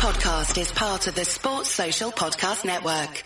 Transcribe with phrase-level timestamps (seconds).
[0.00, 3.22] podcast is part of the Sports Social Podcast Network.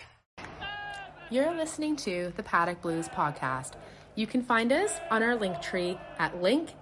[1.31, 3.75] You're listening to the Paddock Blues podcast.
[4.17, 6.75] You can find us on our link tree at linktr.ee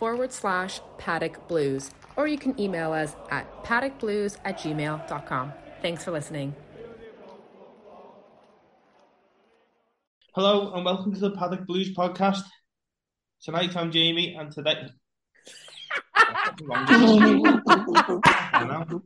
[0.00, 5.52] forward slash paddock blues, or you can email us at paddockblues at gmail.com.
[5.80, 6.56] Thanks for listening.
[10.34, 12.42] Hello and welcome to the Paddock Blues podcast.
[13.44, 14.88] Tonight I'm Jamie and today.
[15.90, 16.90] I
[18.66, 19.02] know.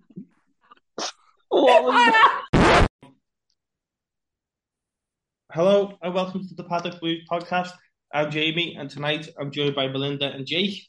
[5.52, 7.70] Hello and welcome to the Paddock Blues podcast.
[8.12, 10.88] I'm Jamie and tonight I'm joined by Melinda and Jake.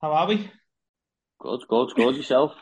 [0.00, 0.50] How are we?
[1.40, 2.16] Good, good, good.
[2.16, 2.52] Yourself?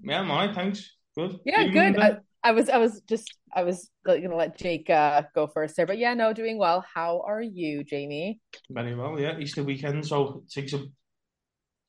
[0.00, 0.94] Yeah, I'm alright, thanks.
[1.16, 1.38] Good.
[1.44, 1.98] Yeah, You, good.
[1.98, 5.76] I, I was, I was just, I was going to let Jake uh, go first
[5.76, 6.84] there, but yeah, no, doing well.
[6.94, 8.40] How are you, Jamie?
[8.70, 9.38] Very well, yeah.
[9.38, 10.84] Easter weekend, so it takes a,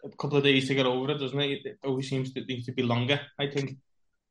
[0.04, 1.66] a couple of days to get over it, doesn't it?
[1.66, 3.78] It always seems to need to be longer, I think.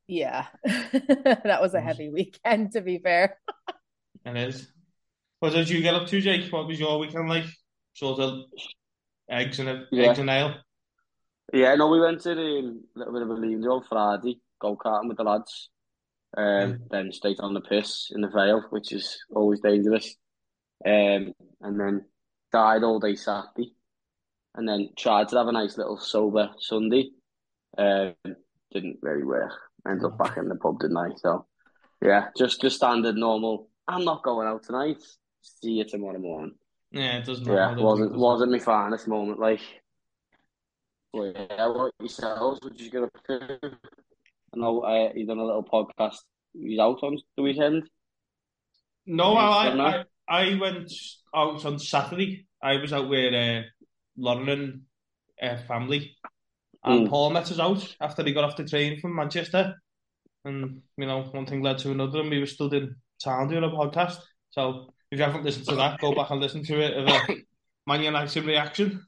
[0.06, 3.38] Yeah, that was a heavy weekend, to be fair.
[4.24, 4.72] It is.
[5.40, 6.50] What did you get up to, Jake?
[6.52, 7.44] What was your weekend like?
[7.94, 8.44] Sort of
[9.30, 10.10] eggs and a, Yeah.
[10.10, 10.54] eggs and ale.
[11.52, 15.08] Yeah, no, we went to the little bit of a lean on Friday, go karting
[15.08, 15.70] with the lads.
[16.36, 20.14] Um, then straight on the piss in the Vale, which is always dangerous.
[20.84, 22.04] Um, and then
[22.52, 23.74] died all day Saturday,
[24.58, 27.10] and then tried to have a nice little sober Sunday.
[27.78, 28.14] Um,
[28.72, 29.52] didn't really work.
[29.86, 31.10] Ended up back in the pub, didn't I?
[31.16, 31.46] So,
[32.02, 33.70] yeah, just just standard normal.
[33.86, 34.98] I'm not going out tonight.
[35.40, 36.56] See you tomorrow morning.
[36.90, 39.38] Yeah, it doesn't Yeah, wasn't wasn't my finest moment.
[39.38, 39.60] Like,
[41.12, 42.58] well, yeah, what yourselves?
[42.60, 43.40] What you gonna do?
[43.62, 46.18] I know uh, you done a little podcast.
[46.52, 47.88] He's out on the weekend.
[49.06, 49.68] No, I.
[49.68, 50.92] I I went
[51.34, 52.46] out on Saturday.
[52.60, 53.62] I was out with uh,
[54.18, 54.82] Lauren and
[55.40, 56.16] uh, family,
[56.84, 57.10] and Mm.
[57.10, 59.74] Paul met us out after he got off the train from Manchester.
[60.44, 63.64] And you know, one thing led to another, and we were still in town doing
[63.64, 64.18] a podcast.
[64.50, 66.96] So if you haven't listened to that, go back and listen to it.
[66.96, 67.36] Of a
[67.86, 69.04] Man United reaction.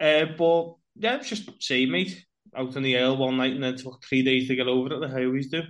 [0.00, 2.24] Uh, but yeah, it's just same, mate.
[2.56, 5.00] Out in the ale one night and then took three days to get over it,
[5.00, 5.62] like I always do.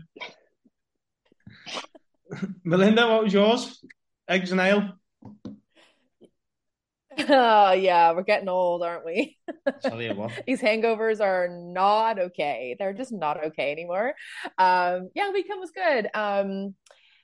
[2.64, 3.84] Melinda, what was yours?
[4.28, 4.92] Eggs and ale?
[7.18, 9.38] Oh, yeah, we're getting old, aren't we?
[9.82, 10.32] Tell you what.
[10.46, 12.76] These hangovers are not okay.
[12.78, 14.14] They're just not okay anymore.
[14.58, 16.08] Um, yeah, weekend was good.
[16.14, 16.74] Um,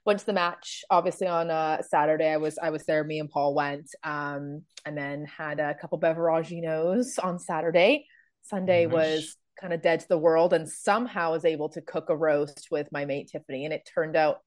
[0.05, 2.29] went to the match obviously on uh, Saturday.
[2.29, 3.05] I was I was there.
[3.05, 8.07] Me and Paul went, um, and then had a couple beveraginos on Saturday.
[8.43, 8.93] Sunday Nice.
[8.93, 12.69] was kind of dead to the world, and somehow was able to cook a roast
[12.71, 14.39] with my mate Tiffany, and it turned out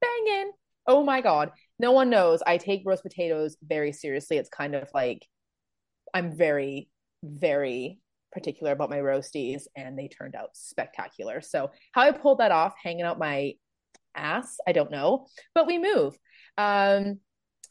[0.00, 0.52] banging.
[0.86, 1.50] Oh my god!
[1.80, 2.42] No one knows.
[2.46, 4.36] I take roast potatoes very seriously.
[4.36, 5.26] It's kind of like
[6.12, 6.90] I'm very
[7.24, 7.98] very
[8.32, 11.40] particular about my roasties and they turned out spectacular.
[11.40, 13.54] So how I pulled that off hanging out my
[14.14, 16.18] ass, I don't know, but we move.
[16.58, 17.18] Um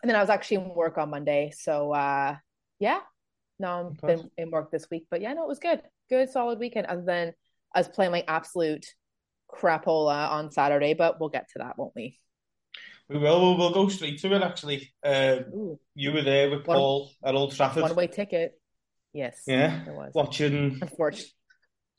[0.01, 1.51] and then I was actually in work on Monday.
[1.55, 2.35] So uh
[2.79, 3.01] yeah.
[3.59, 5.83] No, I've been in work this week, but yeah, no, it was good.
[6.09, 7.33] Good solid weekend other than
[7.75, 8.87] I was playing my absolute
[9.53, 12.17] crapola on Saturday, but we'll get to that, won't we?
[13.09, 13.41] We will.
[13.41, 14.41] We'll, we'll go straight to it.
[14.43, 17.81] Actually, um, you were there with One- Paul at Old Trafford.
[17.83, 18.53] one way ticket.
[19.13, 19.41] Yes.
[19.47, 19.83] Yeah,
[20.13, 21.31] watching Unfortunately.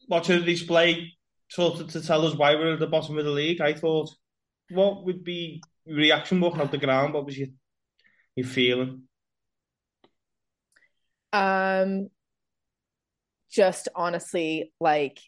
[0.09, 1.13] watching the display,
[1.49, 3.61] sort of to tell us why we're at the bottom of the league.
[3.61, 4.11] I thought,
[4.71, 7.15] what would be your reaction walking off the ground?
[7.15, 7.49] What was your
[8.37, 9.03] your feeling?
[11.33, 12.09] Um,
[13.51, 15.19] just honestly, like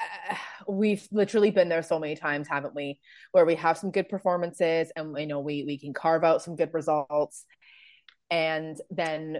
[0.00, 0.34] uh,
[0.68, 3.00] we've literally been there so many times, haven't we?
[3.32, 6.56] Where we have some good performances, and you know we we can carve out some
[6.56, 7.44] good results,
[8.30, 9.38] and then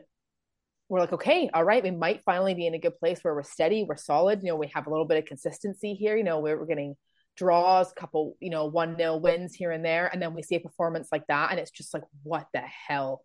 [0.88, 3.42] we're like, okay, all right, we might finally be in a good place where we're
[3.42, 4.40] steady, we're solid.
[4.42, 6.16] You know, we have a little bit of consistency here.
[6.16, 6.96] You know, we're, we're getting
[7.36, 10.60] draws, couple, you know, one nil wins here and there, and then we see a
[10.60, 13.22] performance like that, and it's just like, what the hell?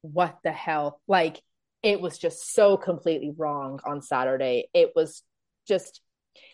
[0.00, 1.00] What the hell?
[1.06, 1.40] Like
[1.82, 4.68] it was just so completely wrong on Saturday.
[4.72, 5.22] It was
[5.68, 6.00] just,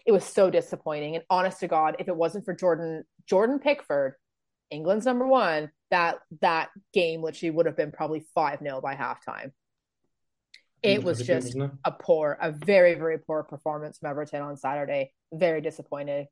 [0.06, 1.16] it was so disappointing.
[1.16, 4.14] And honest to God, if it wasn't for Jordan Jordan Pickford,
[4.70, 9.52] England's number one, that that game literally would have been probably five 0 by halftime.
[10.82, 11.70] It was just it?
[11.84, 15.12] a poor, a very, very poor performance from Everton on Saturday.
[15.32, 16.26] Very disappointed.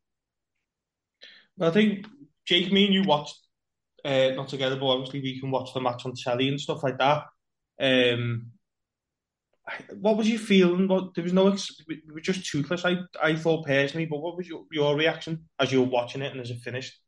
[1.60, 2.06] I think
[2.46, 3.36] Jake, me and you watched
[4.04, 6.98] uh, not together, but obviously we can watch the match on telly and stuff like
[6.98, 7.24] that.
[7.80, 8.52] Um,
[10.00, 10.88] what was your feeling?
[10.88, 12.84] What there was no, ex- we were just toothless.
[12.84, 16.32] I I thought personally, but what was your your reaction as you were watching it
[16.32, 16.98] and as it finished?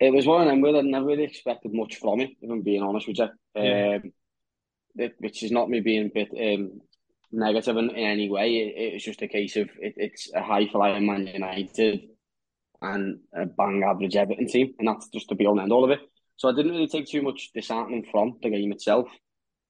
[0.00, 2.62] It was one of them where I never really expected much from it, if I'm
[2.62, 3.28] being honest with you.
[3.54, 3.98] Yeah.
[4.02, 4.12] Um,
[4.96, 6.80] it, which is not me being a bit um,
[7.32, 8.54] negative in, in any way.
[8.56, 12.08] It, it, was just a case of it, it's a high flying Man United
[12.80, 15.90] and a bang average Everton team, and that's just the be and end all of
[15.90, 16.00] it.
[16.36, 19.08] So I didn't really take too much disheartening from the game itself,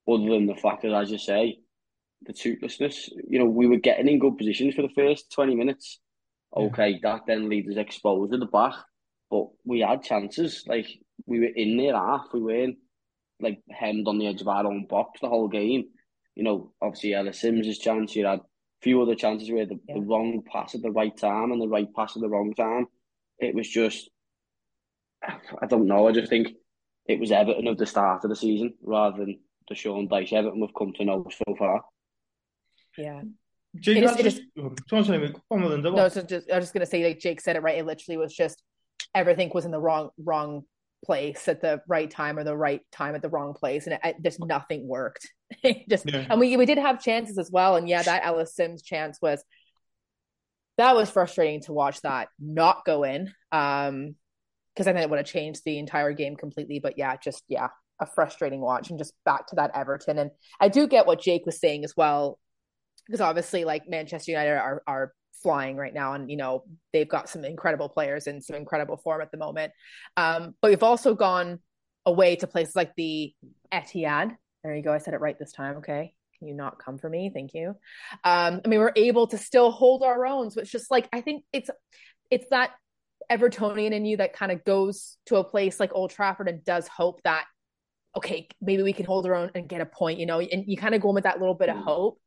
[0.08, 1.58] other than the fact that, as you say,
[2.26, 3.10] the toothlessness.
[3.28, 6.00] You know, we were getting in good positions for the first twenty minutes.
[6.56, 6.98] Okay, yeah.
[7.02, 8.74] that then leaves us exposed at the back,
[9.30, 10.64] but we had chances.
[10.66, 10.86] Like
[11.26, 12.76] we were in there half, we weren't
[13.40, 15.84] like hemmed on the edge of our own box the whole game.
[16.34, 18.42] You know, obviously Ellis Sims' chance, you had a
[18.82, 19.94] few other chances where the, yeah.
[19.96, 22.86] the wrong pass at the right time and the right pass at the wrong time.
[23.38, 24.10] It was just
[25.22, 26.48] I don't know, I just think
[27.06, 30.60] it was Everton of the start of the season rather than the Sean Dyche Everton
[30.60, 31.84] we've come to know so far.
[32.96, 33.22] Yeah.
[33.80, 34.62] Jake, it is, just, it
[35.96, 37.78] no, so just, I was just going to say, like Jake said it right.
[37.78, 38.62] It literally was just
[39.14, 40.62] everything was in the wrong wrong
[41.04, 44.00] place at the right time or the right time at the wrong place, and it,
[44.04, 45.28] it, just nothing worked.
[45.88, 46.24] just yeah.
[46.30, 49.42] and we we did have chances as well, and yeah, that Ellis Sims chance was
[50.78, 53.32] that was frustrating to watch that not go in.
[53.50, 54.14] Um,
[54.74, 56.80] because I think it would have changed the entire game completely.
[56.80, 57.68] But yeah, just yeah,
[58.00, 60.18] a frustrating watch, and just back to that Everton.
[60.18, 60.30] And
[60.60, 62.38] I do get what Jake was saying as well,
[63.06, 65.12] because obviously, like Manchester United are are
[65.44, 69.20] flying right now and you know they've got some incredible players in some incredible form
[69.20, 69.72] at the moment.
[70.16, 71.60] Um, but we've also gone
[72.06, 73.32] away to places like the
[73.72, 74.36] Etihad.
[74.64, 74.92] There you go.
[74.92, 75.76] I said it right this time.
[75.76, 76.14] Okay.
[76.38, 77.30] Can you not come for me?
[77.32, 77.76] Thank you.
[78.24, 80.50] Um, I mean we're able to still hold our own.
[80.50, 81.70] So it's just like I think it's
[82.30, 82.70] it's that
[83.30, 86.88] Evertonian in you that kind of goes to a place like Old Trafford and does
[86.88, 87.44] hope that
[88.16, 90.76] okay maybe we can hold our own and get a point you know and you
[90.76, 91.84] kind of go in with that little bit of mm.
[91.84, 92.18] hope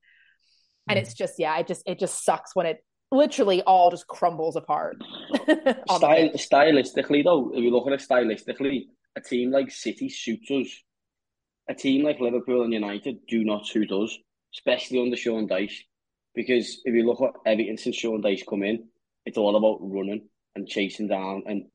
[0.89, 1.01] and mm.
[1.01, 4.97] it's just yeah it just it just sucks when it literally all just crumbles apart.
[5.43, 10.83] Style, stylistically, though, if you look at it stylistically, a team like City suits us.
[11.69, 14.17] A team like Liverpool and United do not suit us,
[14.55, 15.79] especially under Sean Dyche.
[16.33, 18.87] Because if you look at everything since Sean Dyche come in,
[19.25, 21.65] it's all about running and chasing down and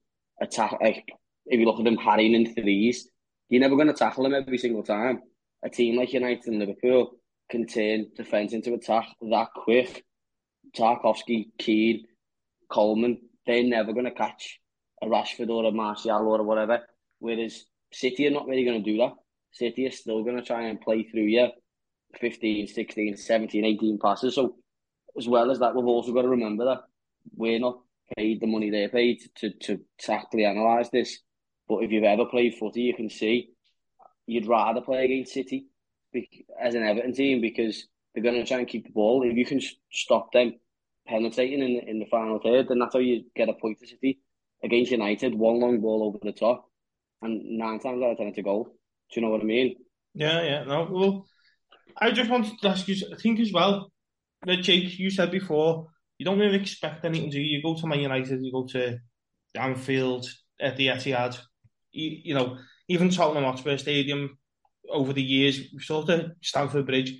[0.41, 0.79] attack.
[0.81, 1.05] Like
[1.47, 3.11] if you look at them harrying in threes,
[3.53, 5.21] you're never going to tackle them every single time.
[5.63, 7.19] A team like United and Liverpool
[7.51, 10.03] can turn defence into attack that quick
[10.75, 12.07] Tarkowski, Keane,
[12.71, 14.59] Coleman, they're never going to catch
[15.03, 16.81] a Rashford or a Martial or whatever.
[17.19, 19.13] Whereas City are not really going to do that.
[19.53, 21.49] City are still going to try and play through you
[22.19, 24.35] 15, 16, 17, 18 passes.
[24.35, 24.57] So,
[25.19, 26.85] as well as that, we've also got to remember that
[27.37, 27.81] we're not
[28.17, 31.19] paid the money they're paid to, to tactically analyse this.
[31.73, 33.49] But if you've ever played footy, you can see
[34.27, 35.69] you'd rather play against City
[36.61, 39.23] as an Everton team because they're going to try and keep the ball.
[39.25, 39.61] If you can
[39.91, 40.53] stop them
[41.07, 43.87] penetrating in the, in the final third, then that's how you get a point to
[43.87, 44.21] City.
[44.63, 46.69] Against United, one long ball over the top,
[47.23, 48.65] and nine times out of ten it's a goal.
[48.65, 49.77] Do you know what I mean?
[50.15, 50.65] Yeah, yeah.
[50.65, 51.27] No, well,
[51.97, 52.95] I just wanted to ask you.
[53.13, 53.91] I think as well
[54.45, 55.89] that Jake, you said before,
[56.19, 57.31] you don't really expect anything.
[57.31, 57.57] Do you?
[57.57, 58.99] You go to Man United, you go to
[59.57, 60.29] Anfield,
[60.61, 61.39] at the Etihad.
[61.93, 62.59] You, you know,
[62.89, 64.39] even Tottenham Hotspur Stadium
[64.91, 67.15] over the years, we've sort of Stamford Bridge,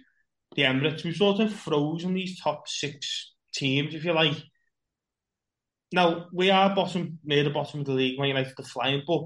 [0.57, 4.37] the Emirates, we've sort of frozen these top six teams, if you like.
[5.93, 9.25] Now, we are bottom near the bottom of the league, Man United are flying, but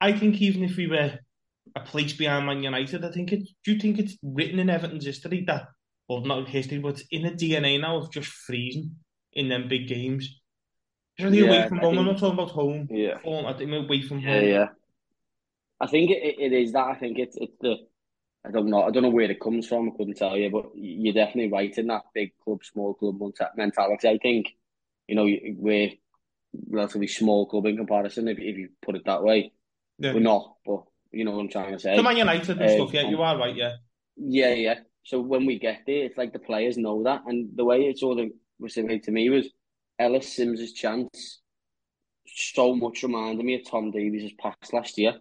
[0.00, 1.18] I think even if we were
[1.74, 5.06] a place behind Man United, I think it do you think it's written in Everton's
[5.06, 5.68] history that
[6.08, 8.96] well not history, but in the DNA now of just freezing
[9.32, 10.40] in them big games.
[11.18, 11.94] Really yeah, away from home.
[11.94, 12.88] Think, I'm not talking about home.
[12.90, 13.18] Yeah.
[13.24, 14.48] Home, I think away from yeah, home.
[14.48, 14.66] Yeah.
[15.80, 16.86] I think it, it is that.
[16.86, 17.76] I think it's it's the
[18.46, 18.82] I don't know.
[18.82, 19.88] I don't know where it comes from.
[19.88, 23.18] I couldn't tell you, but you're definitely right in that big club, small club
[23.56, 24.08] mentality.
[24.08, 24.48] I think
[25.08, 25.90] you know we're
[26.68, 29.52] relatively small club in comparison, if, if you put it that way.
[29.98, 30.12] Yeah.
[30.12, 31.96] We're not, but you know what I'm trying to say.
[31.96, 33.76] The Man United and stuff, yeah, um, you are right, yeah.
[34.16, 34.74] Yeah, yeah.
[35.04, 37.98] So when we get there, it's like the players know that, and the way it
[37.98, 38.28] sort of
[38.58, 39.48] was made to me was
[39.98, 41.40] Ellis Sims' chance
[42.26, 45.14] so much reminded me of Tom Davies' pass last year.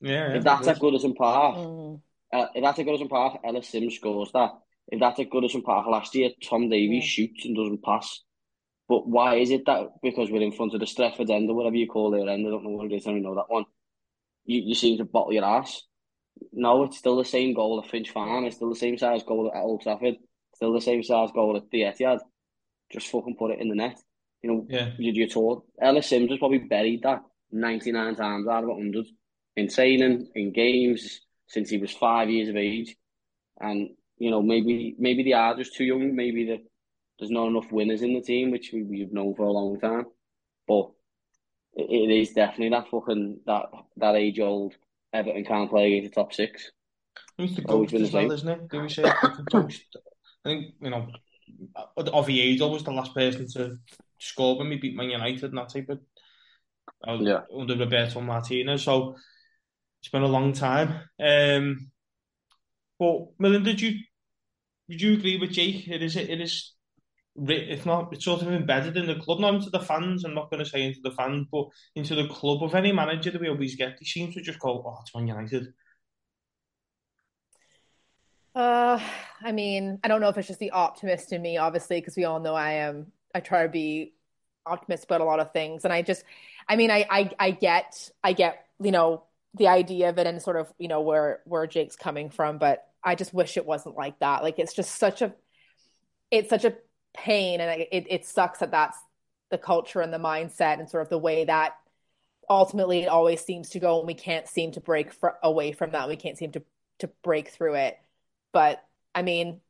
[0.00, 2.00] Yeah, if that's at Goodison Park, mm.
[2.32, 4.52] Uh, if that's a Goodison Park, Ellis Sims scores that.
[4.88, 7.08] If that's a Goodison Park last year, Tom Davies yeah.
[7.08, 8.22] shoots and doesn't pass.
[8.88, 11.76] But why is it that because we're in front of the Stretford end or whatever
[11.76, 13.64] you call their end, I don't know what it is, I don't know that one,
[14.46, 15.82] you, you seem to bottle your ass.
[16.52, 19.50] No, it's still the same goal at Finch Farm, it's still the same size goal
[19.54, 20.16] at Old Trafford,
[20.54, 22.20] still the same size goal at the Etihad.
[22.90, 23.98] Just fucking put it in the net.
[24.42, 24.92] You know, yeah.
[24.98, 25.64] you, you're told.
[25.82, 27.20] Ellis Sims has probably buried that
[27.52, 29.04] 99 times out of 100
[29.58, 32.96] in training, in games, since he was five years of age,
[33.60, 36.14] and you know maybe maybe they are just too young.
[36.14, 36.58] Maybe the,
[37.18, 40.06] there's not enough winners in the team, which we, we've known for a long time.
[40.66, 40.90] But
[41.74, 44.74] it, it is definitely that fucking that that age old
[45.12, 46.70] Everton can't play against the top six.
[47.38, 48.68] It's the ghost as well, isn't it?
[48.68, 49.68] Do we say the?
[50.44, 51.08] I think, you know,
[51.96, 53.76] Oviedo was the last person to
[54.18, 56.00] score when we beat Man United and that type of
[57.06, 57.40] uh, Yeah.
[57.56, 58.84] under Roberto Martinez.
[58.84, 59.16] So
[60.08, 61.00] it's been a long time.
[61.20, 61.90] Um,
[62.98, 64.00] but Melinda, did you
[64.88, 65.86] would you agree with Jake?
[65.86, 66.72] It is it is
[67.36, 70.24] if not it's sort of embedded in the club, not into the fans.
[70.24, 73.30] I'm not going to say into the fans, but into the club of any manager
[73.30, 73.98] that we always get.
[73.98, 75.74] He seems to just go, "Oh, it's Man United."
[78.54, 78.98] Uh,
[79.42, 82.24] I mean, I don't know if it's just the optimist in me, obviously, because we
[82.24, 83.12] all know I am.
[83.34, 84.14] I try to be
[84.64, 86.24] optimist about a lot of things, and I just,
[86.66, 89.24] I mean, I, I, I get, I get, you know,
[89.58, 92.84] the idea of it and sort of, you know, where where Jake's coming from, but
[93.02, 94.42] I just wish it wasn't like that.
[94.42, 95.34] Like, it's just such a,
[96.30, 96.74] it's such a
[97.14, 98.98] pain, and it it sucks that that's
[99.50, 101.74] the culture and the mindset and sort of the way that
[102.50, 105.90] ultimately it always seems to go, and we can't seem to break fr away from
[105.92, 106.08] that.
[106.08, 106.62] We can't seem to
[106.98, 107.98] to break through it.
[108.52, 108.82] But
[109.14, 109.60] I mean,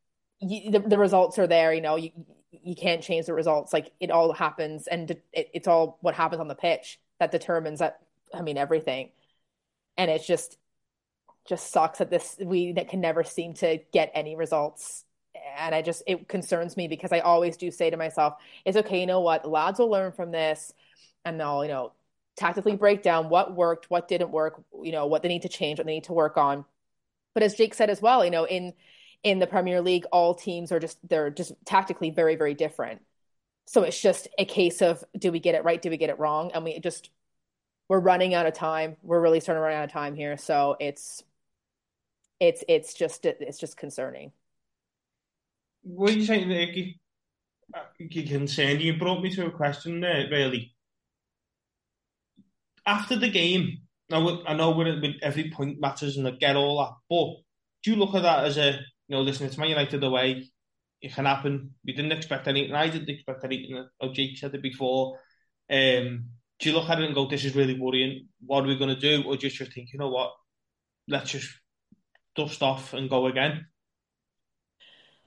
[0.40, 1.72] you, the, the results are there.
[1.72, 2.10] You know, you
[2.50, 3.72] you can't change the results.
[3.72, 7.80] Like it all happens, and it, it's all what happens on the pitch that determines
[7.80, 8.00] that.
[8.32, 9.10] I mean, everything.
[9.98, 10.56] And it's just
[11.46, 15.04] just sucks that this we that can never seem to get any results.
[15.58, 19.00] And I just it concerns me because I always do say to myself, "It's okay.
[19.00, 19.48] You know what?
[19.48, 20.72] Lads will learn from this,
[21.24, 21.92] and they'll you know
[22.36, 24.62] tactically break down what worked, what didn't work.
[24.82, 26.64] You know what they need to change, what they need to work on."
[27.34, 28.74] But as Jake said as well, you know, in
[29.22, 33.02] in the Premier League, all teams are just they're just tactically very, very different.
[33.66, 35.80] So it's just a case of do we get it right?
[35.80, 36.50] Do we get it wrong?
[36.54, 37.10] And we just
[37.88, 38.96] we're running out of time.
[39.02, 40.36] We're really starting to run out of time here.
[40.36, 41.22] So it's
[42.40, 44.32] it's it's just it's just concerning.
[45.82, 47.00] What are you saying, Nicky?
[47.98, 48.80] You concerned.
[48.80, 50.74] You brought me to a question there, really.
[52.86, 53.78] After the game,
[54.08, 57.42] now I know with every point matters and I get all that, but
[57.82, 60.50] do you look at that as a you know, listen, it's Man United away.
[61.00, 61.74] It can happen.
[61.84, 62.74] We didn't expect anything.
[62.74, 63.86] I didn't expect anything.
[64.00, 65.18] Oh, Jake said it before.
[65.70, 66.26] Um,
[66.58, 68.28] do you look at it and go, "This is really worrying.
[68.44, 70.32] What are we going to do?" Or just just think, you know what?
[71.06, 71.50] Let's just
[72.34, 73.66] dust off and go again.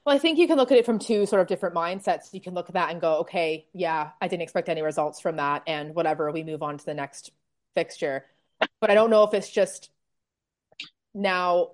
[0.05, 2.33] Well, I think you can look at it from two sort of different mindsets.
[2.33, 5.35] You can look at that and go, okay, yeah, I didn't expect any results from
[5.35, 7.31] that, and whatever, we move on to the next
[7.75, 8.25] fixture.
[8.79, 9.91] But I don't know if it's just
[11.13, 11.71] now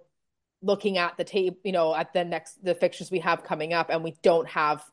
[0.62, 3.90] looking at the tape, you know, at the next the fixtures we have coming up,
[3.90, 4.84] and we don't have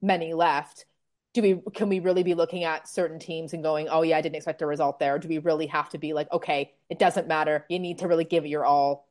[0.00, 0.84] many left.
[1.34, 4.20] Do we can we really be looking at certain teams and going, oh yeah, I
[4.20, 5.14] didn't expect a result there?
[5.14, 7.64] Or do we really have to be like, okay, it doesn't matter.
[7.68, 9.08] You need to really give it your all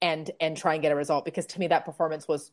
[0.00, 2.50] and and try and get a result because to me that performance was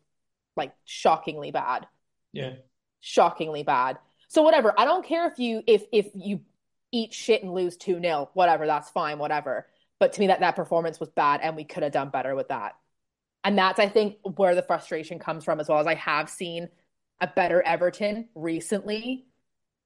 [0.55, 1.87] like shockingly bad.
[2.31, 2.53] Yeah.
[3.01, 3.97] Shockingly bad.
[4.27, 4.73] So whatever.
[4.77, 6.41] I don't care if you if if you
[6.91, 9.67] eat shit and lose 2-0, whatever, that's fine, whatever.
[9.99, 12.49] But to me that that performance was bad and we could have done better with
[12.49, 12.75] that.
[13.43, 16.69] And that's I think where the frustration comes from as well as I have seen
[17.21, 19.25] a better Everton recently.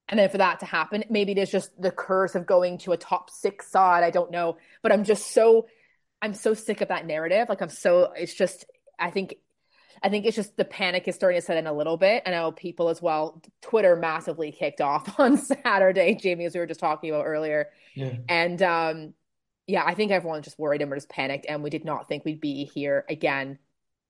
[0.08, 2.92] And then for that to happen, maybe it is just the curse of going to
[2.92, 5.66] a top 6 side, I don't know, but I'm just so
[6.20, 7.48] I'm so sick of that narrative.
[7.48, 8.64] Like I'm so it's just
[8.98, 9.34] I think
[10.02, 12.22] I think it's just the panic is starting to set in a little bit.
[12.26, 13.42] I know people as well.
[13.62, 17.68] Twitter massively kicked off on Saturday, Jamie, as we were just talking about earlier.
[17.94, 18.16] Yeah.
[18.28, 19.14] And um,
[19.66, 22.24] yeah, I think everyone's just worried and we're just panicked, and we did not think
[22.24, 23.58] we'd be here again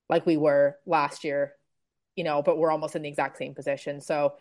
[0.09, 1.55] like we were last year,
[2.17, 2.43] you know.
[2.43, 4.01] But we're almost in the exact same position.
[4.01, 4.35] So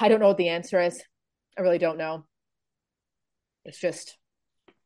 [0.00, 1.02] I don't know what the answer is.
[1.58, 2.24] I really don't know.
[3.64, 4.18] It's just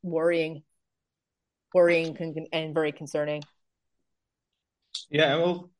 [0.02, 0.62] worrying,
[1.74, 2.16] worrying
[2.52, 3.42] and very concerning.
[5.10, 5.70] Yeah, well,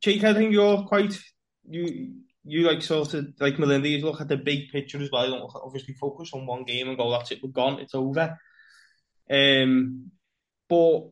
[0.00, 1.18] Jake, I think you're quite
[1.68, 3.88] you you like sort of like Melinda.
[3.88, 5.24] You look at the big picture as well.
[5.24, 8.38] You don't obviously focus on one game and go, "That's it, we're gone, it's over."
[9.30, 10.10] Um,
[10.68, 11.08] but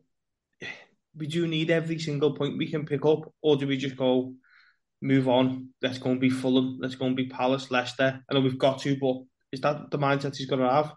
[1.16, 4.34] we do need every single point we can pick up, or do we just go
[5.00, 5.68] move on?
[5.82, 6.78] Let's go and be Fulham.
[6.80, 8.20] Let's go and be Palace, Leicester.
[8.28, 10.92] I know we've got to, but is that the mindset he's going to have?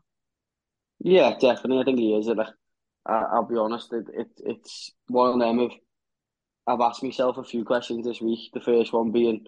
[1.00, 1.82] Yeah, definitely.
[1.82, 2.30] I think he is.
[3.06, 3.94] I'll be honest.
[3.94, 5.70] It, it it's one of them
[6.68, 8.52] I've asked myself a few questions this week.
[8.54, 9.46] The first one being,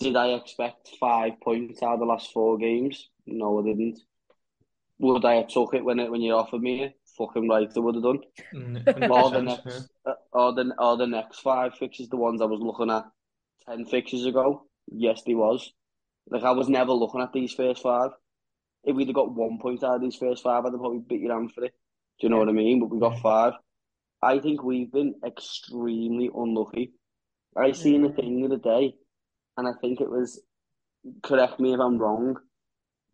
[0.00, 3.10] did I expect five points out of the last four games?
[3.26, 3.98] No, I didn't.
[4.98, 6.94] Would I have took it when it when you offered me it?
[7.16, 8.18] Fucking right, I would have done.
[8.52, 10.12] Mm, or the next, yeah.
[10.32, 13.04] or the or the next five fixes, the ones I was looking at
[13.68, 14.66] ten fixes ago.
[14.90, 15.72] Yes, they was.
[16.28, 18.10] Like I was never looking at these first five.
[18.82, 21.20] If we'd have got one point out of these first five, I'd have probably beat
[21.20, 21.74] your hand for it.
[22.20, 22.80] Do you know what I mean?
[22.80, 23.54] But we got five.
[24.22, 26.92] I think we've been extremely unlucky.
[27.56, 28.94] I seen a thing the other day,
[29.56, 30.42] and I think it was,
[31.22, 32.36] correct me if I'm wrong,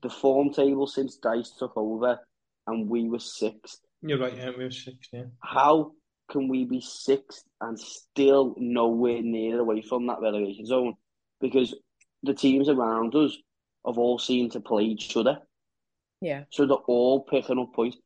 [0.02, 2.18] the form table since Dyche took over,
[2.66, 3.80] and we were sixth.
[4.02, 5.24] You're right, yeah, we were sixth, yeah.
[5.40, 5.92] How
[6.30, 10.94] can we be sixth and still nowhere near away from that relegation zone?
[11.40, 11.74] Because
[12.22, 13.36] the teams around us
[13.86, 15.38] have all seemed to play each other.
[16.20, 16.44] Yeah.
[16.50, 17.96] So they're all picking up points,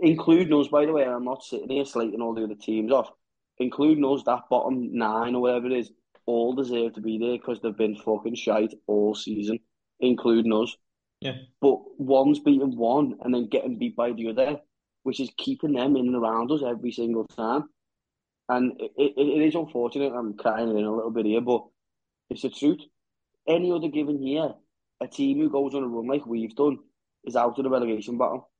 [0.00, 1.04] including us, by the way.
[1.04, 3.10] I'm not sitting here slating all the other teams off.
[3.58, 5.90] Including us, that bottom nine or whatever it is,
[6.26, 9.60] all deserve to be there because they've been fucking shite all season,
[10.00, 10.76] including us.
[11.20, 11.36] Yeah.
[11.62, 14.58] But one's beating one and then getting beat by the other,
[15.06, 17.62] which is keeping them in and around us every single time.
[18.48, 20.12] And it, it, it is unfortunate.
[20.12, 21.64] I'm crying in a little bit here, but
[22.28, 22.80] it's the truth.
[23.46, 24.48] Any other given year,
[25.00, 26.78] a team who goes on a run like we've done
[27.24, 28.50] is out of the relegation battle.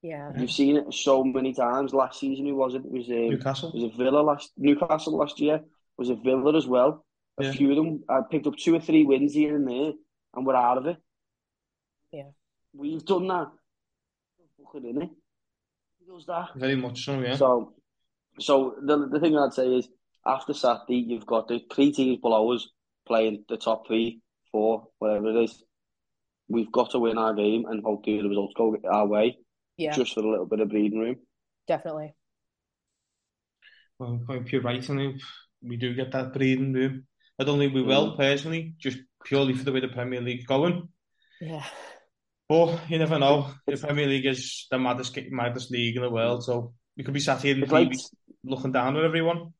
[0.00, 0.32] Yeah.
[0.38, 1.92] You've seen it so many times.
[1.92, 2.82] Last season, who was it?
[2.86, 3.72] It was um, Newcastle.
[3.74, 5.60] was it Villa last Newcastle last year?
[5.98, 7.04] Was it Villa as well?
[7.40, 7.52] A Yeah.
[7.52, 8.04] few of them.
[8.08, 9.92] I picked up two or three wins here and there,
[10.34, 10.96] and we're out of it.
[12.10, 12.30] Yeah.
[12.72, 13.48] We've done that.
[14.64, 15.10] Fucking in it.
[16.06, 16.48] Who does that?
[16.56, 17.36] Very much so, yeah.
[17.36, 17.74] So,
[18.40, 19.88] so the the thing I'd say is
[20.26, 22.68] after Saturday, you've got the three teams below us
[23.06, 24.20] playing the top three,
[24.50, 25.62] four, whatever it is.
[26.48, 29.38] We've got to win our game and hopefully the results go our way,
[29.76, 29.92] Yeah.
[29.92, 31.16] just for a little bit of breathing room.
[31.66, 32.14] Definitely.
[33.98, 35.22] Well, I think you're right, and if
[35.62, 37.06] we do get that breathing room.
[37.38, 37.86] I don't think we mm.
[37.86, 40.88] will, personally, just purely for the way the Premier League's going.
[41.40, 41.64] Yeah.
[42.48, 43.48] But you never know.
[43.66, 47.20] The Premier League is the maddest, maddest league in the world, so we could be
[47.20, 47.98] sat here in It's like TV
[48.44, 49.52] looking down at everyone.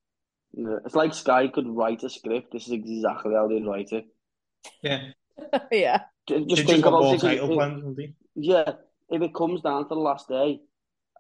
[0.53, 2.53] yeah, it's like Sky could write a script.
[2.53, 4.05] This is exactly how they'd write it.
[4.83, 5.09] Yeah,
[5.73, 6.03] yeah.
[6.27, 7.21] Ju- they Just just think got about more it.
[7.21, 8.15] title plans, haven't?
[8.35, 8.73] Yeah,
[9.11, 10.61] if it comes down to the last day,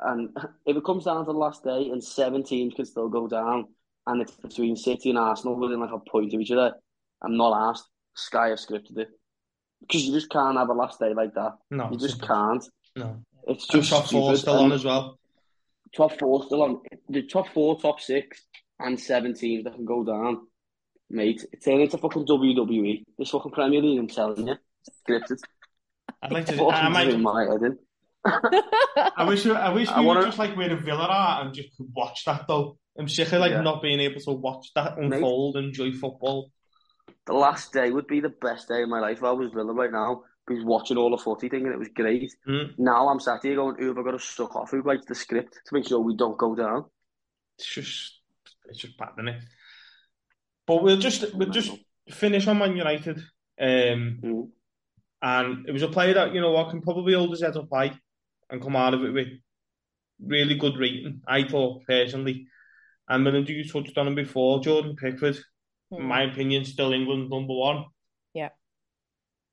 [0.00, 0.28] and
[0.66, 3.68] if it comes down to the last day, and seven teams can still go down,
[4.06, 6.74] and it's between City and Arsenal within like a point of each other,
[7.22, 7.88] I'm not asked.
[8.16, 9.08] Sky have scripted it
[9.86, 11.52] because you just can't have a last day like that.
[11.70, 12.64] No, You just can't.
[12.96, 13.16] No.
[13.46, 15.18] It's And just top four still on as well.
[15.94, 16.80] Top four still on.
[17.08, 18.40] The top four, top six,
[18.78, 20.46] and seven teams that can go down,
[21.10, 21.46] mate.
[21.52, 23.04] It's turning into fucking WWE.
[23.18, 24.56] This fucking Premier League, I'm telling you,
[25.08, 25.38] scripted.
[26.22, 26.64] I'd like to.
[26.68, 27.18] I might.
[27.20, 27.78] my head in.
[28.24, 29.46] I wish.
[29.46, 32.24] I wish I we wanna- were just like where the Villa are and just watch
[32.24, 32.78] that though.
[32.98, 33.60] I'm sick of like Yeah.
[33.60, 36.50] not being able to watch that unfold and enjoy football.
[37.26, 39.18] The last day would be the best day of my life.
[39.18, 40.22] If I was Villa right now.
[40.46, 42.30] Because watching all the footy thing and it was great.
[42.46, 42.74] Mm.
[42.76, 44.70] Now I'm sat here going, who have I got to suck off?
[44.72, 46.84] Who writes the script to make sure we don't go down?
[47.58, 48.20] It's just,
[48.68, 49.42] it's just bad, isn't it?
[50.66, 51.72] But we'll just, we'll just
[52.10, 53.18] finish on Man United.
[53.58, 54.48] Um, Mm.
[55.22, 57.68] and it was a player that you know what can probably hold his head up
[57.72, 57.98] high
[58.50, 59.28] and come out of it with
[60.20, 61.22] really good rating.
[61.26, 62.48] I thought personally,
[63.08, 64.60] and Melinda, you touched on him before.
[64.60, 65.38] Jordan Pickford,
[65.98, 67.84] in my opinion, still England's number one.
[68.32, 68.50] Yeah.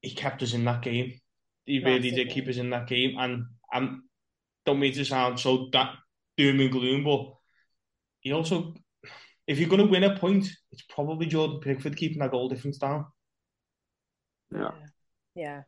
[0.02, 1.20] He kept us in that game.
[1.66, 2.34] He really did Massively.
[2.34, 3.98] keep us in that game, and I
[4.66, 5.94] don't mean to sound so that
[6.38, 7.34] doom and gloom, but
[8.22, 8.74] he also,
[9.48, 12.78] if you're going to win a point, it's probably Jordan Pickford keeping that goal difference
[12.78, 13.06] down.
[14.54, 14.72] Yeah.
[15.36, 15.62] Yeah.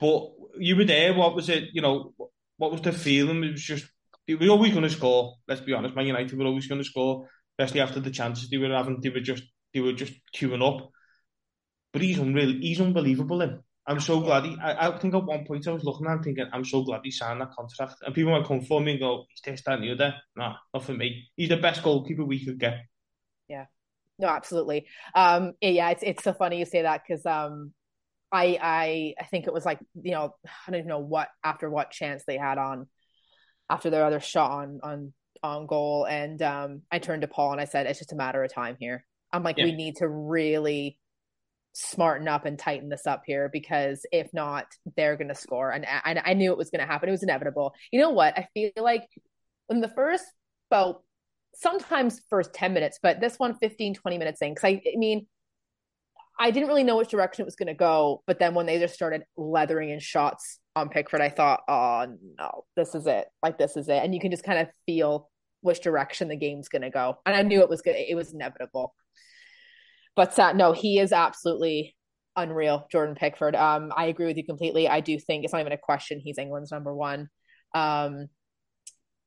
[0.00, 1.14] But you were there.
[1.14, 1.68] What was it?
[1.72, 2.14] You know,
[2.56, 3.44] what was the feeling?
[3.44, 3.86] It was just
[4.28, 5.36] we were always going to score.
[5.46, 8.58] Let's be honest, Man United were always going to score, especially after the chances they
[8.58, 9.00] were having.
[9.00, 10.90] They were just they were just queuing up.
[11.92, 12.54] But he's unreal.
[12.60, 13.40] He's unbelievable.
[13.40, 13.62] Him.
[13.86, 14.44] I'm so glad.
[14.44, 16.82] He, I, I think at one point I was looking at him thinking, I'm so
[16.82, 17.94] glad he signed that contract.
[18.04, 20.14] And people might come for me and go, he's this, that, and the other.
[20.34, 21.28] Nah, not for me.
[21.36, 22.80] He's the best goalkeeper we could get.
[23.48, 23.66] Yeah.
[24.18, 24.86] No, absolutely.
[25.14, 27.72] Um, yeah, it's it's so funny you say that because um,
[28.32, 31.68] I I I think it was like you know I don't even know what after
[31.68, 32.88] what chance they had on
[33.68, 35.12] after their other shot on on
[35.46, 38.42] on goal, and um, I turned to Paul and I said it's just a matter
[38.42, 39.04] of time here.
[39.32, 39.64] I'm like Yeah.
[39.64, 40.98] we need to really
[41.72, 45.86] smarten up and tighten this up here because if not, they're going to score, and
[45.86, 47.08] I, I knew it was going to happen.
[47.08, 47.74] It was inevitable.
[47.90, 48.36] You know what?
[48.38, 49.06] I feel like
[49.66, 50.24] when the first
[50.70, 51.02] about
[51.54, 54.54] sometimes first 10 minutes, but this one 15, 20 minutes in.
[54.54, 55.26] Cause I, I mean,
[56.38, 58.22] I didn't really know which direction it was going to go.
[58.26, 62.06] But then when they just started leathering in shots on Pickford, I thought, oh
[62.38, 63.26] no, this is it.
[63.42, 64.02] Like, this is it.
[64.02, 65.30] And you can just kind of feel
[65.66, 67.18] which direction the game's going to go.
[67.26, 67.96] And I knew it was good.
[67.96, 68.94] It was inevitable.
[70.14, 71.94] But uh, no, he is absolutely
[72.36, 73.54] unreal, Jordan Pickford.
[73.54, 74.88] Um, I agree with you completely.
[74.88, 76.20] I do think it's not even a question.
[76.20, 77.28] He's England's number one.
[77.74, 78.28] Um,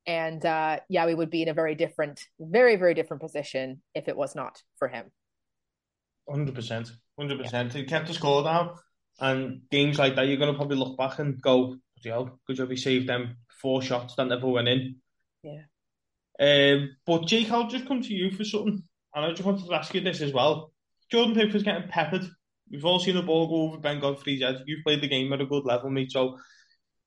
[0.08, 4.08] and uh, yeah, we would be in a very different, very, very different position if
[4.08, 5.06] it was not for him.
[6.28, 7.74] Hundred percent, hundred percent.
[7.74, 8.76] He kept the score down,
[9.20, 12.70] and games like that, you're gonna probably look back and go, "Bloody hell, good job
[12.70, 14.98] he saved them four shots that never went in."
[15.44, 15.64] Yeah.
[16.40, 18.82] Um, but Jake, I'll just come to you for something,
[19.14, 20.72] and I just wanted to ask you this as well.
[21.12, 22.26] Jordan Pickford's getting peppered.
[22.72, 24.64] We've all seen the ball go over Ben Godfrey's head.
[24.66, 26.12] You've played the game at a good level, mate.
[26.12, 26.38] So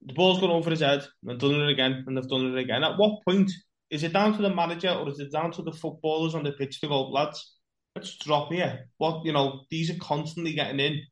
[0.04, 2.84] the ball's gone over his head, and done it again, and they've done it again.
[2.84, 3.50] At what point
[3.90, 6.52] is it down to the manager or is it down to the footballers on the
[6.52, 7.56] pitch to go, lads,
[7.94, 8.88] let's drop here?
[8.98, 11.02] What you know, these are constantly getting in.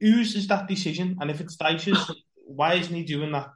[0.00, 1.16] Whose is that decision?
[1.20, 2.10] And if it's Dyche's,
[2.44, 3.48] why isn't he doing that?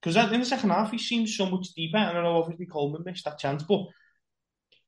[0.00, 1.98] Because in the second half, he seems so much deeper.
[1.98, 3.86] And I know obviously Coleman missed that chance, but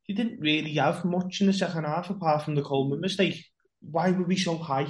[0.04, 3.44] he didn't really have much in the second half apart from the Coleman mistake.
[3.80, 4.88] Why were we so high?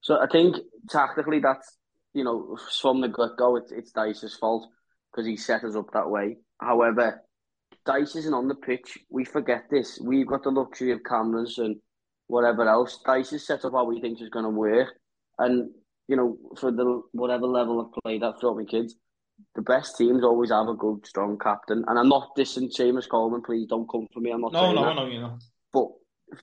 [0.00, 0.56] So I think
[0.90, 1.76] tactically that's
[2.12, 4.66] you know from the get go it's it's Dyche's fault
[5.10, 6.38] because he set us up that way.
[6.60, 7.22] However,
[7.86, 8.98] Dyche isn't on the pitch.
[9.10, 9.98] We forget this.
[10.02, 11.76] We've got the luxury of cameras and
[12.26, 12.98] whatever else.
[13.06, 14.88] Dyche is set up how we think is going to work,
[15.38, 15.70] and
[16.08, 18.96] you know for the whatever level of play that throughout my kids,
[19.54, 21.84] the best teams always have a good, strong captain.
[21.88, 23.42] And I'm not dissing Seamus Coleman.
[23.42, 24.30] Please don't come for me.
[24.30, 24.52] I'm not.
[24.52, 24.94] No, no, that.
[24.94, 25.42] no, you're not.
[25.72, 25.88] But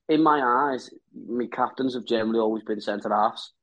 [0.08, 0.42] in my
[0.72, 0.90] eyes,
[1.28, 3.54] my captains have generally always been centre halves.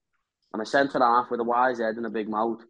[0.53, 2.61] And a centre half with a wise head and a big mouth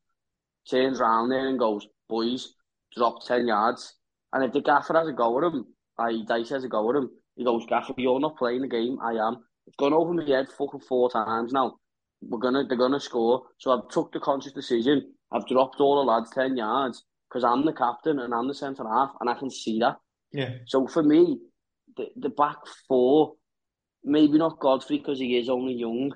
[0.68, 2.54] turns round there and goes, boys,
[2.96, 3.94] drop 10 yards.
[4.32, 5.66] And if the gaffer has a go at him,
[5.98, 8.98] I Dyche has a go at him, he goes, Gaffer, you're not playing the game,
[9.00, 9.44] I am.
[9.66, 11.76] It's gone over my head fucking four times now.
[12.22, 13.44] We're gonna, they're gonna score.
[13.58, 15.12] So I've took the conscious decision.
[15.32, 18.88] I've dropped all the lads 10 yards because I'm the captain and I'm the centre
[18.88, 19.96] half and I can see that.
[20.32, 20.54] Yeah.
[20.66, 21.38] So for me,
[21.96, 22.56] the, the back
[22.88, 23.34] four,
[24.04, 26.12] maybe not Godfrey because he is only young,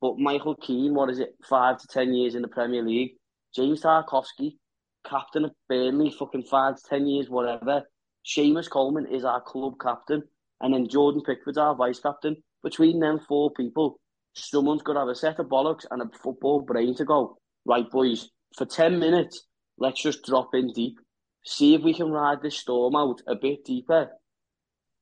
[0.00, 3.12] but Michael Keane, what is it, five to ten years in the Premier League?
[3.54, 4.56] James Tarkowski,
[5.04, 7.82] captain of Burnley, fucking five to ten years, whatever.
[8.24, 10.22] Seamus Coleman is our club captain,
[10.60, 12.36] and then Jordan Pickford's our vice captain.
[12.62, 13.98] Between them four people,
[14.34, 17.88] someone's got to have a set of bollocks and a football brain to go, right,
[17.90, 19.46] boys, for 10 minutes,
[19.78, 20.98] let's just drop in deep.
[21.44, 24.08] See if we can ride this storm out a bit deeper.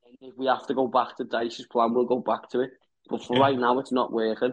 [0.07, 2.71] And if we have to go back to Dyche's plan, we'll go back to it.
[3.09, 3.43] But for yeah.
[3.43, 4.53] right now, it's not working.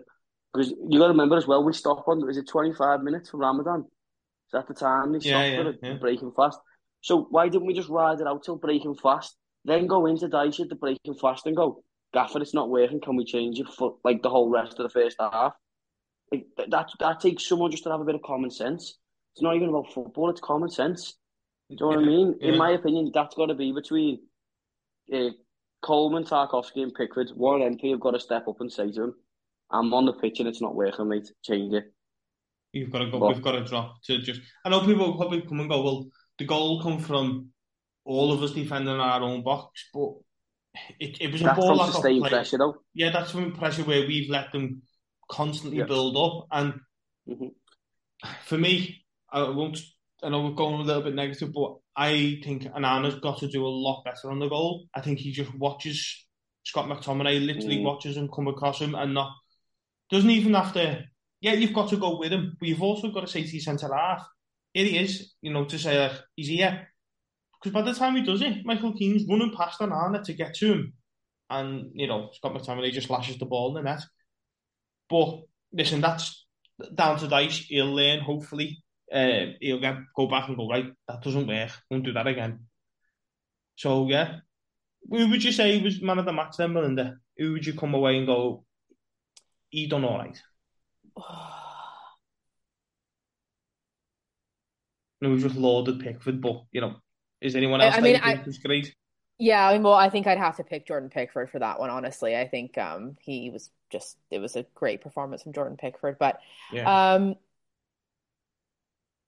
[0.54, 3.38] Because you got to remember as well, we stop on, is it 25 minutes for
[3.38, 3.82] Ramadan?
[3.82, 5.94] Is that the time they stop yeah, for yeah.
[5.96, 6.60] breaking fast?
[7.02, 9.36] So why didn't we just ride it out till breaking fast?
[9.66, 13.02] Then go into Dyche at the breaking fast and go, Gaffer, it's not working.
[13.02, 15.54] Can we change it for like the whole rest of the first half?
[16.32, 18.98] Like, that that takes someone just to have a bit of common sense.
[19.34, 21.18] It's not even about football; it's common sense.
[21.70, 22.36] Do you know what I mean?
[22.40, 22.52] Yeah.
[22.54, 24.20] In my opinion, that's got to be between
[25.14, 25.30] uh,
[25.82, 27.30] Coleman, Tarkowski, and Pickford.
[27.36, 29.16] One them have got to step up and say to him,
[29.70, 31.30] "I'm on the pitch and it's not working, mate.
[31.44, 31.94] Change it."
[32.72, 33.20] You've got to go.
[33.20, 34.42] But, we've got to drop to just.
[34.66, 35.82] I know people will probably come and go.
[35.82, 36.08] Well,
[36.40, 37.50] the goal come from
[38.06, 40.14] all of us defending our own box, but
[41.00, 42.78] it, it was a ball from sustained pressure, though.
[42.94, 44.82] Yeah, that's from pressure where we've let them
[45.30, 46.48] constantly build up.
[46.52, 46.74] And
[47.28, 48.28] mm-hmm.
[48.46, 49.80] for me, I won't.
[50.24, 53.66] I know we're going a little bit negative, but I think Onana's got to do
[53.66, 54.86] a lot better on the goal.
[54.94, 56.26] I think he just watches
[56.64, 57.84] Scott McTominay, literally mm.
[57.84, 59.32] watches him come across him, and not
[60.10, 61.04] doesn't even have to.
[61.40, 63.62] Yeah, you've got to go with him, but you've also got to say to your
[63.62, 64.26] centre half,
[64.74, 66.88] here he is, you know, to say like, he's here.
[67.62, 70.74] Because by the time he does it, Michael Keane's running past Onana to get to
[70.74, 70.94] him,
[71.50, 74.04] and you know Scott McTominay just lashes the ball in the net.
[75.10, 75.42] But
[75.72, 76.46] listen, that's
[76.94, 77.66] down to Dyche.
[77.68, 78.84] He'll learn, hopefully.
[79.12, 81.72] Uh, he'll get, go back and go, right, that doesn't work.
[81.90, 82.68] Won't do that again.
[83.76, 84.40] So, yeah.
[85.10, 87.18] Who would you say was man of the match then, Melinda?
[87.38, 88.66] Who would you come away and go,
[89.70, 90.38] he done all right?
[95.22, 96.96] no, we've just lauded Pickford, but, you know,
[97.42, 98.94] is anyone else I, I mean, I, great?
[99.40, 101.90] Yeah, I mean, well, I think I'd have to pick Jordan Pickford for that one.
[101.90, 106.18] Honestly, I think um, he was just it was a great performance from Jordan Pickford.
[106.18, 106.40] But
[106.72, 107.14] yeah.
[107.14, 107.36] um,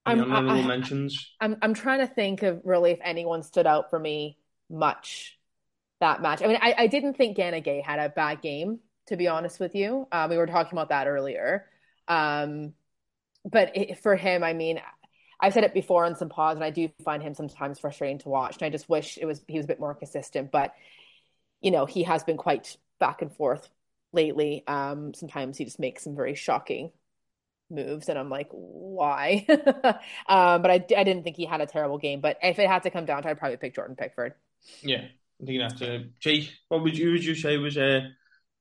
[0.06, 1.32] I'm, honorable I, mentions.
[1.40, 4.38] I'm I'm trying to think of really if anyone stood out for me
[4.70, 5.38] much
[6.00, 6.42] that match.
[6.42, 9.60] I mean, I, I didn't think Gana Gueye had a bad game, to be honest
[9.60, 10.08] with you.
[10.12, 11.66] Uh, we were talking about that earlier.
[12.08, 12.74] Um,
[13.46, 14.82] but it, for him, I mean,
[15.40, 18.30] I've said it before on some pods, and I do find him sometimes frustrating to
[18.30, 18.58] watch.
[18.58, 20.52] And I just wish it was he was a bit more consistent.
[20.52, 20.74] But
[21.62, 23.70] you know, he has been quite back and forth
[24.12, 24.64] lately.
[24.68, 26.92] Um, sometimes he just makes some very shocking
[27.70, 29.46] moves, and I'm like, why?
[30.28, 32.20] um, but I, I didn't think he had a terrible game.
[32.22, 34.34] But if it had to come down to, I'd probably pick Jordan Pickford.
[34.82, 35.06] Yeah,
[35.42, 36.52] I think that's uh, Jake.
[36.68, 38.02] What would you would you say was uh,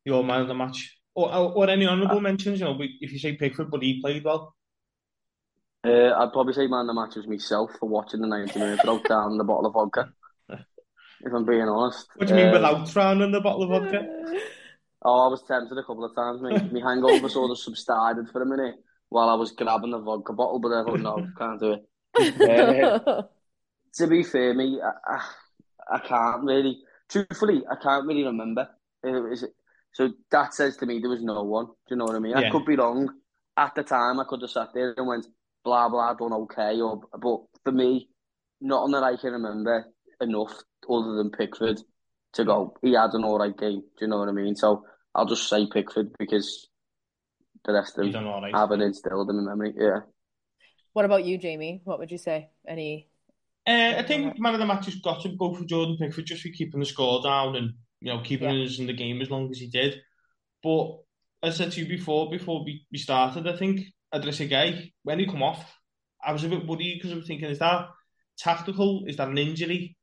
[0.05, 2.61] your man of the match, or or, any honourable uh, mentions?
[2.61, 4.55] You know, if you say Pickford, but he played well.
[5.85, 8.83] Uh, I'd probably say man of the match was myself for watching the 90 minutes
[8.85, 10.13] without down the bottle of vodka.
[11.21, 12.07] If I'm being honest.
[12.15, 14.07] What do you mean uh, without drowning the bottle of vodka?
[15.03, 16.43] Oh, I was tempted a couple of times.
[16.43, 18.75] My, my hangover sort of subsided for a minute
[19.11, 23.07] while I was grabbing the vodka bottle, but I thought, no, can't do it.
[23.07, 23.23] Uh,
[23.95, 26.79] to be fair, me, I, I, I, can't really.
[27.09, 28.69] Truthfully, I can't really remember.
[29.05, 29.51] It,
[29.93, 31.67] so that says to me there was no one.
[31.67, 32.33] Do you know what I mean?
[32.33, 32.49] Yeah.
[32.49, 33.09] I could be wrong.
[33.57, 35.27] At the time, I could have sat there and went,
[35.69, 36.81] blah blah done okay.
[36.81, 38.09] Or but for me,
[38.61, 39.87] nothing that I can remember
[40.21, 40.55] enough
[40.89, 41.79] other than Pickford
[42.35, 42.75] to go.
[42.83, 43.81] He had an all right game.
[43.81, 44.57] Do you know what I mean?
[44.57, 46.69] So I'll just say Pickford because
[47.65, 48.55] the rest of them right.
[48.55, 49.75] haven't instilled in my memory.
[49.77, 50.01] Yeah.
[50.95, 51.83] What about you, Jamie?
[51.85, 52.51] What would you say?
[52.67, 53.09] Any?
[53.67, 56.43] Uh, I think man of the match has got to go for Jordan Pickford just
[56.43, 58.65] for keeping the score down and you know keeping yeah.
[58.65, 60.01] us in the game as long as he did.
[60.63, 60.97] But
[61.43, 63.81] as I said to you before, before we, we started, I think
[64.15, 65.65] Idrissa Gueye when he come off,
[66.25, 67.89] I was a bit worried because I was thinking, is that
[68.39, 69.05] tactical?
[69.07, 69.97] Is that an injury?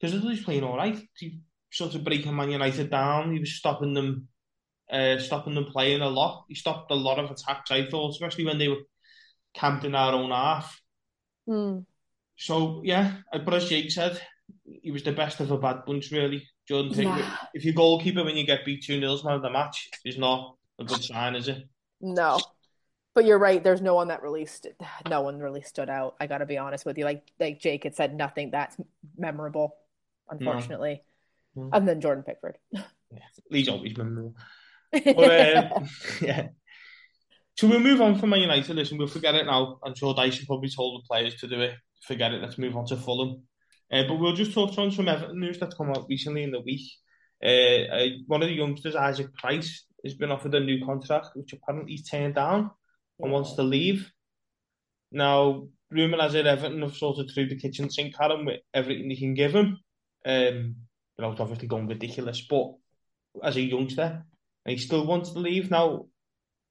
[0.00, 0.98] Because he's playing all right.
[1.18, 3.32] He sort of breaking Man United down.
[3.32, 4.28] He was stopping them,
[4.90, 6.44] uh, stopping them playing a lot.
[6.48, 7.70] He stopped a lot of attacks.
[7.70, 8.82] I thought, especially when they were
[9.54, 10.80] camped in our own half.
[11.48, 11.84] Mm.
[12.36, 14.20] So yeah, but as Jake said,
[14.82, 16.46] he was the best of a bad bunch, really.
[16.66, 17.18] Jordan Pickford.
[17.18, 17.36] Yeah.
[17.52, 20.56] If your goalkeeper when you get beat two 0 man of the match is not
[20.78, 21.58] a good sign, is it?
[22.00, 22.40] No,
[23.14, 23.62] but you're right.
[23.62, 24.66] There's no one that released.
[25.08, 26.16] no one really stood out.
[26.20, 27.04] I got to be honest with you.
[27.04, 28.76] Like like Jake had said, nothing that's
[29.16, 29.76] memorable,
[30.28, 31.02] unfortunately,
[31.54, 31.70] no.
[31.72, 32.58] and then Jordan Pickford.
[32.70, 32.82] yeah,
[33.50, 34.34] he's always memorable.
[34.92, 35.88] But, um,
[36.22, 36.48] yeah.
[37.56, 38.76] So we'll move on from Man United.
[38.76, 39.80] Listen, we'll forget it now.
[39.84, 41.74] I'm sure Dyson probably told the players to do it.
[42.06, 42.40] Forget it.
[42.40, 43.42] Let's move on to Fulham.
[43.92, 46.60] Uh, but we'll just touch on some Everton news that's come out recently in the
[46.60, 46.88] week.
[47.44, 51.52] Uh, uh, one of the youngsters, Isaac Price, has been offered a new contract, which
[51.52, 52.70] apparently he's turned down
[53.20, 54.10] and wants to leave.
[55.12, 58.60] Now, rumour has it Everton have sort of threw the kitchen sink at him with
[58.72, 59.78] everything they can give him.
[60.26, 60.76] Um,
[61.16, 62.72] without obviously going ridiculous, but
[63.42, 64.24] as a youngster,
[64.64, 65.70] and he still wants to leave.
[65.70, 66.06] Now,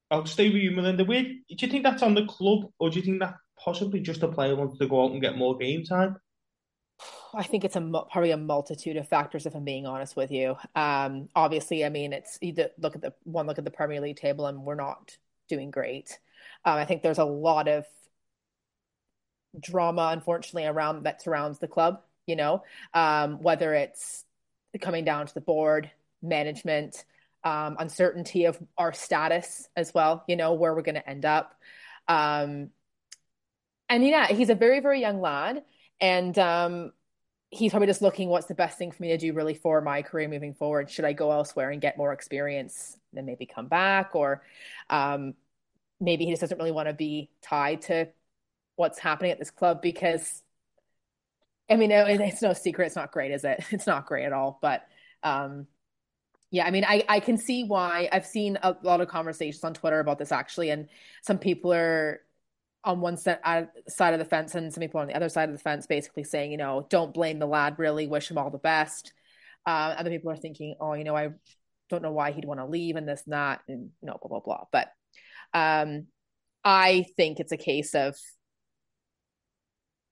[0.10, 1.06] I'll stay with you, Melinda.
[1.06, 4.23] Where, do you think that's on the club, or do you think that possibly just
[4.23, 6.17] a player wants to go out and get more game time?
[7.34, 9.45] I think it's a probably a multitude of factors.
[9.45, 13.13] If I'm being honest with you, um, obviously, I mean, it's either look at the
[13.23, 15.17] one look at the Premier League table, and we're not
[15.49, 16.19] doing great.
[16.65, 17.86] Um, I think there's a lot of
[19.60, 22.02] drama, unfortunately, around that surrounds the club.
[22.26, 24.23] You know, um, whether it's
[24.80, 27.04] coming down to the board, management,
[27.43, 30.23] um, uncertainty of our status as well.
[30.28, 31.54] You know, where we're going to end up.
[32.08, 32.69] Um,
[33.89, 35.63] and yeah, he's a very, very young lad,
[35.99, 36.93] and um,
[37.49, 40.02] he's probably just looking what's the best thing for me to do really for my
[40.02, 40.89] career moving forward.
[40.89, 44.41] Should I go elsewhere and get more experience, then maybe come back, or
[44.89, 45.36] um,
[45.99, 48.08] maybe he just doesn't really want to be tied to
[48.75, 50.41] what's happening at this club because
[51.69, 52.88] I mean it's no secret.
[52.88, 53.63] It's not great is it?
[53.71, 54.60] It's not great at all.
[54.62, 54.84] But
[55.23, 55.67] um
[56.51, 58.10] yeah I mean I I can see why.
[58.12, 60.89] I've seen a lot of conversations on Twitter about this actually and
[61.21, 62.21] some people are
[62.86, 65.62] on one side of the fence and some people on the other side of the
[65.62, 68.08] fence basically saying you know don't blame the lad really.
[68.08, 69.13] Wish him all the best.
[69.65, 71.29] Uh, other people are thinking oh you know I
[71.89, 74.29] don't know why he'd want to leave and this and that and you know blah
[74.29, 74.65] blah blah.
[74.71, 74.91] But
[75.54, 76.08] um,
[76.63, 78.16] I think it's a case of,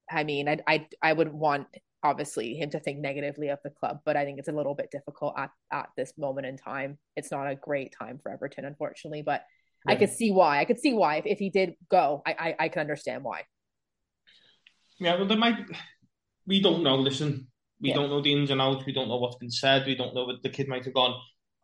[0.10, 1.68] I mean, I I I would want
[2.04, 4.92] obviously him to think negatively of the club, but I think it's a little bit
[4.92, 6.98] difficult at at this moment in time.
[7.16, 9.44] It's not a great time for Everton, unfortunately, but
[9.88, 10.60] I could see why.
[10.60, 13.44] I could see why if, if he did go, I, I I can understand why.
[15.00, 15.58] Yeah, well, there might.
[16.46, 16.96] We don't know.
[16.96, 17.48] Listen,
[17.80, 17.96] we yeah.
[17.96, 18.86] don't know the ins and outs.
[18.86, 19.86] We don't know what's been said.
[19.86, 21.20] We don't know what the kid might have gone.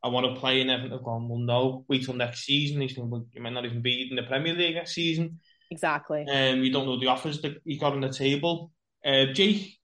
[0.07, 2.79] I want to play in Everton have gone, well, no, wait till next season.
[2.79, 5.39] He's thinking, well, you might not even be in the Premier League next season.
[5.69, 6.25] Exactly.
[6.27, 8.71] And um, you don't know the offers that you got on the table.
[9.05, 9.77] Uh, Jake,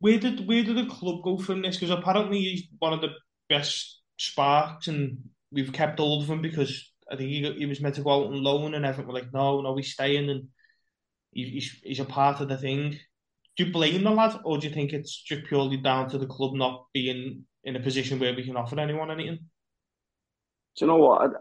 [0.00, 1.76] where did where did the club go from this?
[1.76, 3.10] Because apparently he's one of the
[3.48, 5.18] best sparks, and
[5.52, 8.26] we've kept hold of him because I think he, he was meant to go out
[8.26, 10.48] on loan, and everyone were like, no, no, he's staying, and
[11.30, 12.98] he, he's he's a part of the thing
[13.56, 16.26] do you blame the lad, or do you think it's just purely down to the
[16.26, 19.38] club not being in a position where we can offer anyone anything?
[20.76, 21.32] Do you know what?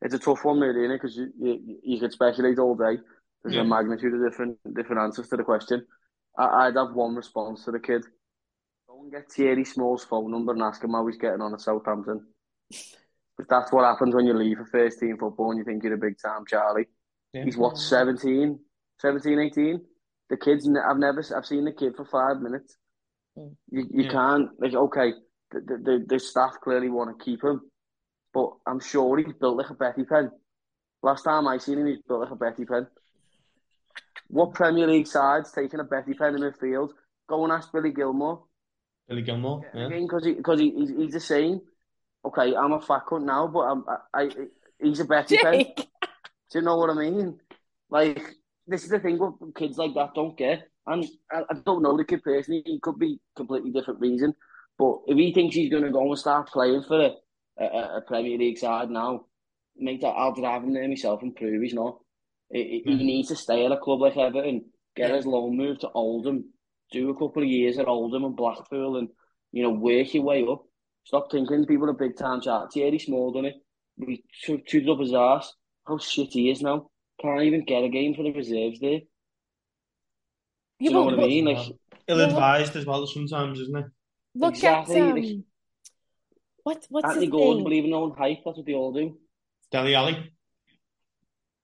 [0.00, 1.00] It's a tough one, really, isn't it?
[1.02, 2.98] Because you, you, you could speculate all day.
[3.42, 3.60] There's yeah.
[3.60, 5.84] a magnitude of different different answers to the question.
[6.38, 8.04] I, would have one response to the kid.
[8.88, 11.60] Go and get Thierry Small's phone number and ask him how he's getting on at
[11.60, 12.26] Southampton.
[13.36, 15.94] But that's what happens when you leave a first team football and you think you're
[15.94, 16.86] a big time Charlie.
[17.34, 17.44] Yeah.
[17.44, 18.58] He's what, 17,
[19.00, 19.80] 17, 18?
[20.30, 20.68] The kids.
[20.68, 21.24] I've never.
[21.36, 22.76] I've seen the kid for five minutes.
[23.38, 23.54] Mm.
[23.70, 24.10] You you yeah.
[24.10, 25.12] can't like okay.
[25.50, 27.60] The, the the staff clearly want to keep him,
[28.32, 30.30] but I'm sure he's built like a Betty pen.
[31.02, 32.86] Last time I seen him, he's built like a Betty pen.
[34.28, 36.90] What Premier League side's taking a Betty pen in the midfield?
[37.28, 38.40] Go and ask Billy Gilmour.
[39.06, 39.88] Billy Gilmour, yeah.
[39.88, 41.60] Because he, cause he, he's, he's the same.
[42.24, 44.30] Okay, I'm a fat cunt now, but I'm, I, I
[44.80, 45.76] he's a Betty Jake.
[45.76, 45.86] pen.
[46.50, 47.40] Do you know what I mean?
[47.90, 48.22] Like,
[48.66, 50.68] this is the thing what kids like that don't get.
[50.86, 52.62] And I, I don't know the kid personally.
[52.64, 54.34] He could be completely different reason.
[54.78, 57.12] But if he thinks he's going to go and start playing for a,
[57.62, 59.26] a, a Premier League side now,
[59.76, 61.98] mate, I'll drive him there myself and prove he's not.
[62.50, 62.96] He, Yeah.
[62.96, 64.64] he needs to stay at a club like Everton,
[64.96, 65.16] get Yeah.
[65.16, 66.44] his loan move to Oldham,
[66.90, 69.08] do a couple of years at Oldham and Blackpool, and
[69.52, 70.62] you know work your way up.
[71.04, 72.74] Stop thinking people are big time shots.
[72.74, 73.54] Thierry Small done it.
[73.98, 75.52] We chewed up his ass.
[75.86, 76.90] How shit he is now.
[77.22, 78.98] Can't even get a game for the reserves there.
[79.00, 79.06] Do
[80.80, 81.44] you know what I mean?
[81.44, 81.68] Like,
[82.08, 83.86] Ill-advised as well sometimes, isn't it?
[84.34, 85.44] Look Exactly, at like- um,
[86.64, 87.64] what what's Anthony his Gordon name?
[87.64, 88.38] believing no one hype.
[88.44, 89.18] That's what they all do.
[89.70, 90.32] Dele Alli.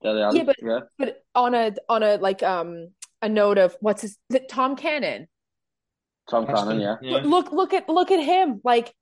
[0.03, 0.81] Dele Alli, Yeah, but- yeah.
[0.99, 2.88] But on a on a like um
[3.23, 5.27] a note of what's his is it Tom Cannon?
[6.31, 6.97] Tom Cannon, yeah.
[7.01, 8.92] Look look look at look at him like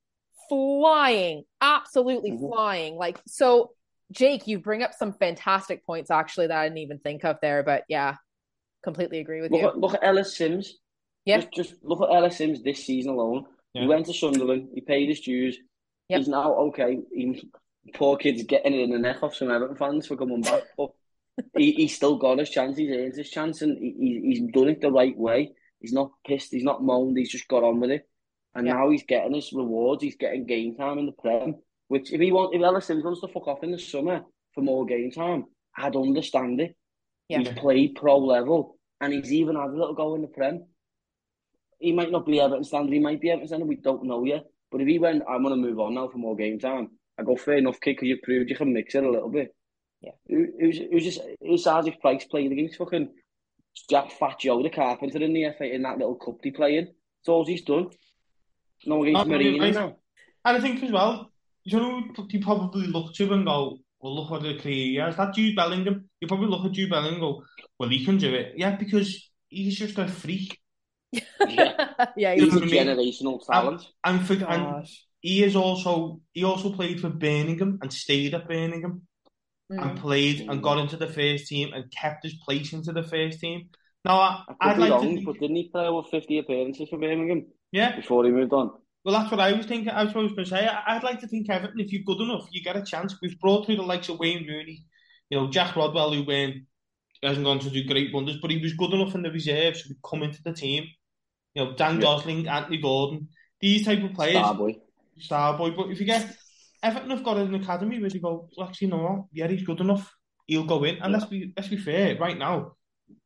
[0.49, 2.39] flying, absolutely Mhm.
[2.39, 2.95] flying.
[2.95, 3.73] Like so,
[4.11, 7.63] Jake, you bring up some fantastic points actually that I didn't even think of there.
[7.63, 8.15] But yeah,
[8.83, 9.67] completely agree with Look you.
[9.67, 10.75] at look at Ellis Sims.
[11.25, 11.37] Yeah.
[11.39, 13.45] Just, just look at Ellis Sims this season alone.
[13.73, 13.81] Yeah.
[13.83, 14.69] He went to Sunderland.
[14.73, 15.57] He paid his dues.
[16.09, 16.19] Yep.
[16.19, 16.99] He's now okay.
[17.13, 17.49] He,
[17.93, 20.91] poor kid's getting it in the neck off some Everton fans for coming back, but
[21.57, 22.77] he, he's still got his chance.
[22.77, 25.51] He's earned his chance, and he, he- he's done it the right way.
[25.81, 26.51] He's not pissed.
[26.51, 27.17] He's not moaned.
[27.17, 28.07] He's just got on with it.
[28.55, 28.73] And Yeah.
[28.73, 30.01] now he's getting his rewards.
[30.01, 31.55] He's getting game time in the Prem.
[31.87, 34.21] Which if he want, if Ellis Sims wants to fuck off in the summer
[34.53, 35.45] for more game time,
[35.75, 36.75] I'd understand it.
[37.29, 37.39] Yeah.
[37.39, 40.65] He's played pro level, and he's even had a little go in the Prem.
[41.79, 42.93] He might not be Everton standard.
[42.93, 43.67] He might be Everton standard.
[43.67, 44.45] We don't know yet.
[44.71, 46.89] But if he went, I'm going to move on now for more game time.
[47.17, 49.55] I go fair enough, kid, because you proved you can mix it a little bit.
[50.01, 50.11] Yeah.
[50.27, 53.09] Who, who's who's just who's Isaac Price playing against fucking
[53.89, 56.85] Jack Fat Joe the Carpenter in the FA in that little cup they play in.
[56.85, 57.89] That's all he's done.
[58.85, 59.73] No against Not really, Marino mate.
[59.73, 59.97] now.
[60.45, 61.31] And I think as well,
[61.67, 65.17] you know, you probably look to and go, well, look what the career he has.
[65.17, 67.43] That Jude Bellingham, you probably look at Jude Bellingham and go,
[67.79, 68.53] well, he can do it.
[68.55, 70.59] Yeah, because he's just a freak.
[71.45, 71.73] Yeah.
[72.17, 73.81] yeah, You He's a what I generational talent.
[74.03, 74.85] And, for, and
[75.21, 79.03] he is also, he also played for Birmingham and stayed at Birmingham
[79.69, 80.01] and Mm.
[80.01, 83.69] played and got into the first team and kept his place into the first team.
[84.05, 86.37] Now, I, I could I'd be like wrong, to but didn't he play over 50
[86.39, 88.71] appearances for Birmingham yeah, before he moved on?
[89.07, 89.89] Well, that's what I was thinking.
[89.89, 90.67] I was going to say.
[90.67, 93.15] I- I'd like to think Everton, if you're good enough, you get a chance.
[93.21, 94.83] We've brought through the likes of Wayne Rooney,
[95.29, 96.55] you know, Jack Rodwell, who went,
[97.23, 99.95] hasn't gone to do great wonders, but he was good enough in the reserves to
[100.03, 100.83] come into the team.
[101.53, 102.01] You know, Dan Yeah.
[102.01, 103.29] Gosling, Anthony Gordon,
[103.61, 104.81] these type of players, Starboy.
[105.21, 105.73] Starboy.
[105.77, 106.35] But if you get
[106.83, 110.13] Everton have got an academy where they go, well, actually, no, yeah, he's good enough.
[110.47, 110.95] He'll go in.
[110.95, 111.17] And Yeah.
[111.19, 112.73] let's be let's be fair, right now,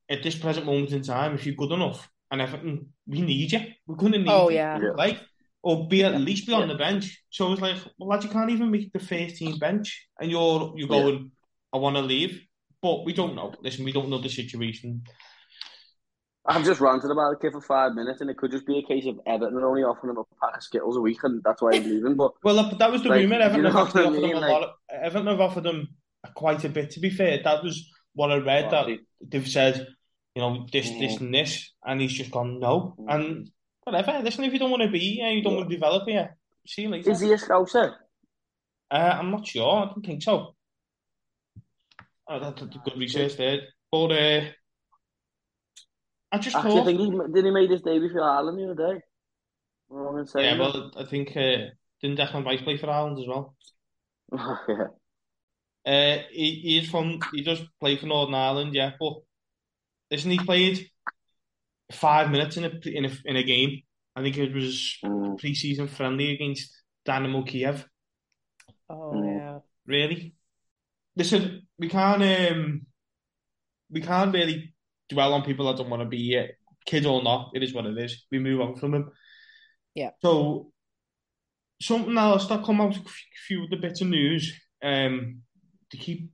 [0.07, 3.61] at this present moment in time, if you're good enough, and Everton, we need you.
[3.87, 4.79] We're going to need Oh you yeah.
[4.79, 4.91] Yeah.
[4.91, 5.19] like,
[5.63, 6.17] or be at Yeah.
[6.19, 7.21] least be on the bench.
[7.29, 10.73] So it's like, well, lads, you can't even make the first team bench, and you're
[10.75, 11.31] you're going,
[11.73, 12.41] I want to leave,
[12.81, 13.53] but we don't know.
[13.61, 15.03] Listen, we don't know the situation.
[16.43, 18.83] I've just ranted about the kid for five minutes, and it could just be a
[18.83, 21.75] case of Everton only offering him a pack of Skittles a week, and that's why
[21.75, 22.15] he's leaving.
[22.15, 23.35] But Well, that, was the Like, rumor.
[23.35, 24.35] you Everton know have I offered them mean?
[24.35, 25.89] a Like- Of, Everton have offered them
[26.33, 26.89] quite a bit.
[26.91, 28.71] To be fair, that was what I read.
[28.71, 28.87] that
[29.21, 29.87] they've said,
[30.35, 31.21] you know, this, this, Mhm.
[31.21, 33.05] and this, and he's just gone no, Mhm.
[33.13, 33.51] and
[33.83, 34.19] whatever.
[34.23, 35.57] Listen, if you don't want to be here, you don't Yeah.
[35.59, 36.37] want to develop here.
[36.67, 37.11] See you later.
[37.11, 37.95] is he a scouser?
[38.89, 39.69] Uh, I'm not sure.
[39.83, 40.55] I don't think so.
[42.27, 43.61] Oh, that's a good research there.
[43.91, 44.41] But uh,
[46.31, 47.45] I just Actually, I thought, think he did.
[47.45, 49.01] He made his debut for Ireland the other day.
[49.91, 50.59] Am I wrong in saying yeah, that?
[50.61, 53.55] well, I think uh, didn't Declan Rice play for Ireland as well?
[54.37, 54.85] yeah.
[55.83, 59.13] Uh, he, he is from, he does play for Northern Ireland, yeah, But
[60.11, 60.90] isn't he played
[61.91, 63.81] five minutes in a in a in a game.
[64.15, 65.37] I think it was Mm.
[65.39, 66.73] pre-season friendly against
[67.05, 67.87] Dynamo Kiev.
[68.89, 69.25] Oh Mm.
[69.37, 69.59] yeah.
[69.85, 70.35] Really,
[71.15, 72.85] listen, we can't um,
[73.89, 74.73] we can't really
[75.09, 77.51] dwell on people that don't want to be here, kid or not.
[77.53, 78.25] It is what it is.
[78.31, 79.11] We move on from them.
[79.95, 80.11] Yeah.
[80.21, 80.71] So
[81.81, 83.01] something else that come out, a
[83.47, 84.53] few of the bits of news.
[84.83, 85.41] Um,
[85.91, 86.29] to keep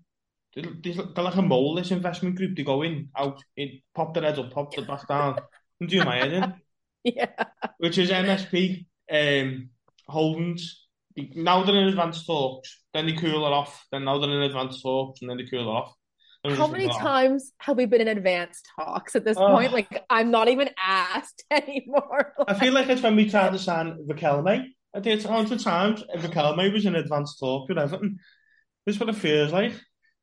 [0.83, 1.75] they're like a mole.
[1.75, 2.55] This investment group.
[2.55, 5.39] They go in, out, in, pop their heads up, pop the back down,
[5.79, 6.53] and do my head in.
[7.03, 7.27] Yeah.
[7.77, 9.69] which is MSP um,
[10.07, 10.85] Holdings.
[11.35, 13.85] Now they're in advanced talks, then they cool it off.
[13.91, 15.93] Then now they're in advanced talks, and then they cool it off.
[16.55, 19.47] How many times have we been in advanced talks at this Oh.
[19.49, 19.73] point?
[19.73, 22.33] Like I'm not even asked anymore.
[22.47, 24.65] I feel like it's when we tried to sign Riquelme.
[24.95, 26.03] I did hundred times.
[26.15, 28.19] Riquelme was in advanced talk with Everton.
[28.85, 29.73] This is what it feels like.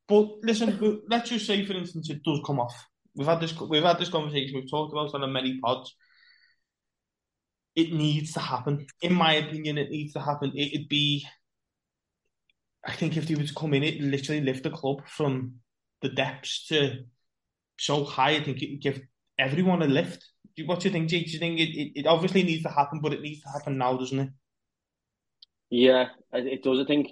[0.07, 2.87] But listen, let's just say, for instance, it does come off.
[3.15, 3.59] We've had this.
[3.59, 4.55] We've had this conversation.
[4.55, 5.95] We've talked about it on many pods.
[7.75, 8.85] It needs to happen.
[9.01, 10.51] In my opinion, it needs to happen.
[10.55, 11.25] It'd be.
[12.85, 15.55] I think if they were to come in, it literally lift the club from
[16.01, 17.05] the depths to
[17.77, 18.31] so high.
[18.31, 19.01] I think it would give
[19.39, 20.23] everyone a lift.
[20.55, 21.25] Do What do you think, Jake?
[21.25, 23.77] Do you think it, it, it obviously needs to happen, but it needs to happen
[23.77, 24.29] now, doesn't it?
[25.69, 26.79] Yeah, it does.
[26.79, 27.11] I think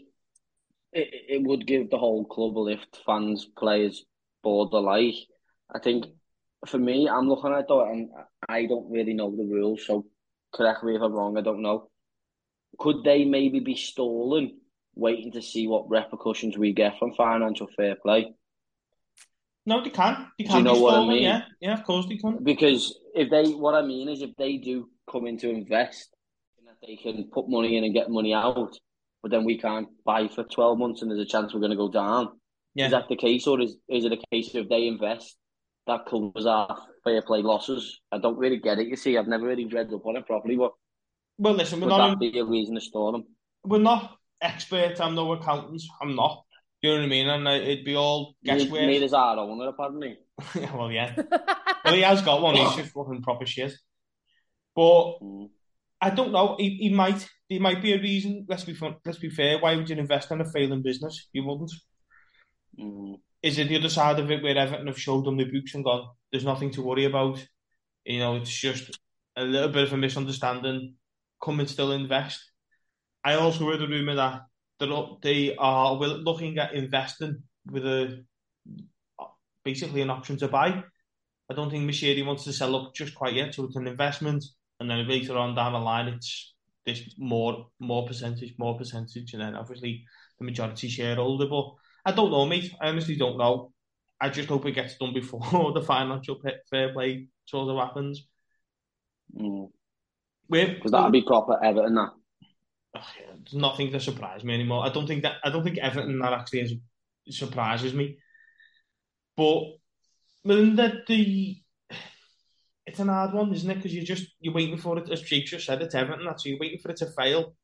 [0.93, 4.05] it, it would give the whole club a lift, fans, players,
[4.43, 5.15] board alike.
[5.73, 6.05] I think
[6.65, 8.09] for me, I'm looking at though, and
[8.47, 10.05] I don't really know the rules, so
[10.53, 11.89] correct me if I'm wrong, I don't know.
[12.77, 14.59] Could they maybe be stolen,
[14.95, 18.33] waiting to see what repercussions we get from financial fair play?
[19.65, 20.27] No, they can.
[20.37, 21.23] They Do can you know what I mean?
[21.23, 21.41] yeah.
[21.61, 22.43] Yeah, of course they can.
[22.43, 26.09] Because if they, what I mean is, if they do come in to invest,
[26.57, 28.77] and that they can put money in and get money out,
[29.23, 31.77] but then we can't buy for twelve months, and there's a chance we're going to
[31.77, 32.29] go down.
[32.75, 32.85] Yeah.
[32.85, 35.35] Is that the case, or is is it a case of if they invest,
[35.87, 37.99] that covers our fair play losses?
[38.11, 38.87] I don't really get it.
[38.87, 40.73] You see, I've never really read up on it properly, but
[41.39, 43.23] Well, listen, we're would not that be a reason to store them?
[43.63, 44.99] we're not experts.
[44.99, 45.87] I'm no accountants.
[46.01, 46.43] I'm not.
[46.81, 47.29] You know what I mean?
[47.29, 48.81] And uh, it'd be all guesswork.
[48.81, 50.17] Neither is our owner, apparently.
[50.73, 51.15] well, yeah.
[51.85, 52.55] Well, he has got one.
[52.55, 53.71] He's just fucking proper shit.
[54.75, 55.49] But Mm.
[56.01, 56.57] I don't know.
[56.59, 57.25] He, he might.
[57.53, 58.45] There might be a reason.
[58.49, 59.59] Let's be fun, let's be fair.
[59.59, 61.29] Why would you invest in a failing business?
[61.33, 61.71] You wouldn't.
[62.79, 63.19] Mm.
[63.43, 65.83] Is it the other side of it where Everton have showed them the books and
[65.83, 66.07] gone?
[66.31, 67.45] There's nothing to worry about.
[68.05, 68.97] You know, it's just
[69.35, 70.95] a little bit of a misunderstanding.
[71.43, 72.41] Come and still invest.
[73.23, 74.41] I also heard a rumor that
[75.21, 78.23] they are looking at investing with a
[79.63, 80.83] basically an option to buy.
[81.49, 84.43] I don't think Moshiri wants to sell up just quite yet, so it's an investment,
[84.79, 86.52] and then later on down the line, it's
[86.85, 90.05] this more more percentage, more percentage, and then obviously
[90.39, 91.47] the majority shareholder.
[91.47, 91.73] But
[92.05, 92.73] I don't know, mate.
[92.81, 93.71] I honestly don't know.
[94.19, 95.41] I just hope it gets done before
[95.73, 98.25] the financial fair play sort of happens.
[99.37, 99.69] Mm.
[100.49, 102.11] Because that'd be proper Everton, that.
[102.95, 104.85] Ugh, yeah, there's nothing to surprise me anymore.
[104.85, 106.73] I don't think that I don't think Everton that actually is,
[107.29, 108.17] surprises me.
[109.35, 109.63] But
[110.43, 111.62] Melinda, the
[112.85, 113.75] it's an hard one, isn't it?
[113.75, 116.25] Because you're just you're waiting for it, as Jake just said, it's Everton.
[116.25, 117.55] That's so you're waiting for it to fail.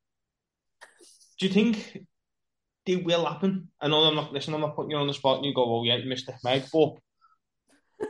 [1.40, 2.06] Do you think
[2.86, 3.70] they will happen?
[3.80, 4.56] I know I'm not listening.
[4.56, 6.36] I'm not putting you on the spot, and you go, "Oh yeah, you missed it,
[6.44, 6.96] Meg." But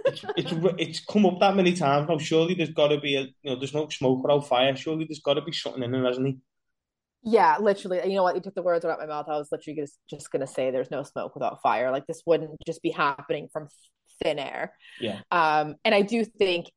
[0.05, 2.18] it's it's it's come up that many times now.
[2.18, 4.76] Surely there's got to be a you know there's no smoke without fire.
[4.76, 6.38] Surely there's got to be something in it, hasn't he?
[7.24, 8.01] Yeah, literally.
[8.05, 8.36] You know what?
[8.36, 9.26] You took the words out of my mouth.
[9.28, 11.91] I was literally just, just going to say there's no smoke without fire.
[11.91, 13.68] Like this wouldn't just be happening from
[14.24, 14.74] thin air.
[15.01, 15.20] Yeah.
[15.32, 16.68] Um, and I do think,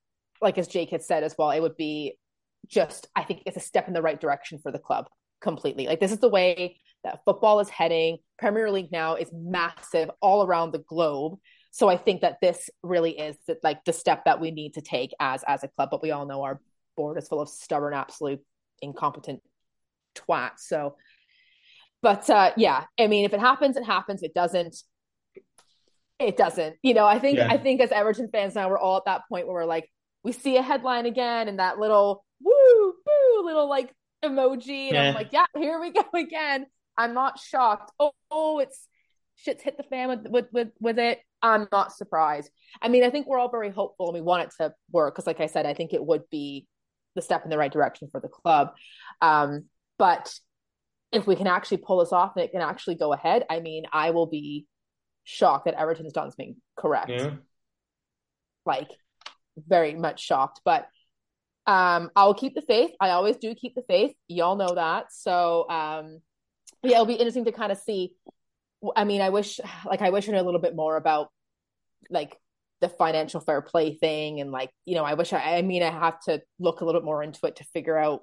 [0.43, 2.19] like as Jake had said as well, it would be
[2.67, 5.07] just, I think it's a step in the right direction for the club
[5.41, 5.87] completely.
[5.87, 8.19] Like this is the way that football is heading.
[8.39, 11.39] Premier League now is massive all around the globe.
[11.71, 14.83] So I think that this really is the, like the step that we need to
[14.83, 15.89] take as as a club.
[15.91, 16.61] But we all know our
[16.97, 18.41] board is full of stubborn, absolute
[18.83, 19.41] incompetent
[20.15, 20.53] twat.
[20.59, 20.97] So,
[22.03, 24.23] but uh, yeah, I mean, if it happens, it happens.
[24.23, 24.77] It doesn't.
[26.19, 26.77] It doesn't.
[26.83, 27.49] You know, I think Yeah.
[27.51, 29.89] I think as Everton fans now, we're all at that point where we're like,
[30.25, 33.93] we see a headline again, and that little woo boo little like
[34.25, 35.09] emoji, and Yeah.
[35.09, 36.67] I'm like, yeah, here we go again.
[36.97, 37.93] I'm not shocked.
[37.99, 38.87] Oh, oh, it's
[39.37, 41.21] shit's hit the fan with with with, with it.
[41.43, 42.51] I'm not surprised.
[42.81, 45.27] I mean, I think we're all very hopeful and we want it to work because,
[45.27, 46.67] like I said, I think it would be
[47.17, 48.73] the step in the right direction for the club.
[49.21, 49.65] Um,
[49.99, 50.33] but
[51.11, 53.85] if we can actually pull this off and it can actually go ahead, I mean,
[53.93, 54.67] I will be
[55.25, 57.11] shocked that Everton's done something correct.
[57.11, 57.31] Yeah.
[58.65, 58.89] Like,
[59.57, 60.61] very much shocked.
[60.65, 60.87] But
[61.67, 62.91] um, I'll keep the faith.
[63.01, 64.15] I always do keep the faith.
[64.29, 65.13] Y'all know that.
[65.13, 66.21] So, um,
[66.83, 68.13] yeah, it'll be interesting to kind of see.
[68.97, 71.29] I mean, I wish, like, I wish I knew a little bit more about,
[72.11, 72.37] like,
[72.81, 75.39] the financial fair play thing, and like, you know, I wish I.
[75.59, 78.23] I mean, I have to look a little bit more into it to figure out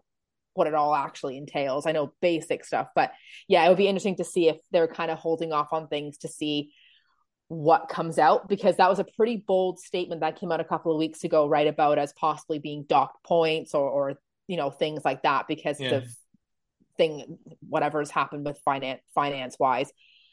[0.54, 1.86] what it all actually entails.
[1.86, 3.14] I know basic stuff, but
[3.48, 6.18] yeah, it would be interesting to see if they're kind of holding off on things
[6.18, 6.74] to see
[7.50, 10.92] what comes out because that was a pretty bold statement that came out a couple
[10.94, 11.68] of weeks ago, right?
[11.68, 14.16] About as possibly being docked points or, or
[14.48, 15.98] you know, things like that because Yeah.
[15.98, 16.08] of
[16.98, 19.92] thing whatever's happened with finance finance wise.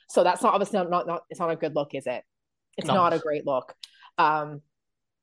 [0.09, 2.25] So that's not obviously not, not, not it's not a good look, is it?
[2.77, 2.95] It's No.
[2.95, 3.75] not a great look.
[4.19, 4.63] Um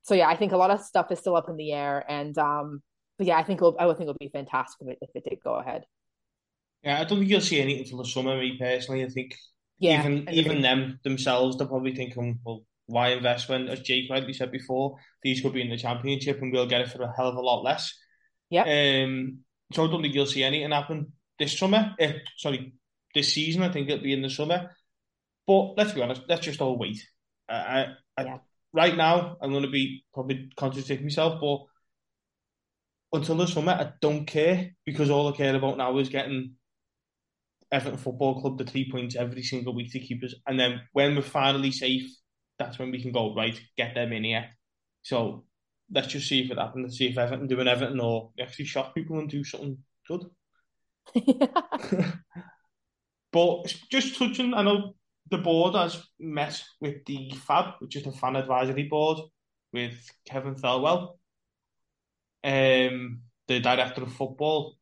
[0.04, 2.38] so yeah, I think a lot of stuff is still up in the air and
[2.38, 2.82] um
[3.18, 5.30] but yeah, I think I would think it would be fantastic if it, if it
[5.30, 5.86] did go ahead.
[6.84, 9.04] Yeah, I don't think you'll see anything until the summer, me personally.
[9.06, 9.36] I think
[9.84, 14.34] Yeah, even even them themselves, they're probably thinking, well, why invest when, as Jake rightly
[14.34, 17.28] said before, these could be in the championship and we'll get it for a hell
[17.30, 17.94] of a lot less.
[18.50, 18.64] Yeah.
[18.64, 19.40] Um,
[19.74, 21.96] so I don't think you'll see anything happen this summer.
[22.00, 22.74] Eh, sorry,
[23.14, 23.64] this season.
[23.64, 24.72] I think it'll be in the summer.
[25.48, 27.00] But let's be honest, let's just all wait.
[27.50, 28.38] I, I, I Yeah.
[28.72, 31.60] right now, I'm going to be probably contradict myself, but
[33.18, 36.56] until the summer, I don't care because all I care about now is getting
[37.74, 40.34] Everton Football Club the three points every single week to keep us.
[40.48, 42.10] And then when we're finally safe,
[42.60, 44.46] that's when we can go, right, get them in here.
[45.02, 45.44] So
[45.92, 46.84] let's just see if it happens.
[46.84, 50.26] Let's see if Everton do an Everton or actually shock people and do something good.
[53.34, 54.94] But just touching, I know
[55.32, 59.18] the board has met with the FAB, which is the fan advisory board,
[59.74, 59.96] with
[60.28, 61.18] Kevin Thelwell,
[62.44, 64.78] um, the director of football.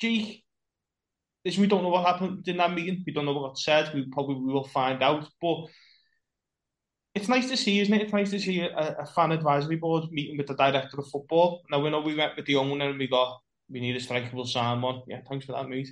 [0.00, 0.44] Gee,
[1.46, 3.04] this we don't know what happened in that meeting.
[3.06, 3.94] We don't know what got said.
[3.94, 5.28] We probably will find out.
[5.40, 5.66] But
[7.14, 8.02] it's nice to see, isn't it?
[8.02, 11.62] It's nice to see a, a fan advisory board meeting with the director of football.
[11.70, 13.38] Now we know we met with the owner and we got
[13.70, 15.02] we need a strikeable salmon.
[15.06, 15.88] Yeah, thanks for that, mate.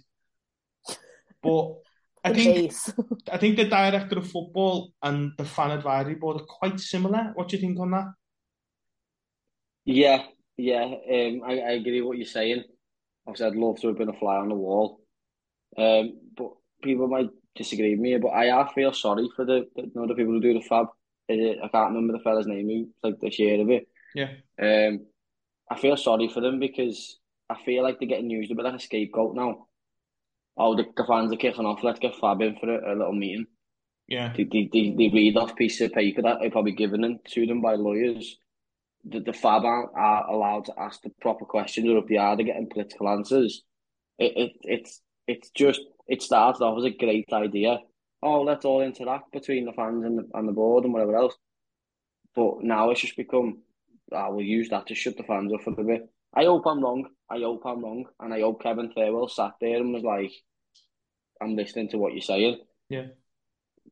[1.41, 1.75] But
[2.25, 2.73] I think
[3.31, 7.31] I think the director of football and the fan advisory board are quite similar.
[7.35, 8.07] What do you think on that?
[9.85, 10.25] Yeah,
[10.57, 12.65] yeah, um, I, I agree with what you're saying.
[13.25, 15.04] Obviously, I'd love to have been a fly on the wall.
[15.77, 16.51] Um, but
[16.83, 20.15] people might disagree with me, but I, feel sorry for the, the, you know, the
[20.15, 20.87] people who do the fab.
[21.31, 23.89] I can't remember the fella's name who like the share of it.
[24.15, 24.31] Yeah.
[24.61, 25.07] Um,
[25.71, 27.19] I feel sorry for them because
[27.49, 29.67] I feel like they're getting used a bit like a scapegoat now
[30.57, 33.13] oh, the, the fans are kicking off, let's get Fab in for a, a little
[33.13, 33.47] meeting.
[34.07, 34.33] Yeah.
[34.37, 37.47] They, they, they, they read off piece of paper that they're probably given them to
[37.47, 38.39] them by lawyers.
[39.05, 42.37] The, the Fab aren't are allowed to ask the proper questions, or if they are,
[42.37, 43.63] they're getting political answers.
[44.19, 47.79] It, it it's it's just it started off as a great idea.
[48.23, 51.35] Oh, let's all interact between the fans and the, and the board and whatever else.
[52.35, 53.63] But now it's just become,
[54.13, 56.09] ah, we'll use that to shut the fans up for a bit.
[56.35, 57.07] I hope I'm wrong.
[57.31, 60.33] I hope I'm wrong, and I hope Kevin Thelwell sat there and was like,
[61.41, 62.59] "I'm listening to what you're saying."
[62.89, 63.07] Yeah.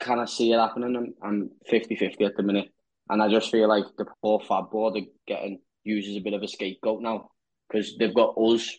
[0.01, 1.15] Can I see it happening?
[1.23, 2.69] I'm 50-50 at the minute,
[3.09, 6.35] and I just feel like the poor Fab board are getting used as a bit
[6.35, 7.31] of a scapegoat now
[7.69, 8.79] because they've got us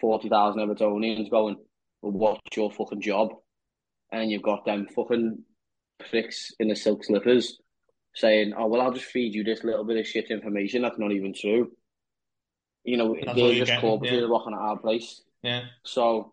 [0.00, 1.56] forty thousand Evertonians going,
[2.02, 3.30] "Well, what's your fucking job?"
[4.10, 5.44] And you've got them fucking
[6.10, 7.58] pricks in the silk slippers
[8.14, 11.12] saying, "Oh well, I'll just feed you this little bit of shit information that's not
[11.12, 11.72] even true."
[12.84, 14.26] You know, That's they're just caught between yeah.
[14.26, 15.22] a rock and a hard place.
[15.42, 15.64] Yeah.
[15.84, 16.32] So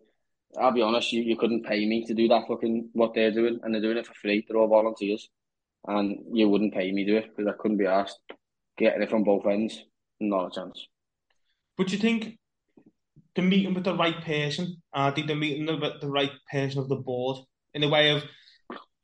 [0.58, 3.60] I'll be honest, you, you couldn't pay me to do that fucking what they're doing,
[3.64, 4.46] and they're doing it for free.
[4.48, 5.30] They're all volunteers,
[5.88, 8.20] and you wouldn't pay me to do it because I couldn't be asked
[8.78, 9.84] getting it from both ends.
[10.20, 10.88] Not a chance.
[11.78, 12.38] But you think
[13.36, 16.90] the meeting with the right person, I think the meeting with the right person of
[16.90, 17.38] the board
[17.74, 18.24] in the way of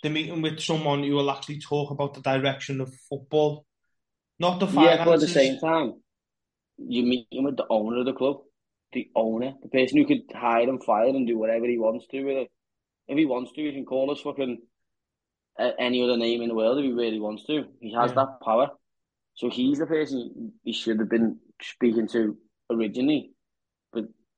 [0.03, 3.65] the meeting with someone who will actually talk about the direction of football,
[4.39, 4.97] not the finances.
[4.97, 5.93] Yeah, but at the same time,
[6.77, 8.37] you meet him with the owner of the club,
[8.93, 12.23] the owner, the person who could hire and fire and do whatever he wants to
[12.23, 12.51] with it.
[13.07, 14.59] If he wants to, he can call us fucking
[15.59, 17.65] uh, any other name in the world if he really wants to.
[17.79, 18.15] He has yeah.
[18.15, 18.69] that power.
[19.35, 22.37] So he's the person he should have been speaking to
[22.69, 23.31] originally,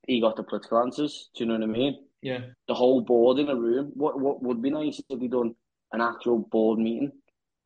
[0.08, 1.30] he got the political answers.
[1.36, 1.99] Do you know what I mean?
[2.22, 2.39] Yeah.
[2.68, 3.91] The whole board in a room.
[3.95, 5.56] What what would be nice if he done
[5.91, 7.12] an actual board meeting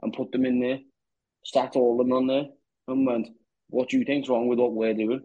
[0.01, 0.79] and put them in there,
[1.43, 2.45] sat all of them on there,
[2.87, 3.29] and went,
[3.69, 5.21] what do you think's wrong with what we're doing?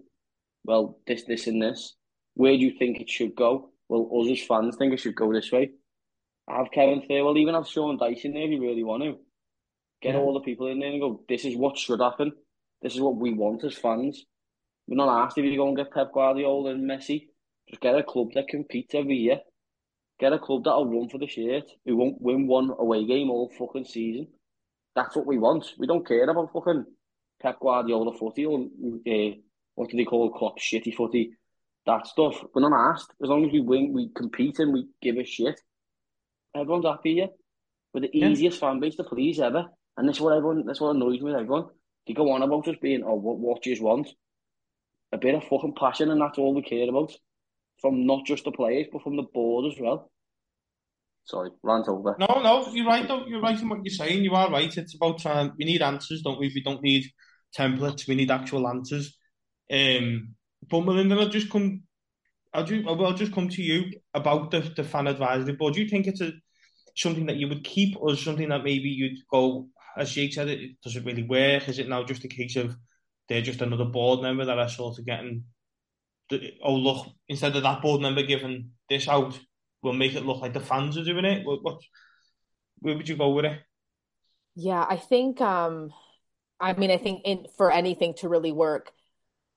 [0.64, 1.94] Well, this, this, and this.
[2.34, 3.70] Where do you think it should go?
[3.88, 5.72] Well, us as fans think it should go this way.
[6.48, 9.18] I Have Kevin Thelwell, even have Sean Dyche in there if you really want to.
[10.00, 10.20] Get yeah.
[10.20, 12.32] all the people in there and go, this is what should happen.
[12.80, 14.24] This is what we want as fans.
[14.86, 17.28] We're not asked if you go and get Pep Guardiola and Messi.
[17.68, 19.40] Just get a club that competes every year.
[20.18, 23.50] Get a club that'll run for the shirt, who won't win one away game all
[23.58, 24.28] fucking season.
[24.94, 25.72] That's what we want.
[25.78, 26.84] We don't care about fucking
[27.40, 29.36] Pep Guardiola footy or uh,
[29.74, 31.32] what do they call Klopp shitty footy,
[31.86, 32.44] that stuff.
[32.54, 33.12] We're not asked.
[33.22, 35.60] As long as we win, we compete and we give a shit.
[36.54, 37.28] Everyone's happy here.
[37.94, 38.28] We're the yeah.
[38.28, 39.66] easiest fan base to please ever.
[39.96, 41.66] And that's what everyone, that's what annoys me with everyone.
[42.06, 44.08] They go on about us being, oh, what, do want?
[45.12, 47.12] A bit of fucking passion and that's all we care about.
[47.80, 50.10] From not just the players, but from the board as well.
[51.24, 52.16] Sorry, rant over.
[52.18, 53.26] No, no, you're right though.
[53.26, 54.24] You're right in what you're saying.
[54.24, 54.76] You are right.
[54.76, 55.52] It's about trying.
[55.58, 56.50] We need answers, don't we?
[56.54, 57.04] We don't need
[57.56, 58.08] templates.
[58.08, 59.16] We need actual answers.
[59.70, 60.34] Um,
[60.68, 61.82] but Melinda, I'll just come.
[62.54, 65.74] I'll just, I'll just come to you about the, the fan advisory board.
[65.74, 66.32] Do you think it's a
[66.96, 70.80] something that you would keep, or something that maybe you'd go, as Jake said, it
[70.82, 71.68] does it really work?
[71.68, 72.76] Is it now just a case of
[73.32, 75.44] they're just another board member that are sort of getting,
[76.28, 79.38] the, oh look, instead of that board member giving this out,
[79.82, 81.46] we'll make it look like the fans are doing it.
[81.46, 81.80] What, what
[82.80, 83.58] where would you go with it?
[84.54, 85.40] Yeah, I think.
[85.40, 85.92] um
[86.60, 88.92] I mean, I think in for anything to really work,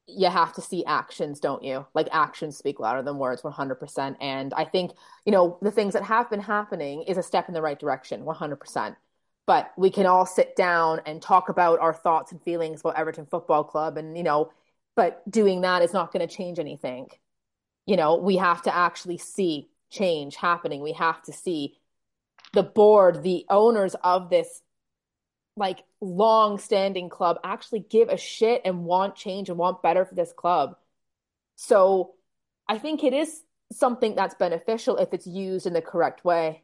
[0.08, 1.86] you have to see actions, don't you?
[1.94, 4.16] Like actions speak louder than words 100%.
[4.22, 4.92] And I think,
[5.26, 8.24] you know, the things that have been happening is a step in the right direction
[8.24, 8.96] 100%.
[9.48, 13.28] But we can all sit down and talk about our thoughts and feelings about Everton
[13.28, 13.98] Football Club.
[13.98, 14.52] And, you know,
[14.96, 17.10] but doing that is not going to change anything.
[17.86, 20.82] You know, we have to actually see change happening.
[20.82, 21.78] We have to see
[22.54, 24.62] the board, the owners of this
[25.58, 30.16] like long standing club actually give a shit and want change and want better for
[30.16, 30.76] this club.
[31.56, 32.16] So
[32.68, 33.42] I think it is
[33.72, 36.64] something that's beneficial if it's used in the correct way.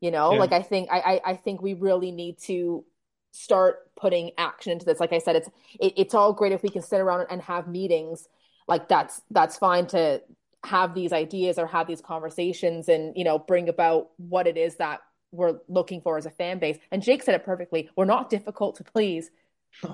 [0.00, 0.38] You know, Yeah.
[0.38, 2.84] like I think I, I I think we really need to
[3.32, 4.98] start putting action into this.
[4.98, 5.48] Like I said, it's
[5.78, 8.26] it, it's all great if we can sit around and have meetings.
[8.66, 10.22] Like that's that's fine to
[10.64, 14.76] have these ideas or have these conversations and you know bring about what it is
[14.76, 15.00] that
[15.32, 16.76] we're looking for as a fan base.
[16.90, 17.88] And Jake said it perfectly.
[17.96, 19.30] We're not difficult to please.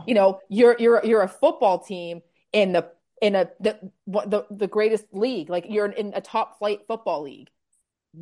[0.07, 2.91] You know, you're you're you're a football team in the
[3.21, 5.51] in a the what the the greatest league.
[5.51, 7.49] Like you're in a top flight football league.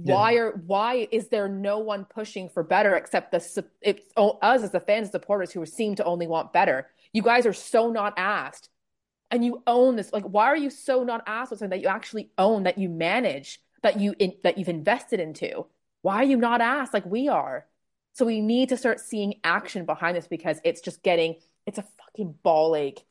[0.03, 4.39] Why are why is there no one pushing for better except the it's o- oh,
[4.43, 6.89] us as the fans and supporters who seem to only want better.
[7.13, 8.71] You guys are so not asked,
[9.31, 10.13] and you own this.
[10.13, 12.89] Like, why are you so not asked with something that you actually own, that you
[12.89, 15.67] manage, that you in, that you've invested into?
[16.03, 17.67] Why are you not asked like we are?
[18.15, 21.37] So we need to start seeing action behind this because it's just getting
[21.67, 23.05] it's a fucking ball ache.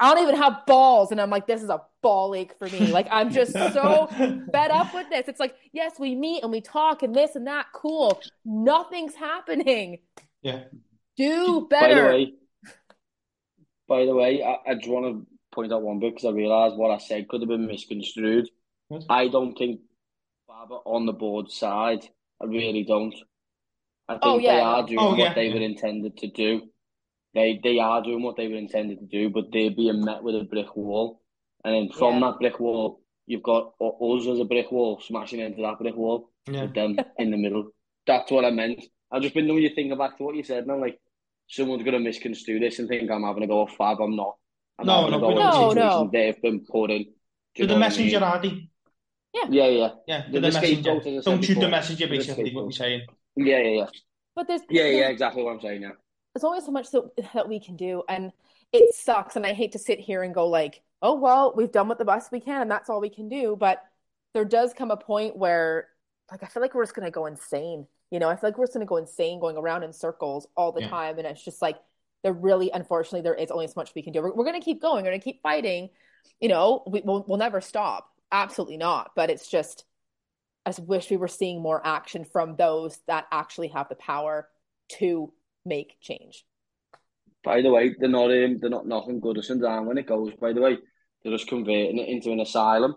[0.00, 2.90] I don't even have balls, and I'm like, this is a ball ache for me.
[2.92, 4.08] Like I'm just so
[4.52, 5.28] fed up with this.
[5.28, 7.66] It's like, yes, we meet and we talk and this and that.
[7.74, 8.20] Cool.
[8.44, 9.98] Nothing's happening.
[10.42, 10.64] Yeah.
[11.16, 12.08] Do By the better.
[12.08, 12.32] way,
[13.86, 16.76] by the way, I, I just want to point out one bit because I realised
[16.76, 18.48] what I said could have been misconstrued.
[18.88, 19.04] Yes.
[19.08, 19.80] I don't think
[20.48, 22.08] Faber on the board side.
[22.40, 23.14] I really don't.
[24.08, 25.34] I oh, think Oh, yeah, they are doing Oh, what yeah.
[25.34, 26.62] they were intended to do.
[27.34, 30.34] They they are doing what they were intended to do, but they're being met with
[30.36, 31.20] a brick wall.
[31.64, 32.30] And then from Yeah.
[32.30, 35.94] that brick wall, you've got u- us as a brick wall smashing into that brick
[35.96, 36.62] wall Yeah.
[36.62, 37.70] with them in the middle.
[38.06, 38.82] That's what I meant.
[39.12, 40.98] I've just been knowing you thinking back to what you said, and I'm like,
[41.48, 44.00] someone's going to misconstrue this and think I'm having a go at Fab.
[44.00, 44.36] I'm not.
[44.78, 45.72] I'm No, having no, a go we at No,
[46.04, 46.10] no.
[46.12, 47.04] they've been put in.
[47.54, 48.28] Do To the know I messenger, mean?
[48.28, 48.70] Hardy.
[49.34, 50.82] Yeah, yeah, Yeah, to The- the, the messenger.
[50.82, 52.64] scapegoat, as I said Don't shoot the messenger, basically, what scapegoat.
[52.64, 53.00] we're saying.
[53.36, 53.86] yeah, yeah, yeah.
[54.34, 55.92] But there's Yeah, yeah, exactly what I'm saying, yeah.
[56.34, 58.02] There's only so much that, that we can do.
[58.08, 58.32] And
[58.72, 59.36] it sucks.
[59.36, 62.04] And I hate to sit here and go like, oh, well, we've done what the
[62.04, 63.56] best we can and that's all we can do.
[63.58, 63.82] But
[64.34, 65.88] there does come a point where
[66.30, 67.86] like I feel like we're just gonna go insane.
[68.10, 70.72] You know, I feel like we're just gonna go insane going around in circles all
[70.72, 70.88] the Yeah.
[70.88, 71.18] time.
[71.18, 71.78] And it's just like
[72.22, 74.22] there really unfortunately there is only so much we can do.
[74.22, 75.90] We're, we're gonna keep going, we're gonna keep fighting.
[76.38, 78.10] You know, we, we'll we'll never stop.
[78.30, 79.12] Absolutely not.
[79.16, 79.84] But it's just
[80.64, 84.48] I just wish we were seeing more action from those that actually have the power
[84.98, 85.32] to
[85.64, 86.44] make change.
[87.42, 90.32] By the way, they're not um, they're not knocking Goodison down when it goes.
[90.40, 90.76] By the way,
[91.22, 92.96] they're just converting it into an asylum.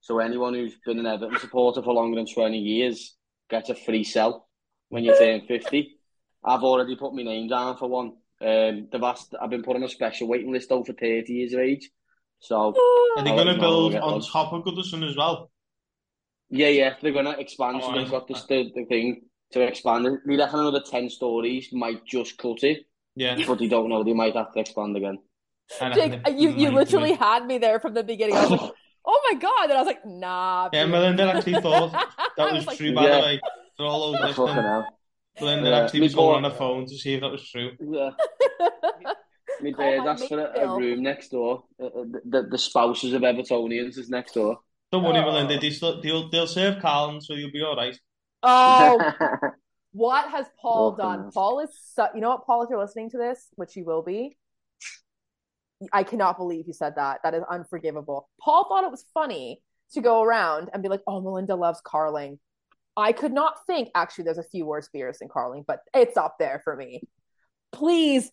[0.00, 3.14] So anyone who's been an Everton supporter for longer than twenty years
[3.48, 4.48] gets a free cell
[4.88, 5.96] when you turn fifty.
[6.44, 8.12] I've already put my name down for one.
[8.40, 11.52] Um, they've asked, I've been put on a special waiting list though for thirty years
[11.54, 11.88] of age.
[12.40, 12.74] So
[13.16, 14.30] Are they going to you know when build on those.
[14.30, 15.50] top of Goodison as well?
[16.50, 17.78] yeah, yeah, they're gonna expand.
[17.80, 19.22] Oh, so they've got this the, the thing
[19.54, 20.06] to expand.
[20.06, 20.20] it.
[20.26, 22.84] They reckon another ten stories might just cut it,
[23.16, 23.36] Yeah.
[23.46, 24.04] but they don't know.
[24.04, 25.18] They might have to expand again.
[25.94, 27.16] Jake, you you literally do.
[27.18, 28.36] had me there from the beginning.
[28.36, 28.72] I was like,
[29.06, 30.68] oh my god, and I was like, nah.
[30.72, 30.92] Yeah, dude.
[30.92, 31.92] Melinda actually thought
[32.36, 33.14] that was like, true, by Yeah.
[33.16, 33.40] the way.
[33.78, 34.64] They're all over Fucking listening.
[34.64, 34.98] hell.
[35.40, 37.70] Melinda Yeah, actually me was going on her phone to see if that was true.
[37.80, 38.10] Yeah.
[39.60, 41.64] My Call dad my asked for a, a room next door.
[41.80, 44.58] Uh, uh, the, the spouses of Evertonians is next door.
[44.92, 45.22] Don't worry, Oh.
[45.24, 45.58] Melinda.
[45.58, 47.98] They still, they'll, they'll serve Carling, so you'll be all right.
[48.44, 49.12] Oh,
[49.92, 51.30] what has Paul Fucking done?
[51.32, 54.02] Paul is su- you know what, Paul, if you're listening to this, which you will
[54.02, 54.36] be,
[55.92, 57.20] I cannot believe you said that.
[57.24, 58.28] That is unforgivable.
[58.40, 62.38] Paul thought it was funny to go around and be like, "Oh, Melinda loves Carling."
[62.96, 63.90] I could not think.
[63.94, 67.02] Actually, there's a few worse beers than Carling, but it's up there for me.
[67.72, 68.30] Please,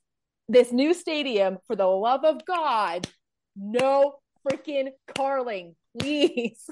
[0.48, 3.08] this new stadium, for the love of God,
[3.56, 6.70] no freaking Carling, please.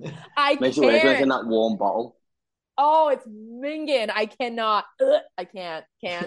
[0.36, 2.16] I Makes it worse like in that warm bottle.
[2.82, 4.10] Oh, it's minging.
[4.12, 4.86] I cannot.
[5.02, 5.84] Ugh, I can't.
[6.02, 6.26] Can't.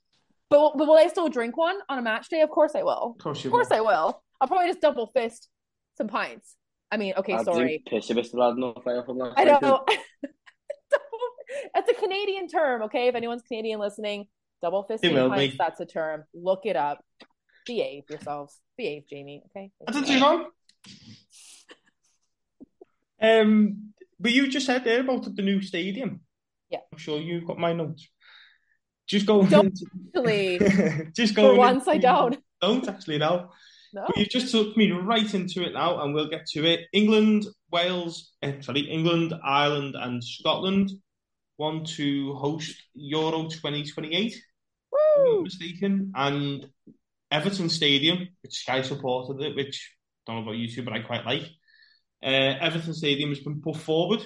[0.50, 2.42] but but will I still drink one on a match day?
[2.42, 3.14] Of course I will.
[3.16, 3.76] Of course you Of course will.
[3.76, 4.22] I will.
[4.38, 5.48] I'll probably just double fist
[5.96, 6.54] some pints.
[6.92, 7.58] I mean, okay, I sorry.
[7.60, 9.62] drink piss if it's still had enough fire from last I night.
[9.62, 9.86] know.
[11.74, 13.08] That's a Canadian term, okay?
[13.08, 14.26] If anyone's Canadian listening,
[14.60, 15.58] double fisting will pints, be.
[15.58, 16.24] that's a term.
[16.34, 17.02] Look it up.
[17.66, 18.60] Behave yourselves.
[18.76, 19.70] Behave, Jamie, okay?
[19.86, 20.46] That's it, on.
[23.20, 26.20] Um, but you just said there about the new stadium.
[26.70, 26.78] Yeah.
[26.92, 28.08] I'm sure you've got my notes.
[29.06, 29.46] Just go.
[29.46, 29.86] Don't into,
[30.16, 32.38] Actually, just for going once I don't.
[32.60, 33.50] Don't actually now.
[33.92, 34.04] No.
[34.06, 36.80] But you just took me right into it now, and we'll get to it.
[36.92, 40.90] England, Wales, eh, sorry, England, Ireland, and Scotland
[41.56, 44.42] want to host Euro 2028, if
[44.92, 45.42] I'm not Woo!
[45.44, 46.66] mistaken, and
[47.30, 49.94] Everton Stadium, which Sky supported it, which
[50.26, 51.44] don't know about you two, but I quite like.
[52.26, 54.20] Uh, Everton Stadium has been put forward.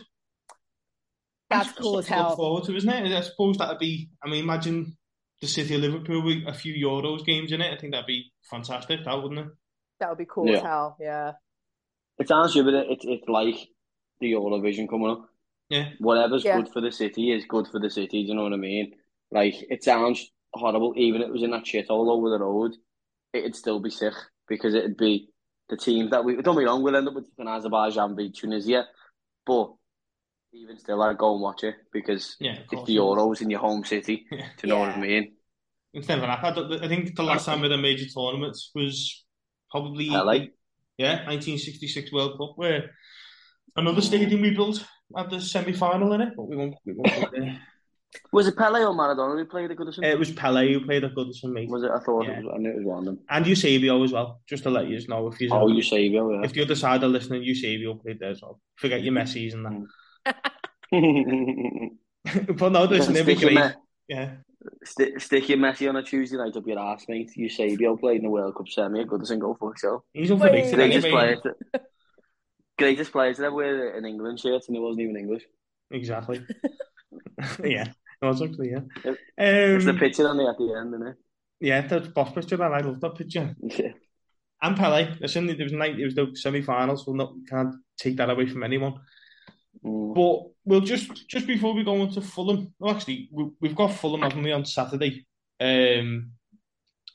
[1.50, 2.36] That's That's cool as something to look hell.
[2.36, 3.12] forward to, isn't it?
[3.16, 4.08] I suppose that'd be.
[4.24, 4.96] I mean, imagine
[5.40, 7.72] the city of Liverpool with a few Euros games in it.
[7.72, 9.04] I think that'd be fantastic.
[9.04, 9.46] That wouldn't it?
[9.98, 10.96] That would be cool as hell.
[11.00, 11.32] Yeah.
[12.18, 13.56] It's honestly, but it's it's like
[14.20, 15.26] the Eurovision coming up.
[15.68, 15.90] Yeah.
[15.98, 16.56] Whatever's Yeah.
[16.56, 18.22] good for the city is good for the city.
[18.22, 18.92] Do you know what I mean?
[19.30, 22.72] Like it sounds horrible, even if it was in that shit all over the road,
[23.32, 24.14] it'd still be sick
[24.48, 25.29] because it'd be
[25.70, 26.82] the teams that we don't be wrong.
[26.82, 28.84] We'll end up with fucking Azerbaijan beat Tunisia,
[29.46, 29.72] but
[30.52, 33.60] even still, I'd go and watch it because Yeah, of it's the Euros in your
[33.60, 34.26] home city.
[34.32, 34.46] Yeah.
[34.58, 35.32] Do you know what I mean?
[35.94, 36.74] It's never happened.
[36.84, 39.24] I think the last time with a major tournament was
[39.70, 40.32] probably LA.
[40.98, 42.90] yeah, 1966 World Cup, where
[43.76, 44.84] another stadium we built
[45.16, 46.74] had the semi final in it, but we won't.
[46.84, 47.60] We won't go there.
[48.32, 50.04] Was it Pele or Maradona who played at Goodison?
[50.04, 51.90] it was Pele who played at Goodison, mate, was it?
[51.90, 52.38] I thought Yeah.
[52.40, 52.52] it was.
[52.54, 53.18] I knew it was one of them.
[53.28, 54.40] and Eusebio as well.
[54.48, 56.44] Just to let you know if you Oh, Eusebio, yeah.
[56.44, 58.60] if the other side are listening, Eusebio played there as well.
[58.76, 59.64] Forget your Messi's and
[60.24, 60.52] that.
[60.92, 61.90] Mm.
[62.58, 63.54] but no, listen, it'd be great.
[63.54, 63.70] Me-
[64.08, 64.30] Yeah,
[64.84, 67.30] stick, stick your Messi on a Tuesday night up your ass, mate.
[67.36, 69.38] Eusebio played in the World Cup semi at Goodison.
[69.38, 70.02] Go for yourself.
[70.12, 70.74] he's underrated.
[70.74, 71.36] Greatest anyway.
[71.36, 71.54] player.
[71.72, 71.80] To,
[72.76, 75.44] greatest player to ever wear an England shirt, and it wasn't even English.
[75.92, 76.40] Exactly.
[77.64, 77.88] yeah,
[78.22, 78.80] no, it's actually yeah.
[79.04, 79.16] Yep.
[79.38, 81.16] It's the Um, picture on me at the end, isn't it?
[81.60, 83.54] yeah, the boss picture, and I love that picture.
[83.62, 83.94] it?
[84.62, 88.28] And Pele, listen, there was night, it was the semi-finals, so not can't take that
[88.30, 88.94] away from anyone.
[89.84, 90.14] Mm.
[90.14, 93.94] But we'll just just before we go on to Fulham, well, actually, we, we've got
[93.94, 95.26] Fulham haven't we on Saturday,
[95.60, 96.32] um,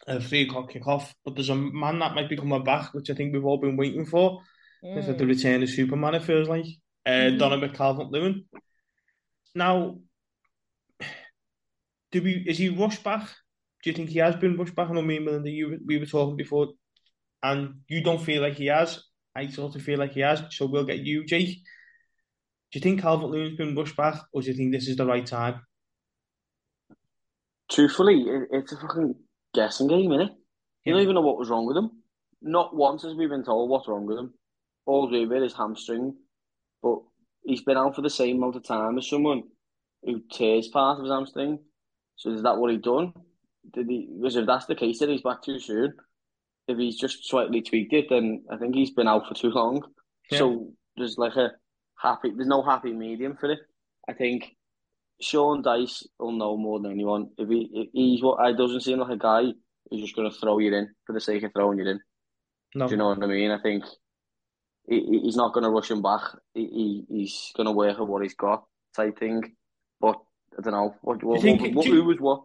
[0.07, 1.13] a three o'clock kickoff.
[1.23, 3.77] But there's a man that might be coming back, which I think we've all been
[3.77, 4.41] waiting for.
[4.81, 5.29] It's like the Mm.
[5.29, 6.15] return of Superman.
[6.15, 6.65] It feels like
[7.05, 7.37] uh, Mhm.
[7.39, 8.45] Donovan Calvert-Lewin.
[9.55, 9.99] Now,
[12.11, 13.27] do we is he rushed back?
[13.81, 14.89] Do you think he has been rushed back?
[14.89, 16.73] I know me and Melinda, you we were talking before,
[17.41, 19.01] and you don't feel like he has.
[19.35, 20.43] I sort of feel like he has.
[20.51, 21.61] So we'll get you, Jake.
[22.71, 25.05] Do you think Calvert Lewin's been rushed back, or do you think this is the
[25.05, 25.61] right time?
[27.71, 29.15] Truthfully, it's a fucking
[29.53, 30.31] guessing game, innit?
[30.83, 31.89] You don't even know what was wrong with him.
[32.41, 34.33] Not once has we been told what's wrong with him.
[34.85, 36.15] All we with is hamstring,
[36.83, 36.99] but
[37.45, 39.43] he's been out for the same amount of time as someone
[40.03, 41.59] who tears part of his hamstring.
[42.15, 43.13] So is that what he done?
[43.73, 44.09] Did he?
[44.15, 45.93] Because if that's the case, then he's back too soon.
[46.67, 49.83] If he's just slightly tweaked it, then I think he's been out for too long.
[50.31, 50.39] Yeah.
[50.39, 51.51] So there's like a
[51.97, 52.31] happy.
[52.35, 53.59] There's no happy medium for it.
[54.07, 54.55] I think
[55.21, 57.29] Sean Dyche will know more than anyone.
[57.37, 59.43] If he, if he's what I doesn't seem like a guy
[59.89, 61.99] who's just going to throw you in for the sake of throwing you in.
[62.73, 63.51] No, Do you know what I mean?
[63.51, 63.85] I think
[64.88, 66.21] he, he- he's not going to rush him back.
[66.53, 66.65] He,
[67.09, 68.63] he he's going to work at what he's got
[68.95, 69.55] type thing.
[69.99, 70.17] But
[70.57, 72.41] I don't know what what, think- what, what do you- who was what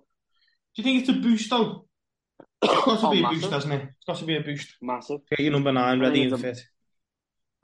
[0.74, 1.86] Do you think it's a boost though?
[2.62, 3.40] It's got to Oh, be a massive.
[3.40, 3.82] boost, hasn't it?
[3.82, 4.76] It's got to be a boost.
[4.82, 5.20] massive.
[5.30, 6.68] Get your number nine ready think and it's fit.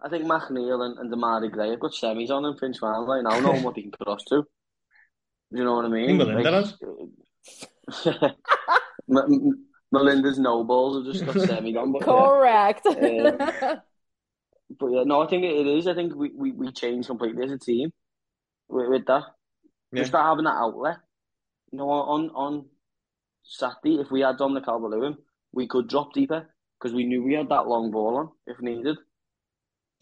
[0.02, 3.22] I think McNeil and, and Demarai Gray have got semis on in Prince Round right
[3.22, 4.42] now, knowing what they can cross to.
[5.52, 6.18] Do you know what I mean?
[6.18, 6.72] think Melinda
[9.08, 12.06] M- M- Melinda's no balls have just got semis on, but yeah.
[12.06, 12.86] Correct.
[12.86, 13.76] Uh,
[14.68, 15.86] But yeah, no, I think it is.
[15.86, 17.92] I think we, we, we changed completely as a team
[18.68, 19.22] with, with that.
[19.92, 20.00] Yeah.
[20.02, 20.96] Just not having that outlet.
[21.70, 22.66] You know, on on
[23.44, 25.16] Saturday, if we had Dominic Calvert-Lewin,
[25.52, 26.48] we could drop deeper
[26.78, 28.96] because we knew we had that long ball on if needed.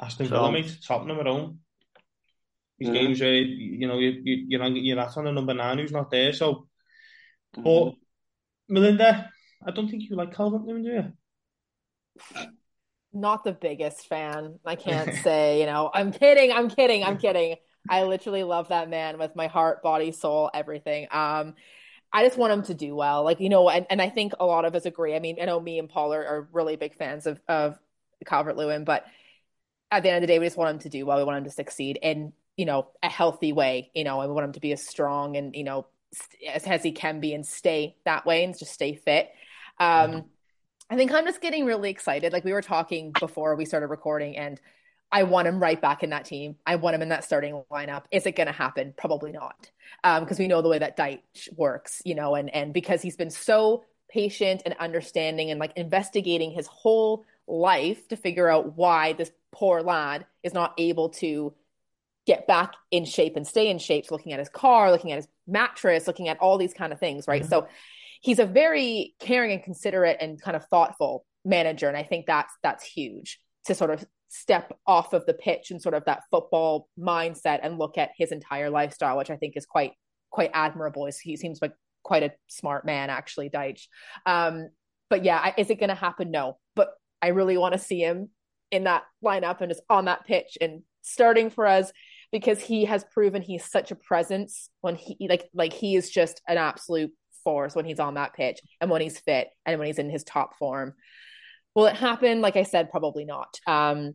[0.00, 1.60] Aston So- Villa, mate, Tottenham at home.
[2.78, 2.92] These Mhm.
[2.94, 5.92] games where you know you, you you're on, you're at on a number nine who's
[5.92, 6.32] not there.
[6.32, 6.68] So,
[7.56, 7.62] Mm-hmm.
[7.62, 7.94] but
[8.68, 9.30] Melinda,
[9.64, 11.12] I don't think you like Calvert Lewin, do you?
[13.14, 14.58] Not the biggest fan.
[14.66, 17.56] I can't say, you know, I'm kidding, I'm kidding, I'm kidding.
[17.88, 21.06] I literally love that man with my heart, body, soul, everything.
[21.10, 21.54] Um,
[22.12, 23.24] I just want him to do well.
[23.24, 25.14] Like, you know, and, and I think a lot of us agree.
[25.14, 27.78] I mean, I know me and Paul are, are really big fans of, of
[28.24, 29.04] Calvert Lewin, but
[29.90, 31.18] at the end of the day, we just want him to do well.
[31.18, 34.34] We want him to succeed in, you know, a healthy way, you know, and we
[34.34, 35.86] want him to be as strong and, you know,
[36.52, 39.30] as, as he can be and stay that way and just stay fit.
[39.78, 40.26] Um,
[40.90, 42.32] I think I'm just getting really excited.
[42.32, 44.60] Like we were talking before we started recording, and
[45.10, 46.56] I want him right back in that team.
[46.66, 48.04] I want him in that starting lineup.
[48.10, 48.94] Is it going to happen?
[48.96, 49.70] Probably not,
[50.20, 53.30] because we know the way that Dyche works, you know, and and because he's been
[53.30, 59.30] so patient and understanding and like investigating his whole life to figure out why this
[59.52, 61.54] poor lad is not able to
[62.26, 64.06] get back in shape and stay in shape.
[64.06, 66.98] So looking at his car, looking at his mattress, looking at all these kind of
[66.98, 67.42] things, right?
[67.42, 67.48] Mhm.
[67.48, 67.68] So
[68.24, 72.54] he's a very caring and considerate and kind of thoughtful manager, and I think that's
[72.62, 76.88] that's huge to sort of step off of the pitch and sort of that football
[76.98, 79.92] mindset and look at his entire lifestyle, which I think is quite
[80.30, 81.08] quite admirable.
[81.22, 83.86] He seems like quite a smart man, actually, Dyche.
[84.24, 84.70] Um,
[85.10, 86.30] but yeah, is it going to happen?
[86.30, 88.30] No, but I really want to see him
[88.70, 91.92] in that lineup and just on that pitch and starting for us
[92.32, 96.40] because he has proven he's such a presence when he like like he is just
[96.48, 97.12] an absolute
[97.44, 100.24] force when he's on that pitch and when he's fit and when he's in his
[100.24, 100.94] top form.
[101.74, 102.40] Will it happen?
[102.40, 103.58] Like I said, probably not.
[103.66, 104.14] Um,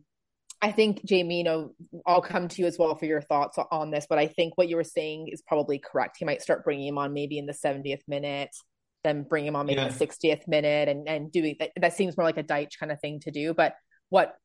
[0.62, 1.74] I think Jamie, you know,
[2.06, 4.68] I'll come to you as well for your thoughts on this, but I think what
[4.68, 6.16] you were saying is probably correct.
[6.18, 8.54] He might start bringing him on maybe in the 70th minute,
[9.02, 9.88] then bring him on maybe yeah.
[9.88, 11.70] the 60th minute, and and doing that.
[11.80, 13.54] That seems more like a Dyche kind of thing to do.
[13.54, 13.74] But
[14.10, 14.36] what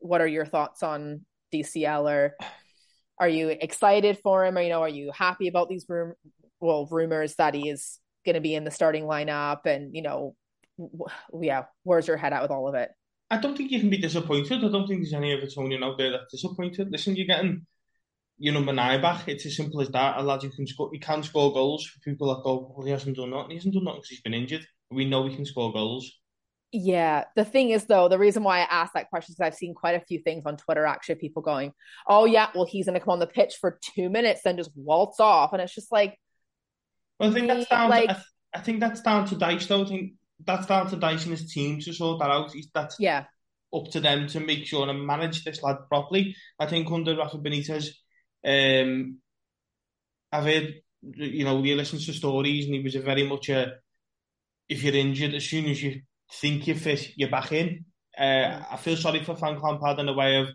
[0.00, 1.22] what are your thoughts on
[1.54, 2.10] DCL?
[2.10, 2.36] Or
[3.18, 4.58] are you excited for him?
[4.58, 6.12] Or you know, are you happy about these room
[6.60, 9.66] well rumors that he is going to be in the starting lineup?
[9.66, 10.34] And you know,
[11.40, 12.90] yeah, where's your head at with all of it?
[13.30, 14.64] I don't think you can be disappointed.
[14.64, 16.90] I don't think there's any Evertonian out there that's disappointed.
[16.90, 17.66] Listen, you're getting
[18.38, 19.28] your number nine back.
[19.28, 20.18] It's as simple as that.
[20.18, 21.86] A lad who can score, he can score goals.
[21.86, 23.46] For people that go, well, he hasn't done that.
[23.48, 24.66] He hasn't done that because he's been injured.
[24.90, 26.10] We know he can score goals.
[26.70, 27.24] Yeah.
[27.36, 29.94] The thing is, though, the reason why I asked that question is I've seen quite
[29.94, 31.72] a few things on Twitter, actually, people going,
[32.08, 34.72] oh, yeah, well, he's going to come on the pitch for two minutes, then just
[34.74, 35.52] waltz off.
[35.52, 36.18] And it's just like,
[37.18, 37.90] well, I think that's down.
[37.90, 39.84] Like, to, I, I, think that's down to Dyche, though.
[39.84, 40.12] I think
[40.44, 42.52] that's down to Dyche and his team to sort that out.
[42.74, 43.24] That's yeah
[43.74, 46.36] up to them to make sure and manage this lad properly.
[46.58, 47.88] I think under Rafa Benitez,
[48.46, 49.18] um,
[50.30, 53.74] I've heard, you know, you listen to stories and he was a very much a,
[54.68, 56.02] if you're injured, as soon as you
[56.32, 57.84] think you're fit, you're back in.
[58.16, 60.48] Uh, I feel sorry for Frank Lampard in the way of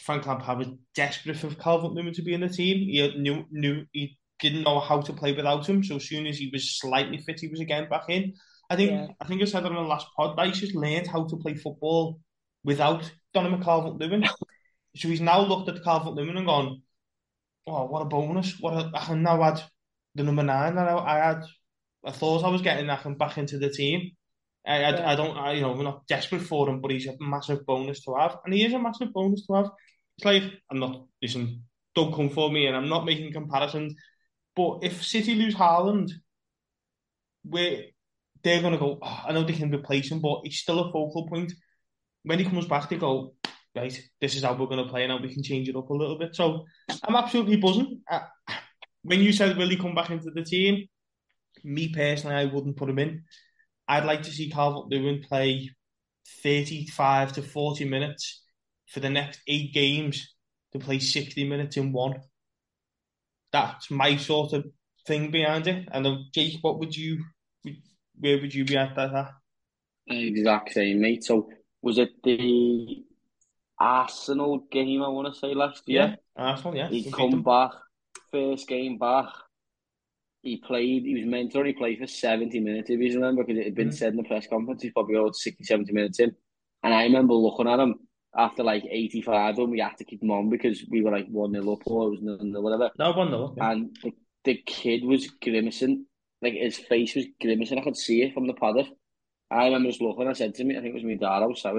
[0.00, 2.78] Frank Lampard was desperate for Calvert Lewin to be in the team.
[2.78, 5.82] He knew, knew he didn't know how to play without him.
[5.82, 8.34] So as soon as he was slightly fit, he was again back in.
[8.70, 9.06] I think yeah.
[9.20, 12.20] I think I said on the last pod, Dyche just learned how to play football
[12.64, 14.24] without Donny Calvert Lewin.
[14.96, 16.82] so he's now looked at Calvert Lewin and gone,
[17.66, 18.58] Oh, what a bonus.
[18.60, 19.62] What a, I can now add
[20.14, 21.42] the number nine that I, I had
[22.04, 24.12] I thought I was getting I can back into the team.
[24.66, 25.10] I, I, yeah.
[25.10, 28.02] I don't I, you know, we're not desperate for him, but he's a massive bonus
[28.04, 28.38] to have.
[28.44, 29.70] And he is a massive bonus to have.
[30.16, 31.64] It's like I'm not listen,
[31.94, 33.94] don't come for me and I'm not making comparisons.
[34.58, 36.10] But if City lose Haaland,
[37.44, 37.84] we're
[38.42, 40.90] they're going to go, oh, I know they can replace him, but he's still a
[40.90, 41.52] focal point.
[42.24, 43.34] When he comes back, they go,
[43.76, 45.20] right, this is how we're going to play now.
[45.22, 46.34] We can change it up a little bit.
[46.34, 46.64] So
[47.04, 48.00] I'm absolutely buzzing.
[48.10, 48.20] Uh,
[49.02, 50.88] when you said, will he come back into the team?
[51.62, 53.22] Me personally, I wouldn't put him in.
[53.86, 55.70] I'd like to see Calvert Lewin play
[56.42, 58.42] 35 to 40 minutes
[58.88, 60.34] for the next eight games
[60.72, 62.16] to play 60 minutes in one.
[63.52, 64.66] That's my sort of
[65.06, 65.88] thing behind it.
[65.90, 67.24] And Jake, what would you
[68.18, 69.30] where would you be at that?
[70.06, 71.24] Exact same, mate.
[71.24, 71.48] So
[71.82, 73.04] was it the
[73.78, 75.02] Arsenal game?
[75.02, 76.16] I want to say last year.
[76.36, 76.76] Yeah, Arsenal.
[76.76, 77.72] Yeah, he come back
[78.30, 79.26] first game back.
[80.42, 81.02] He played.
[81.02, 82.90] He was meant to only play for seventy minutes.
[82.90, 83.94] If you remember, because it had been mm.
[83.94, 86.34] said in the press conference, he's probably got 60, 70 minutes in.
[86.82, 87.96] And I remember looking at him
[88.38, 91.26] after like eighty five, and we had to keep him on because we were like
[91.28, 92.90] one 0 up or it was nil nil whatever.
[92.98, 93.70] No one 0 yeah.
[93.70, 94.12] And the,
[94.44, 96.06] the kid was grimacing
[96.42, 97.78] like his face was grimacing.
[97.78, 98.86] I could see it from the paddock.
[99.50, 100.28] I remember just looking.
[100.28, 101.42] I said to me, I think it was me dad.
[101.42, 101.74] I was said,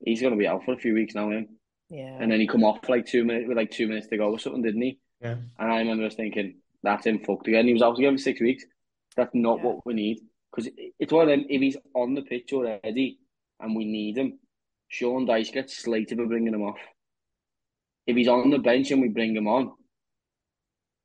[0.00, 1.48] he's going to be out for a few weeks now, him.
[1.90, 2.16] Yeah.
[2.18, 4.38] And then he come off like two minutes with like two minutes to go or
[4.38, 4.98] something, didn't he?
[5.20, 5.36] Yeah.
[5.58, 7.66] And I remember just thinking, that's him fucked again.
[7.66, 8.64] He was out again for six weeks.
[9.16, 9.64] That's not yeah.
[9.64, 10.20] what we need.
[10.50, 13.18] Because it's one of them, if he's on the pitch already
[13.60, 14.38] and we need him,
[14.88, 16.78] Sean Dyche gets slated for bringing him off.
[18.06, 19.72] If he's on the bench and we bring him on,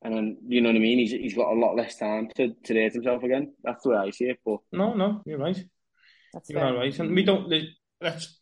[0.02, 1.00] and then you know what I mean.
[1.00, 3.54] He's he's got a lot less time to to date himself again.
[3.64, 4.40] That's the way I see it.
[4.46, 5.62] But no, no, you're right.
[6.34, 7.52] That's you're right, and we don't.
[8.02, 8.40] Let's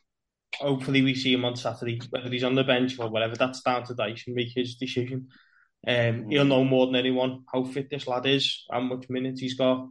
[0.60, 2.00] hopefully we see him on Saturday.
[2.10, 5.30] Whether he's on the bench or whatever, that's down to Dyche and make his decision.
[5.88, 6.32] Um, mm.
[6.32, 9.88] He'll know more than anyone how fit this lad is, how much minutes he's got.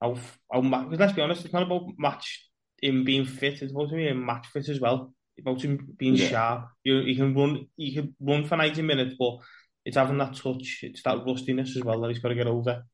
[0.00, 0.16] How
[0.52, 2.48] how because let's be honest, it's not about match
[2.84, 3.62] him being fit.
[3.62, 5.12] It's about him match fit as well.
[5.40, 6.28] About him being yeah.
[6.28, 6.68] sharp.
[6.84, 7.66] You he can run.
[7.76, 9.38] He can run for ninety minutes, but
[9.84, 12.84] it's having that touch, it's that rustiness as well that he's got to get over.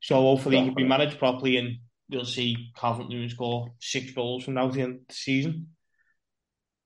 [0.00, 1.78] So hopefully he can be managed properly and
[2.08, 5.68] we'll see Calvert Lewin score six goals from now to the end of the season.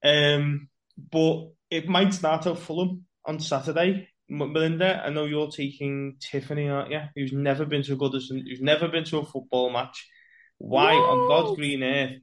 [0.03, 0.69] Um,
[0.99, 4.09] but it might start at Fulham on Saturday.
[4.29, 7.01] Melinda, I know you're taking Tiffany, aren't you?
[7.15, 10.09] Who's never been to a Goodison, who's never been to a football match.
[10.59, 12.21] Why on God's green earth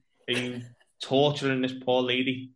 [1.02, 2.52] torturing this poor lady?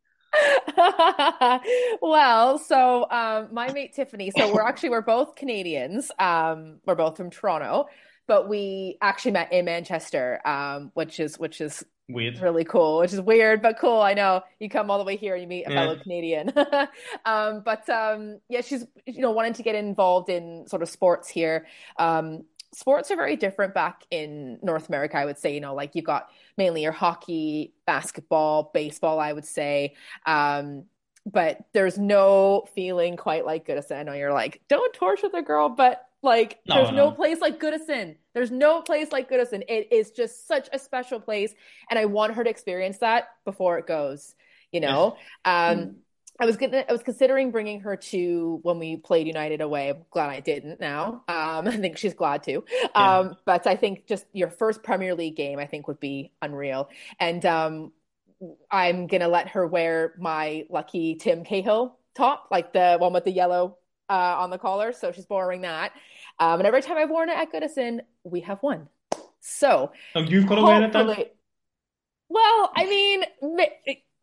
[2.02, 4.32] well, so um, my mate Tiffany.
[4.36, 6.12] So we're actually we're both Canadians.
[6.20, 7.88] Um, we're both from Toronto,
[8.28, 13.00] but we actually met in Manchester, um, which is which is weird, really cool.
[13.00, 14.02] Which is weird but cool.
[14.02, 15.76] I know you come all the way here and you meet a yeah.
[15.76, 16.54] fellow Canadian.
[17.26, 21.30] um, but um, yeah, she's you know wanting to get involved in sort of sports
[21.30, 21.68] here.
[22.76, 25.54] Sports are very different back in North America, I would say.
[25.54, 29.96] You know, like you've got mainly your hockey, basketball, baseball, I would say.
[30.26, 30.86] Um,
[31.26, 33.98] but there's no feeling quite like Goodison.
[33.98, 37.10] I know you're like, don't torture the girl, but like, no, there's no.
[37.10, 38.18] no place like Goodison.
[38.34, 39.64] There's no place like Goodison.
[39.68, 41.54] It is just such a special place,
[41.90, 44.36] and I want her to experience that before it goes.
[44.72, 45.16] You know,
[45.46, 45.98] um,
[46.40, 49.90] I was gonna, I was considering bringing her to when we played United away.
[49.90, 51.24] I'm glad I didn't now.
[51.28, 52.66] Um, I think she's glad too.
[52.70, 53.18] Yeah.
[53.20, 56.90] Um, but I think just your first Premier League game, I think would be unreal.
[57.20, 57.92] And um,
[58.70, 63.32] I'm gonna let her wear my lucky Tim Cahill top, like the one with the
[63.32, 63.78] yellow
[64.10, 64.92] uh, on the collar.
[64.92, 65.94] So she's borrowing that.
[66.40, 68.90] Um, and every time I've worn it at Goodison, we have won.
[69.40, 71.08] So Oh, you've got to wear it then.
[72.30, 73.24] well, I mean,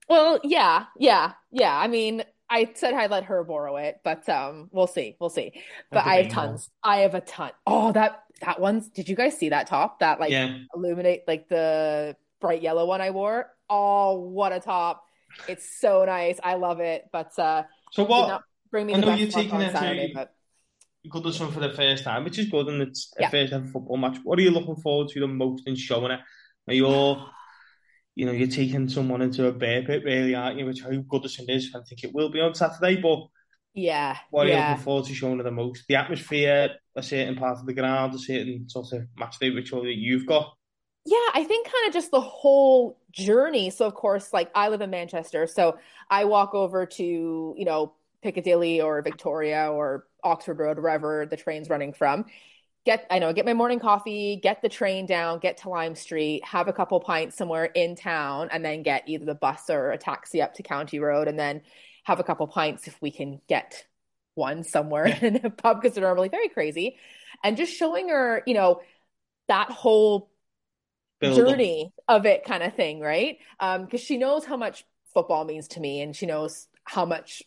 [0.08, 1.76] well, yeah, yeah, yeah.
[1.76, 5.52] I mean, I said I'd let her borrow it, but um, we'll see, we'll see.
[5.90, 6.70] But I have tons.
[6.82, 7.52] I have a ton.
[7.66, 8.88] Oh, that that one's.
[8.88, 10.00] Did you guys see that top?
[10.00, 10.58] That like Yeah.
[10.74, 13.50] illuminate like the bright yellow one I wore.
[13.70, 15.04] Oh, what a top!
[15.48, 16.38] It's so nice.
[16.42, 17.08] I love it.
[17.12, 18.42] But uh, So what?
[18.70, 20.34] bring me I know you're taking it to- Saturday, but
[21.08, 23.30] Goodison for the first time, which is good, and it's a Yeah.
[23.30, 24.18] first ever football match.
[24.24, 26.20] What are you looking forward to the most in showing it?
[26.68, 27.28] Are you all,
[28.14, 30.66] you know, you're taking someone into a bear pit, really, aren't you?
[30.66, 31.72] Which I hope Goodison is.
[31.74, 33.26] I think it will be on Saturday, but
[33.74, 34.70] yeah, what are you yeah.
[34.70, 35.84] looking forward to showing her the most?
[35.88, 39.84] The atmosphere, a certain part of the ground, a certain sort of match day ritual
[39.84, 40.54] that you've got.
[41.04, 43.70] Yeah, I think kind of just the whole journey.
[43.70, 45.78] So, of course, like I live in Manchester, so
[46.10, 51.68] I walk over to, you know, Piccadilly or Victoria or Oxford Road, wherever the train's
[51.68, 52.26] running from.
[52.84, 56.44] Get, I know, get my morning coffee, get the train down, get to Lime Street,
[56.44, 59.98] have a couple pints somewhere in town, and then get either the bus or a
[59.98, 61.62] taxi up to County Road, and then
[62.04, 63.86] have a couple pints if we can get
[64.34, 66.96] one somewhere in a pub because they're normally very crazy.
[67.44, 68.80] And just showing her, you know,
[69.48, 70.30] that whole
[71.20, 73.38] Build journey of it kind of thing, right?
[73.60, 77.42] Um, because she knows how much football means to me and she knows how much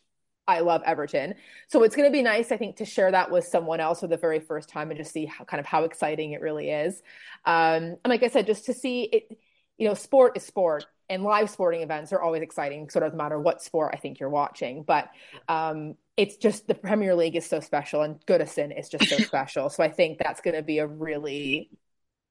[0.48, 1.36] I love Everton.
[1.68, 4.08] So it's going to be nice, I think, to share that with someone else for
[4.08, 7.02] the very first time and just see how kind of how exciting it really is.
[7.46, 9.38] Um, and like I said, just to see it,
[9.78, 13.18] you know, sport is sport and live sporting events are always exciting, sort of no
[13.18, 14.84] matter what sport I think you're watching.
[14.84, 15.10] But
[15.48, 19.70] um, it's just the Premier League is so special and Goodison is just so special.
[19.70, 21.70] So I think that's going to be a really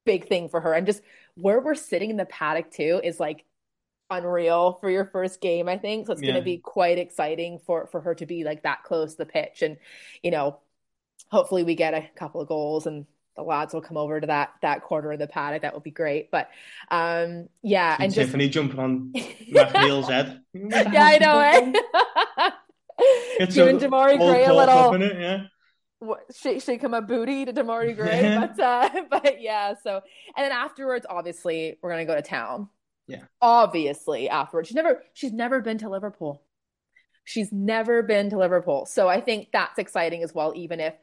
[0.05, 0.73] big thing for her.
[0.73, 1.03] And just
[1.35, 3.45] where we're sitting in the paddock too is like
[4.11, 6.07] unreal for your first game, I think.
[6.07, 9.12] So it's going to be quite exciting for for her to be like that close
[9.12, 9.76] to the pitch and
[10.22, 10.59] you know,
[11.30, 14.52] hopefully we get a couple of goals and the lads will come over to that
[14.62, 15.62] that corner of the paddock.
[15.62, 16.30] That would be great.
[16.30, 16.50] But
[16.90, 20.40] um yeah, And and just Tiffany jumping on McNeil's head.
[20.52, 22.50] yeah, I know, eh?
[22.98, 25.44] It's Giving a Demarai Gray a little it, yeah.
[25.98, 29.74] what, shake shake him a booty to Demarai Gray, but uh, but yeah.
[29.82, 30.00] So
[30.36, 32.68] and then afterwards, obviously, we're gonna go to town.
[33.07, 33.22] Yeah.
[33.40, 36.42] Obviously, afterwards, she's never she's never been to Liverpool.
[37.24, 40.52] She's never been to Liverpool, so I think that's exciting as well.
[40.55, 40.94] Even if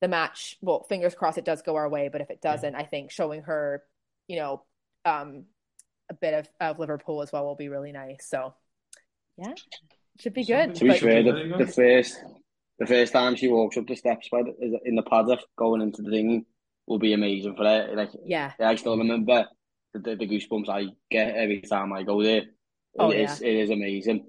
[0.00, 2.08] the match, well, fingers crossed, it does go our way.
[2.10, 3.82] But if it doesn't, I think showing her,
[4.28, 4.62] you know,
[5.04, 5.44] um,
[6.10, 8.26] a bit of of Liverpool as well will be really nice.
[8.28, 8.54] So
[9.36, 9.54] yeah,
[10.20, 10.74] should be good.
[10.76, 12.18] To be But- fair, the, the first
[12.78, 16.02] the first time she walks up the steps by the, in the paddock going into
[16.02, 16.44] the thing
[16.86, 17.90] will be amazing for her.
[17.94, 19.46] Like yeah, I still remember
[19.94, 22.38] the, the, the goosebumps I get every time I go there.
[22.42, 22.48] It
[22.98, 24.26] Oh, is- it is amazing.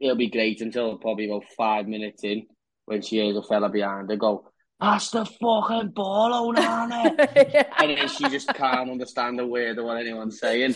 [0.00, 2.46] It'll be great until probably about five minutes in
[2.86, 4.48] when she hears a fella behind her go,
[4.80, 9.84] "Pass the fucking ball, on Onana." and then she just can't understand a word of
[9.84, 10.74] what anyone's saying.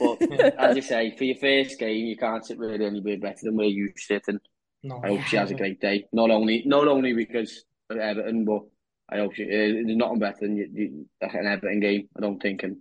[0.00, 0.22] But
[0.58, 3.66] as you say, for your first game, you can't sit really anywhere better than where
[3.66, 4.40] you sit, and
[4.82, 6.06] No, I hope she has a great day.
[6.12, 8.62] Not only not only because of Everton, but
[9.10, 9.44] I hope she.
[9.44, 9.48] Uh,
[9.84, 12.08] there's nothing better than you, you, an Everton game.
[12.16, 12.78] I don't think, and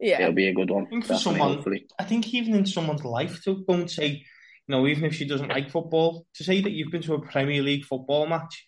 [0.00, 0.20] yeah.
[0.22, 0.86] it'll be a good one.
[0.86, 1.86] think for someone- hopefully.
[1.98, 4.22] I think even in someone's life to go and say, you
[4.68, 7.62] know, even if she doesn't like football, to say that you've been to a Premier
[7.62, 8.66] League football match,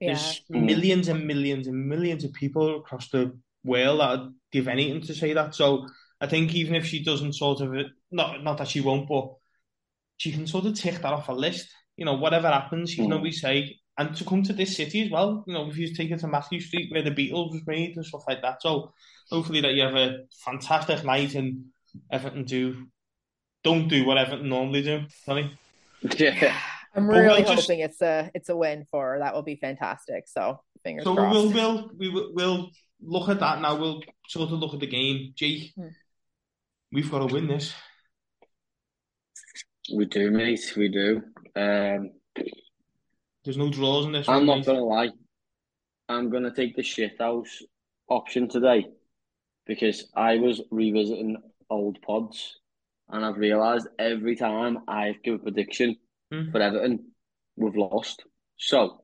[0.00, 0.08] Yeah.
[0.14, 0.64] there's Mm.
[0.66, 5.14] millions and millions and millions of people across the world that would give anything to
[5.14, 5.54] say that.
[5.54, 5.86] So
[6.20, 7.74] I think even if she doesn't sort of,
[8.10, 9.34] not not that she won't, but
[10.16, 11.68] she can sort of tick that off a list.
[11.96, 13.16] You know, whatever happens, she can Mm.
[13.16, 15.44] always say, and to come to this city as well.
[15.46, 18.06] You know, if you take her to Mathew Street where the Beatles was made and
[18.06, 18.62] stuff like that.
[18.62, 18.92] So
[19.30, 21.66] hopefully that you have a fantastic night and
[22.10, 22.86] Everton do
[23.64, 25.02] don't do what Everton normally do.
[25.24, 25.58] Sorry.
[26.16, 26.56] Yeah.
[26.94, 29.18] I'm really we'll just- hoping it's a it's a win for her.
[29.18, 30.28] That will be fantastic.
[30.28, 32.70] So fingers So we'll we'll we will we'll
[33.02, 33.76] look at that now.
[33.76, 35.32] We'll sort of look at the game.
[35.36, 35.88] Jake, Hmm.
[36.92, 37.74] we've got to win this.
[39.94, 40.72] We do, mate.
[40.76, 41.22] We do.
[41.56, 42.10] Um,
[43.44, 44.28] There's no draws in this.
[44.28, 45.10] I'm not gonna lie.
[46.08, 47.62] I'm gonna take the shit house
[48.08, 48.86] option today
[49.66, 51.36] because I was revisiting
[51.70, 52.58] old pods
[53.10, 55.96] and I've realised every time I give a prediction
[56.30, 56.50] Hmm.
[56.50, 57.12] for Everton,
[57.56, 58.24] we've lost.
[58.58, 59.02] So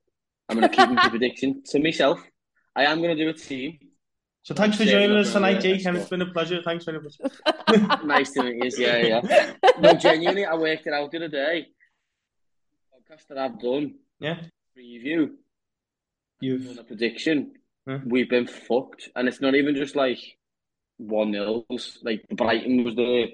[0.49, 2.22] I'm gonna keep my prediction to myself.
[2.76, 3.78] I am gonna do a team.
[4.43, 5.61] So thanks for joining us tonight.
[5.61, 6.61] Jake, it's been a pleasure.
[6.62, 7.14] Thanks very much.
[8.05, 8.87] Nice to meet you.
[8.87, 9.53] Yeah, yeah.
[9.80, 11.68] No, genuinely, I worked it out the other day.
[12.93, 14.41] podcast that I've done, Yeah,
[14.77, 15.31] preview,
[16.41, 17.53] you've done a prediction,
[17.87, 18.01] Yeah.
[18.05, 19.09] we've been fucked.
[19.17, 20.19] And it's not even just like
[20.99, 21.99] 1 nils.
[22.03, 23.27] Like Brighton was there,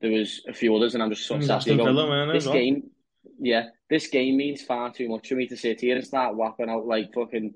[0.00, 2.28] there was a few others, and I'm just sort of mm, sat Aston going, man,
[2.32, 2.54] this well.
[2.54, 2.90] game,
[3.38, 6.70] yeah, this game means far too much for me to sit here and start whapping
[6.70, 7.54] out like fucking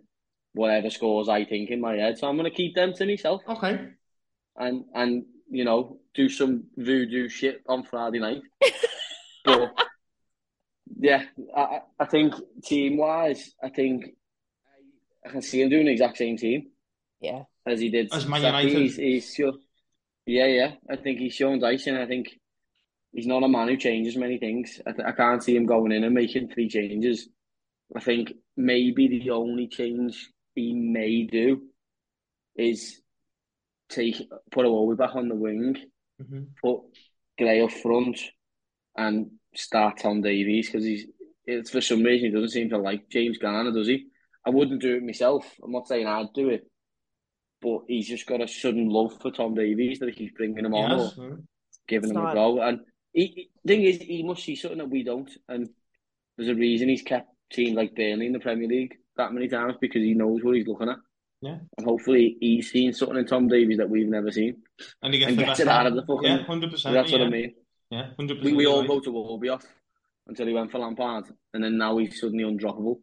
[0.52, 2.18] whatever scores I think in my head.
[2.18, 3.88] So I'm going to keep them to myself Okay.
[4.56, 8.42] and, and you know, do some voodoo shit on Friday night.
[10.86, 11.22] but yeah,
[11.56, 12.34] I, I- I think
[12.64, 14.04] team wise, I think
[15.24, 16.68] I, I can see him doing the exact same team
[17.20, 17.44] Yeah.
[17.66, 18.12] as he did.
[18.12, 18.68] As Man Saturday.
[18.68, 18.82] United.
[18.82, 19.52] He's, he's sure,
[20.26, 20.72] yeah, yeah.
[20.90, 22.28] I think he's shown Dyche, and I think
[23.12, 24.80] he's not a man who changes many things.
[24.86, 27.28] I, th- I can't see him going in and making three changes.
[27.94, 31.62] I think maybe the only change he may do
[32.56, 33.00] is
[33.88, 34.16] take
[34.50, 35.76] put Iwobi back on the wing,
[36.20, 36.80] hmm put
[37.38, 38.18] Gray up front,
[38.96, 41.06] and start Tom Davies because he's
[41.44, 44.06] it's for some reason he doesn't seem to like James Garner, does he?
[44.44, 45.46] I wouldn't do it myself.
[45.62, 46.68] I'm not saying I'd do it,
[47.62, 50.98] but he's just got a sudden love for Tom Davies that he's bringing him on
[50.98, 51.18] Yes.
[51.18, 51.38] or
[51.88, 52.60] giving It's him not- a go.
[52.62, 52.80] And
[53.12, 55.68] he, he- thing is, he must see something that we don't, and
[56.36, 59.76] there's a reason he's kept teams like Burnley in the Premier League that many times
[59.80, 60.98] because he knows what he's looking at.
[61.42, 61.58] Yeah.
[61.78, 64.56] And hopefully he's seen something in Tom Davies that we've never seen.
[65.02, 66.94] And he gets And the gets best it out of the fucking- Yeah, hundred percent.
[66.94, 67.18] That's yeah.
[67.18, 67.54] what I mean.
[67.90, 68.56] Yeah, hundred We, percent.
[68.56, 69.64] we all wrote Iwobi off
[70.26, 71.24] until he went for Lampard,
[71.54, 73.00] and then now he's suddenly undroppable.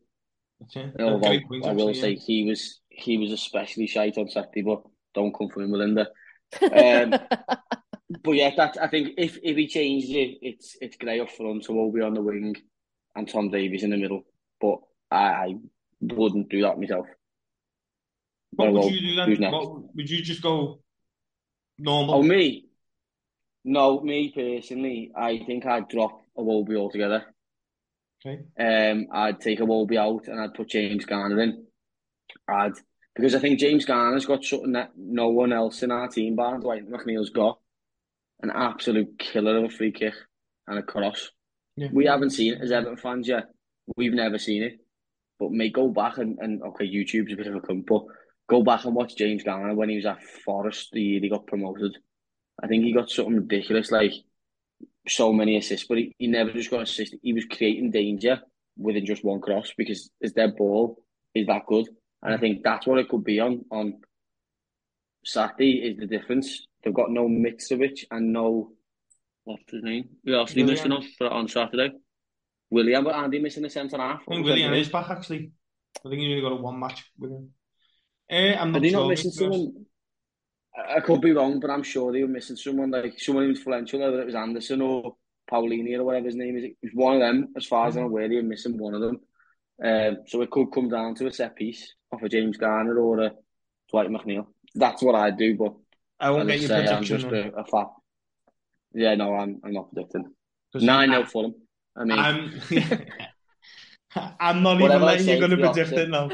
[0.99, 2.19] Although Great point, I will actually, say yeah.
[2.25, 6.07] he was he was especially shite on Saturday, but don't come for him, Melinda.
[6.61, 7.15] Um,
[8.21, 11.65] But yeah, that I think if if he changes it, it's it's Gray up front,
[11.65, 12.55] so Iwobi on the wing,
[13.15, 14.23] and Tom Davies in the middle.
[14.61, 14.79] But
[15.09, 15.55] I, I
[16.01, 17.07] wouldn't do that myself.
[18.51, 19.51] What would well, you do who's then?
[19.51, 20.79] What, would you just go
[21.79, 22.15] normal?
[22.15, 22.62] Oh, me?
[23.65, 27.25] No, me personally, I think I'd drop Iwobi altogether.
[28.25, 28.43] Okay.
[28.59, 31.65] Um, I'd take Iwobi out and I'd put James Garner in.
[32.47, 32.73] I'd
[33.15, 36.59] because I think James Garner's got something that no one else in our team, bar
[36.59, 37.59] Dwight McNeil's got.
[38.41, 40.15] An absolute killer of a free kick
[40.67, 41.29] and a cross.
[41.77, 41.89] Yeah.
[41.93, 43.45] We haven't seen it as Everton fans yet.
[43.95, 44.79] We've never seen it.
[45.39, 48.03] But may go back and, and okay, YouTube's a bit of a cunt, but
[48.49, 51.47] go back and watch James Garner when he was at Forest the year he got
[51.47, 51.97] promoted.
[52.61, 54.13] I think he got something ridiculous, like
[55.07, 57.15] so many assists, but he, he never just got assist.
[57.21, 58.41] He was creating danger
[58.77, 61.03] within just one cross because his dead ball
[61.35, 61.87] is that good.
[62.21, 64.01] And I think that's what it could be on on
[65.25, 66.65] Saturday is the difference.
[66.83, 68.71] They've got no Mitrovic and no
[69.43, 70.09] what's his name?
[70.25, 71.91] Who else are missing off for, on Saturday?
[72.69, 74.21] Willian, but Andy missing the centre half.
[74.27, 75.51] I think Willian is back actually.
[76.05, 77.49] I think he's only got a one match with him.
[78.29, 79.01] Eh, I'm Are not they sure.
[79.01, 79.59] not missing to be honest.
[79.63, 79.85] someone?
[80.75, 83.99] I I could be wrong, but I'm sure they were missing someone like someone influential,
[83.99, 85.15] whether it was Andersen or
[85.51, 86.63] Palhinha or whatever his name is.
[86.65, 89.01] It was one of them, as far as I'm aware, they were missing one of
[89.01, 89.19] them.
[89.83, 93.19] Um, so it could come down to a set piece off a James Garner or
[93.19, 93.31] a
[93.89, 94.47] Dwight McNeil.
[94.75, 95.73] That's what I'd do, but
[96.19, 97.87] I won't get I your say, I'm just a, a fat.
[98.93, 100.31] Yeah, no, I'm I'm not predicting.
[100.75, 101.55] Nine I- 0 Fulham.
[101.95, 102.61] I mean, I'm,
[104.39, 106.29] I'm not even I letting you going to predict it now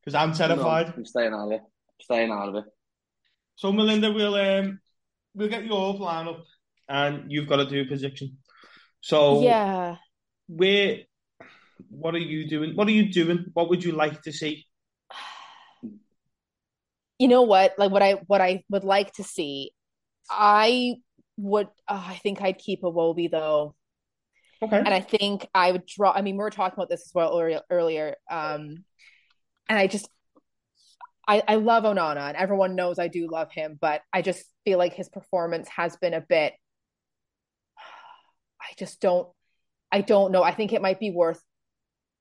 [0.00, 0.92] because I'm no, terrified.
[0.96, 1.60] I'm staying out of it.
[2.00, 2.64] Staying out of it.
[3.60, 4.80] So Melinda, we'll um,
[5.34, 6.44] we'll get you your lineup,
[6.88, 8.38] and you've got to do a prediction.
[9.02, 9.96] So yeah.
[10.48, 11.00] where,
[11.90, 12.74] what are you doing?
[12.74, 13.44] What are you doing?
[13.52, 14.64] What would you like to see?
[17.18, 19.72] you know what like what i what i would like to see
[20.30, 20.94] i
[21.36, 23.74] would uh, i think i'd keep Iwobi though
[24.62, 24.78] Okay.
[24.78, 27.38] and i think i would draw i mean we were talking about this as well
[27.70, 28.84] earlier um
[29.68, 30.08] and i just
[31.30, 34.78] I, I love Onana and everyone knows I do love him, but I just feel
[34.78, 36.54] like his performance has been a bit
[38.60, 39.28] I just don't
[39.92, 40.42] I don't know.
[40.42, 41.40] I think it might be worth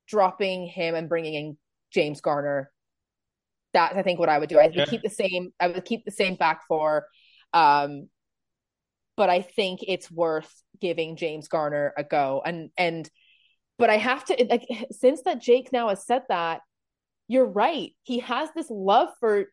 [0.07, 1.57] dropping him and bringing in
[1.91, 2.71] James Garner.
[3.73, 4.59] That's I think what I would do.
[4.59, 4.85] I would Yeah.
[4.85, 7.07] keep the same I would keep the same back four.
[7.51, 8.09] Um
[9.17, 12.43] but I think it's worth giving James Garner a go.
[12.45, 13.09] And and
[13.79, 16.61] but I have to like since that Jake now has said that,
[17.29, 17.91] you're right.
[18.03, 19.45] He has this love for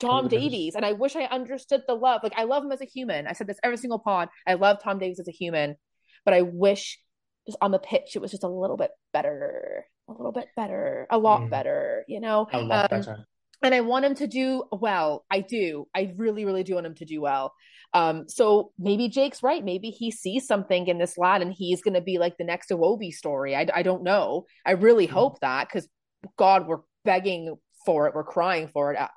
[0.00, 0.74] Tom Davies.
[0.74, 2.22] And I wish I understood the love.
[2.22, 3.26] Like I love him as a human.
[3.26, 4.28] I said this every single pod.
[4.46, 5.76] I love Tom Davies as a human,
[6.24, 6.98] but I wish
[7.46, 11.06] just on the pitch it was just a little bit better, a little bit better,
[11.10, 11.50] a lot Mm.
[11.50, 12.04] better.
[12.08, 13.26] You know, A lot Um, better.
[13.62, 15.24] and I want him to do well.
[15.30, 15.88] I do.
[15.94, 17.52] I really, really do want him to do well.
[17.94, 19.64] Um, so maybe Jake's right.
[19.64, 22.68] Maybe he sees something in this lad, and he's going to be like the next
[22.70, 23.56] Iwobi story.
[23.56, 24.44] I, I don't know.
[24.64, 25.12] I really Mhm.
[25.12, 25.88] hope that because
[26.36, 28.14] God, we're begging for it.
[28.14, 28.98] We're crying for it.
[28.98, 29.08] Uh,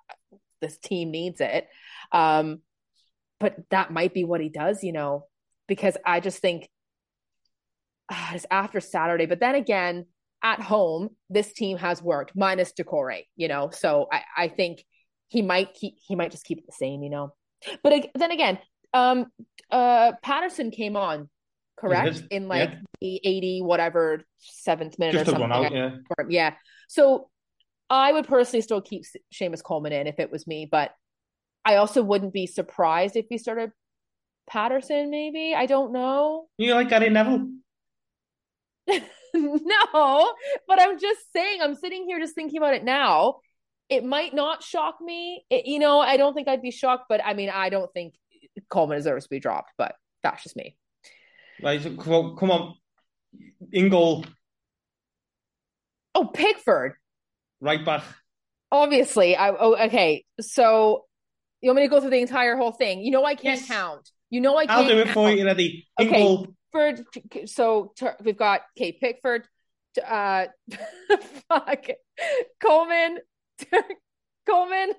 [0.61, 1.67] this team needs it.
[2.11, 2.61] Um,
[3.39, 5.25] but that might be what he does, you know,
[5.67, 6.69] because I just think
[8.09, 9.25] uh, it's after Saturday.
[9.25, 10.05] But then again,
[10.43, 13.69] at home, this team has worked minus Doucouré, you know.
[13.71, 14.83] So I, I think
[15.27, 17.33] he might keep he might just keep it the same, you know.
[17.83, 18.59] But then again,
[18.93, 19.27] um,
[19.69, 21.29] uh, Patterson came on,
[21.81, 22.79] correct, in like yeah.
[23.01, 25.51] the eighty whatever seventh minute just or something.
[25.51, 25.91] Out, yeah.
[26.29, 26.53] yeah.
[26.87, 27.29] So
[27.89, 29.03] I would personally still keep
[29.33, 30.91] Seamus Coleman in if it was me, but
[31.65, 33.71] I also wouldn't be surprised if he started
[34.49, 35.09] Patterson.
[35.09, 36.47] Maybe I don't know.
[36.57, 37.47] You like Gary Neville?
[39.33, 40.33] no,
[40.67, 43.37] but I'm just saying, I'm sitting here just thinking about it now.
[43.89, 45.45] It might not shock me.
[45.49, 48.13] It, you know, I don't think I'd be shocked, but I mean, I don't think
[48.69, 50.77] Coleman deserves to be dropped, but that's just me.
[51.63, 52.75] Right, well, come on.
[53.71, 54.25] In goal.
[56.15, 56.93] Oh, Pickford.
[57.59, 58.03] Right back.
[58.71, 59.35] Obviously.
[59.35, 60.25] I oh okay.
[60.39, 61.05] So
[61.61, 63.01] you want me to go through the entire whole thing?
[63.01, 63.67] You know I can't yes.
[63.67, 64.09] count.
[64.29, 65.13] You know I can't I'll do it count.
[65.13, 65.87] for you, Eddie.
[65.99, 66.23] In okay.
[66.23, 66.47] goal.
[66.73, 67.05] Pickford.
[67.49, 67.93] So
[68.23, 69.45] we've got Kate Pickford,
[70.07, 70.45] uh,
[71.49, 71.85] fuck,
[72.61, 73.19] Coleman,
[74.47, 74.93] Coleman,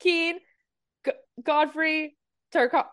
[0.00, 0.38] Keane,
[1.42, 2.16] Godfrey,
[2.52, 2.88] Turko-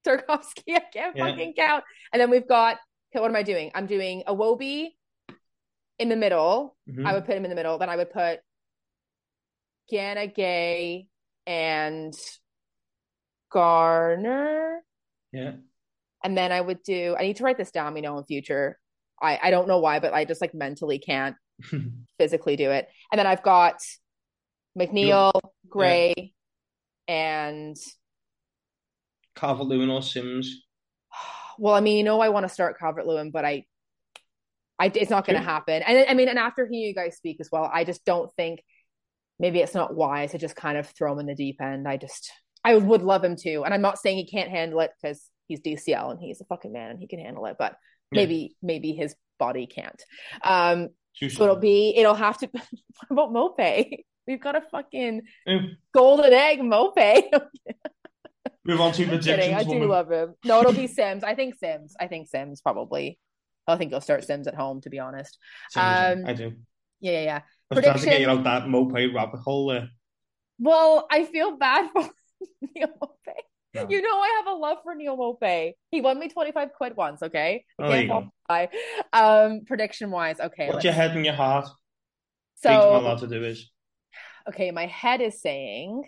[0.06, 0.74] Tarkowski.
[0.76, 1.26] I can't yeah.
[1.26, 1.84] fucking count.
[2.12, 2.78] And then we've got.
[3.12, 3.72] What am I doing?
[3.74, 4.90] I'm doing Iwobi
[5.98, 6.76] in the middle.
[6.88, 7.04] Mm-hmm.
[7.04, 7.76] I would put him in the middle.
[7.76, 8.38] Then I would put
[9.90, 11.08] Gana Gueye
[11.44, 12.14] and
[13.50, 14.84] Garner.
[15.32, 15.52] Yeah
[16.22, 17.16] and then I would do.
[17.18, 17.96] I need to write this down.
[17.96, 18.78] You know, in future,
[19.20, 21.36] I I don't know why, but I just like mentally can't
[22.18, 22.88] physically do it.
[23.10, 23.76] And then I've got
[24.78, 25.32] McNeil,
[25.68, 27.14] Gray, yeah.
[27.14, 27.76] and
[29.40, 30.62] Calvert Lewin or Simms?
[31.58, 33.64] Well, I mean, you know, I want to start Calvert Lewin, but I,
[34.78, 35.82] I, it's not going to happen.
[35.82, 38.62] And I mean, and after hearing you guys speak as well, I just don't think
[39.38, 41.88] maybe it's not wise to just kind of throw him in the deep end.
[41.88, 42.30] I just,
[42.64, 45.60] I would love him to, and I'm not saying he can't handle it because he's
[45.60, 47.76] DCL and he's a fucking man and he can handle it, but
[48.12, 48.22] yeah.
[48.22, 50.02] maybe maybe his body can't.
[50.42, 52.48] Um, so it'll be it'll have to.
[53.08, 54.04] what about Maupay?
[54.26, 55.68] We've got a fucking mm.
[55.92, 57.22] golden egg Maupay.
[58.64, 59.56] Move on to the.
[59.56, 60.34] I do love him.
[60.44, 61.24] No, it'll be Simms.
[61.24, 61.94] I think Simms.
[61.98, 63.18] I think Simms probably.
[63.66, 64.80] I think he'll start Simms at home.
[64.82, 65.38] To be honest,
[65.76, 66.52] um, I do.
[67.00, 67.40] Yeah, yeah, yeah.
[67.70, 67.92] I was Prediction...
[67.92, 69.88] trying to get you out that Maupay rabbit hole there.
[70.58, 72.08] Well, I feel bad for
[72.74, 73.40] Neal Maupay.
[73.72, 73.86] No.
[73.88, 75.72] You know I have a love for Neal Maupay.
[75.90, 77.64] He won me 25 quid once, okay?
[77.78, 78.68] I oh,
[79.12, 80.68] Um prediction wise, okay.
[80.68, 81.68] What's your head and your heart?
[82.56, 83.70] So not allowed to do is
[84.48, 86.02] okay, my head is saying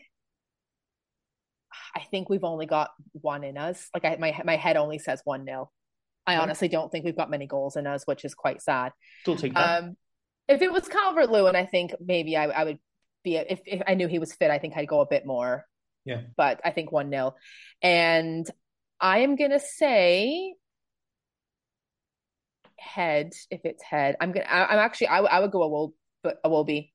[1.95, 3.89] I think we've only got one in us.
[3.95, 5.71] Like I, my my head only says one nil.
[6.27, 8.93] I honestly don't think we've got many goals in us, which is quite sad.
[9.23, 9.83] Still take that.
[9.83, 9.97] Um,
[10.49, 12.79] if it was Calvert Lewin, I think maybe I, I would
[13.25, 13.37] be.
[13.37, 15.65] If, if I knew he was fit, I think I'd go a bit more.
[16.05, 16.23] Yeah.
[16.37, 17.35] But I think 1 0.
[17.81, 18.47] And
[19.01, 20.55] I am going to say
[22.79, 24.17] head if it's head.
[24.21, 26.91] I'm going to, I'm actually, I, I would go a will, but Iwobi.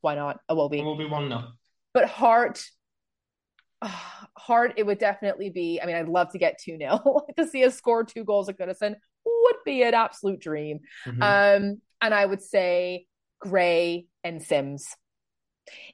[0.00, 0.40] Why not?
[0.50, 0.80] Iwobi.
[0.80, 1.44] A will be 1 0.
[1.92, 2.62] But heart,
[4.36, 5.80] heart, it would definitely be.
[5.82, 8.58] I mean, I'd love to get 2 0 to see us score two goals at
[8.58, 10.80] Goodison would be an absolute dream.
[11.06, 11.22] Mm-hmm.
[11.22, 13.06] Um, and I would say
[13.40, 14.86] Gray and Simms.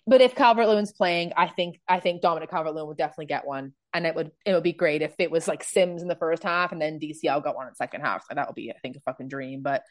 [0.07, 3.47] But if Calvert Lewin's playing, I think I think Dominic Calvert Lewin would definitely get
[3.47, 6.17] one, and it would it would be great if it was like Simms in the
[6.17, 8.25] first half and then DCL got one in the second half.
[8.29, 9.63] So that would be I think a fucking dream.
[9.63, 9.85] But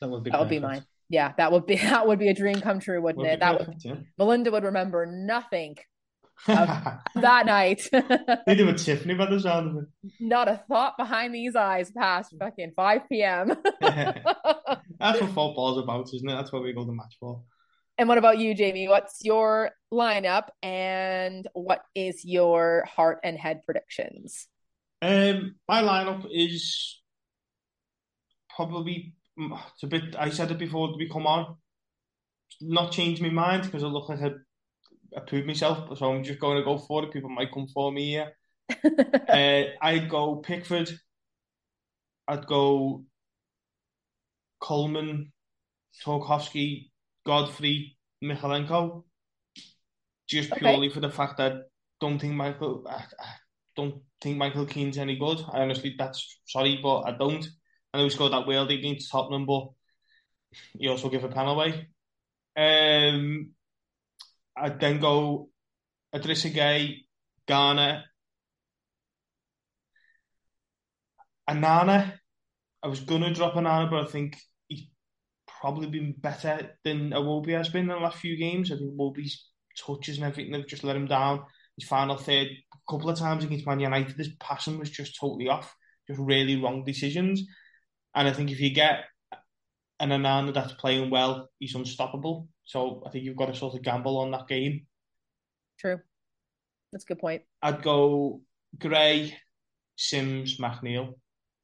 [0.00, 0.84] that would be that would be mine.
[1.10, 3.40] Yeah, that would be that would be a dream come true, wouldn't would it?
[3.40, 4.00] That perfect, would yeah.
[4.16, 5.76] Melinda would remember nothing
[6.46, 7.88] that night.
[8.46, 10.12] they do a Tiffany by the sound of it.
[10.20, 13.48] Not a thought behind these eyes past fucking 5 p.m.
[13.80, 16.34] That's what football's about, isn't it?
[16.34, 17.42] That's what we go to match for.
[17.98, 18.88] And what about you, Jamie?
[18.88, 24.46] What's your lineup and what is your heart and head predictions?
[25.02, 27.00] Um, my lineup is
[28.54, 30.16] probably it's a bit.
[30.18, 31.56] I said it before we come on.
[32.60, 34.32] Not change my mind because I look like I,
[35.16, 37.12] I proved myself, so I'm just going to go for it.
[37.12, 38.32] People might come for me here.
[38.84, 40.90] uh, I'd go Pickford.
[42.28, 43.04] I'd go
[44.60, 45.32] Coleman,
[46.04, 46.90] Tarkowski,
[47.26, 49.04] Godfrey, Mykolenko.
[50.28, 50.60] just okay.
[50.60, 51.60] purely for the fact that I
[52.00, 53.32] don't think Michael, I, I
[53.74, 55.38] don't think Michael Keane's any good.
[55.52, 57.46] I honestly, that's sorry, but I don't.
[57.92, 59.68] I know he scored that world against Tottenham, but
[60.78, 61.88] he also give a penalty
[62.56, 63.10] away.
[63.10, 63.50] Um,
[64.56, 65.48] I'd then go
[66.14, 67.04] Idrissa Gueye,
[67.46, 68.04] Garner,
[71.48, 72.18] Onana.
[72.82, 74.36] I was gonna drop Onana, but I think
[74.68, 74.86] he's
[75.46, 78.70] probably been better than Iwobi has been in the last few games.
[78.70, 79.46] I think Iwobi's
[79.76, 81.44] touches and everything have just let him down.
[81.76, 85.48] His final third, a couple of times against Man United, his passing was just totally
[85.48, 85.74] off.
[86.08, 87.42] Just really wrong decisions.
[88.14, 89.04] And I think if you get
[90.00, 92.48] an Onana that's playing well, he's unstoppable.
[92.64, 94.86] So I think you've got to sort of gamble on that game.
[95.78, 95.98] True.
[96.92, 97.42] That's a good point.
[97.62, 98.40] I'd go
[98.78, 99.36] Gray,
[99.96, 101.14] Simms, McNeil.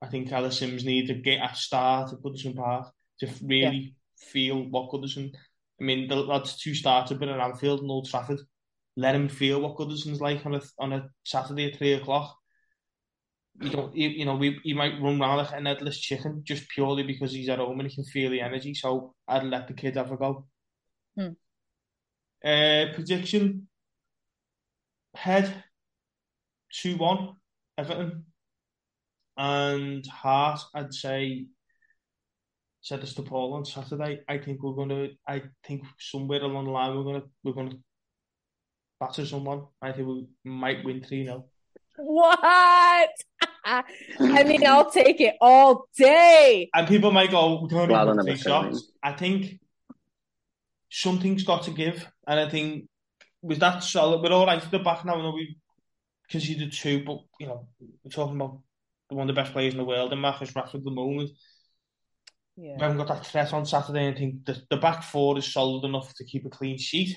[0.02, 3.90] I think Ellis Simms needs to get a start at Goodison Park to really yeah.
[4.18, 5.32] feel what Goodison.
[5.80, 8.40] I mean, the lads two started been at Anfield and Old Trafford.
[8.96, 12.36] Let him feel what Goodison's like on a on a Saturday at three o'clock.
[13.60, 16.68] You don't, you, you know, we he might run around like an headless chicken just
[16.68, 18.74] purely because he's at home and he can feel the energy.
[18.74, 20.46] So I'd let the kid have a go.
[21.16, 21.28] Hmm.
[22.44, 23.68] Uh, prediction:
[25.14, 25.64] Head
[26.72, 27.36] two one
[27.78, 28.26] Everton
[29.36, 30.60] and Heart.
[30.74, 31.46] I'd say
[32.86, 34.20] said this to Paul on Saturday.
[34.28, 35.08] I think we're gonna.
[35.26, 37.76] I think somewhere along the line we're gonna we're gonna
[39.00, 39.66] batter someone.
[39.82, 41.46] I think we might win three 0
[41.96, 43.10] What?
[43.66, 46.70] I mean, I'll take it all day.
[46.72, 49.60] And people might go, "We can't well, three shots." I think
[50.90, 52.88] something's got to give, and I think
[53.42, 55.16] with that solid, we're all right at the back now.
[55.16, 55.58] I know we
[56.30, 58.60] conceded two, but you know, we're talking about
[59.08, 61.30] one of the best players in the world and Marcus Rashford at the moment.
[62.56, 62.74] Yeah.
[62.76, 64.08] We haven't got that threat on Saturday.
[64.08, 67.16] I think the, the back four is solid enough to keep a clean sheet.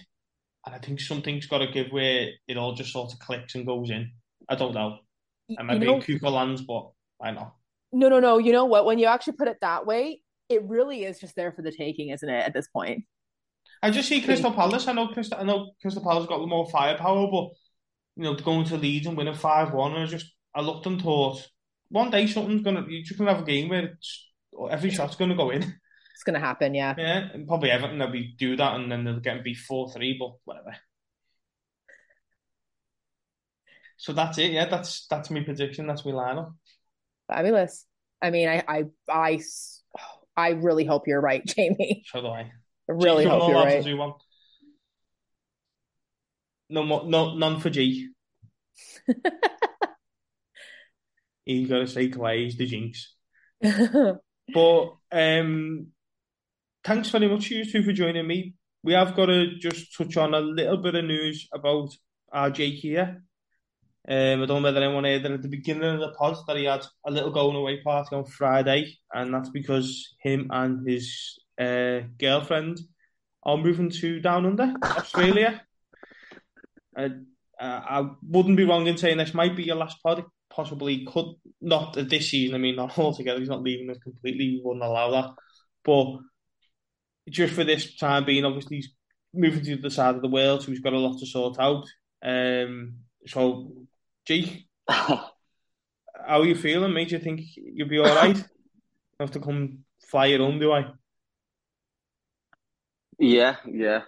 [0.66, 3.66] And I think something's got to give where it all just sort of clicks and
[3.66, 4.12] goes in.
[4.50, 5.00] I don't know.
[5.58, 7.54] I might you be Cooper lands, but I know.
[7.92, 8.38] No, no, no.
[8.38, 8.86] You know what?
[8.86, 12.10] When you actually put it that way, it really is just there for the taking,
[12.10, 12.46] isn't it?
[12.46, 13.06] At this point,
[13.82, 14.88] I just see Crystal Palace.
[14.88, 15.40] I know Crystal.
[15.40, 17.50] I know Crystal Palace got more firepower, but
[18.16, 21.02] you know, going to Leeds and winning five one, and I just I looked and
[21.02, 21.48] thought,
[21.90, 24.32] one day something's gonna you're just gonna have a game where it's
[24.70, 25.64] every shot's gonna go in.
[25.64, 26.96] It's gonna happen, yeah.
[26.98, 30.18] Yeah, and probably Everton they'll be do that and then they'll get beat four three,
[30.20, 30.76] but whatever.
[34.00, 34.52] So that's it.
[34.54, 35.86] Yeah, that's that's my prediction.
[35.86, 36.54] That's my lineup.
[37.28, 37.86] Fabulous.
[38.22, 39.42] I mean, I I I,
[40.38, 42.06] I really hope you're right, Jamie.
[42.08, 42.40] So do I.
[42.40, 42.52] I
[42.88, 43.86] really G, hope you're right.
[46.70, 48.10] No more, no none for G.
[51.46, 52.40] He's got to quiet.
[52.40, 53.16] He's the jinx.
[53.62, 55.88] but um,
[56.86, 58.54] thanks very much, you two, for joining me.
[58.82, 61.90] We have got to just touch on a little bit of news about
[62.54, 63.24] Jake here.
[64.08, 66.58] Um, I don't know whether anyone heard that at the beginning of the pod that
[66.58, 71.38] he had a little going away party on Friday, and that's because him and his
[71.60, 72.80] uh, girlfriend
[73.44, 75.62] are moving to down under Australia.
[76.98, 77.10] uh,
[77.60, 80.24] I wouldn't be wrong in saying this might be your last pod.
[80.50, 82.56] Possibly could not this season.
[82.56, 83.40] I mean, not altogether.
[83.40, 84.46] He's not leaving us completely.
[84.46, 85.32] He wouldn't allow that.
[85.84, 86.20] But
[87.30, 88.92] just for this time being, obviously he's
[89.34, 91.86] moving to the side of the world, so he's got a lot to sort out.
[92.24, 92.96] Um,
[93.30, 93.72] so,
[94.26, 95.32] Jake, how
[96.28, 97.10] are you feeling, mate?
[97.10, 98.44] Do you think you'll be all right?
[99.20, 99.80] have to come
[100.10, 100.86] fly your own, do I?
[103.18, 104.02] Yeah, yeah.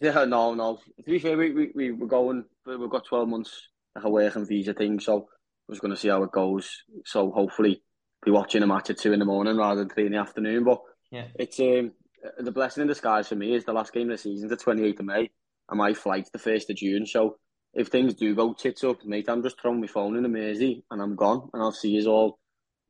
[0.00, 0.76] Yeah, no, no.
[0.76, 4.46] To be fair, we, we, we we're going, we've got 12 months like a working
[4.46, 5.24] visa thing, so I
[5.68, 6.82] was going to see how it goes.
[7.04, 7.82] So hopefully
[8.24, 10.64] be watching a match at two in the morning rather than three in the afternoon.
[10.64, 10.80] But
[11.10, 11.92] yeah, it's um,
[12.38, 15.00] the blessing in disguise for me is the last game of the season, the 28th
[15.00, 15.30] of May,
[15.68, 17.06] and my flight's the 1st of June.
[17.06, 17.36] So
[17.74, 20.84] if things do go tits up, mate, I'm just throwing my phone in the Mersey
[20.90, 22.38] and I'm gone, and I'll see you all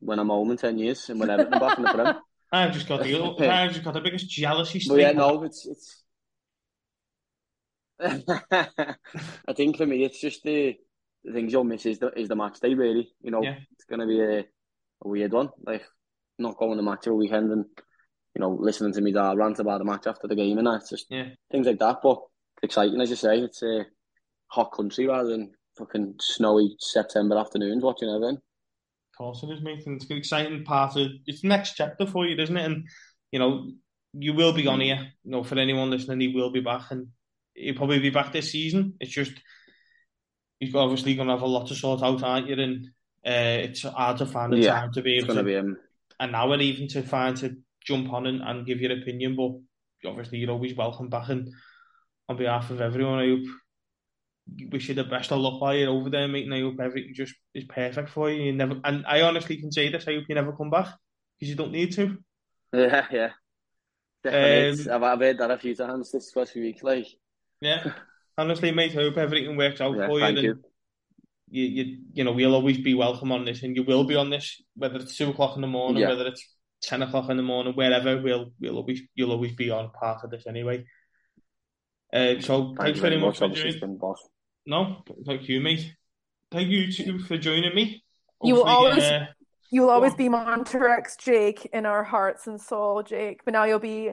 [0.01, 2.17] when I'm home in 10 years and whenever I'm back in the Prem.
[2.53, 3.15] I've just got the
[3.51, 4.83] I've just got the biggest jealousy.
[4.87, 6.03] But yeah, no, it's it's.
[9.49, 10.75] I think for me, it's just the
[11.25, 12.75] the things you'll miss is the is the match day.
[12.75, 13.57] Really, you know, yeah.
[13.73, 14.45] it's gonna be a, a
[15.09, 15.49] weird one.
[15.65, 15.85] Like
[16.39, 17.65] not going to match all weekend and
[18.35, 20.87] you know listening to me dad rant about the match after the game and that.
[20.91, 21.29] just yeah.
[21.51, 22.01] things like that.
[22.03, 22.21] But
[22.63, 23.39] exciting, as you say.
[23.39, 23.87] It's a
[24.53, 28.37] hot country rather than fucking snowy September afternoons watching everything.
[28.37, 29.83] Of course it is, mate.
[29.87, 32.65] And it's an exciting part of it's the next chapter for you, isn't it?
[32.65, 32.87] And
[33.31, 33.71] you know,
[34.13, 35.09] you will be on here.
[35.25, 37.09] You know, for anyone listening, he will be back, and
[37.55, 38.95] he'll probably be back this season.
[39.01, 39.33] It's just
[40.61, 42.61] he's obviously going to have a lot to sort out, aren't you?
[42.61, 42.87] And
[43.27, 45.77] uh, it's hard to find the yeah, time to be able to be um...
[46.21, 49.35] an hour even to find to jump on and, and give your opinion.
[49.37, 51.31] But obviously, you're always welcome back.
[51.31, 51.49] And
[52.29, 53.49] on behalf of everyone, I hope
[54.71, 56.45] wish you the best of luck while you're over there, mate.
[56.45, 58.43] And I hope everything just is perfect for you.
[58.43, 60.07] You never, and I honestly can say this.
[60.09, 60.89] I hope you never come back
[61.39, 62.19] because you don't need to.
[62.73, 63.31] Yeah, yeah.
[64.25, 64.91] Definitely.
[64.91, 66.83] Um, I've, I've heard that a few times this first week.
[66.83, 67.07] Like,
[67.61, 67.93] yeah.
[68.39, 70.25] Honestly, mate, I hope everything works out yeah, for you.
[70.25, 70.61] Thank you.
[71.51, 74.31] You, you, you know, we'll always be welcome on this, and you will be on
[74.31, 76.09] this, whether it's two o'clock in the morning, yeah.
[76.09, 76.49] whether it's
[76.83, 78.23] ten o'clock in the morning, wherever.
[78.23, 80.87] We'll, we'll always, you'll always be on part of this anyway.
[82.11, 83.99] Uh, so thank thanks very much, much for joining.
[84.67, 85.95] No, thank you, mate.
[86.51, 88.03] Thank you too for joining me.
[88.41, 89.03] Hopefully, you will always.
[89.03, 89.27] Uh,
[89.75, 93.41] You'll always be Monterex Jake in our hearts and soul, Jake.
[93.43, 94.13] But now you'll be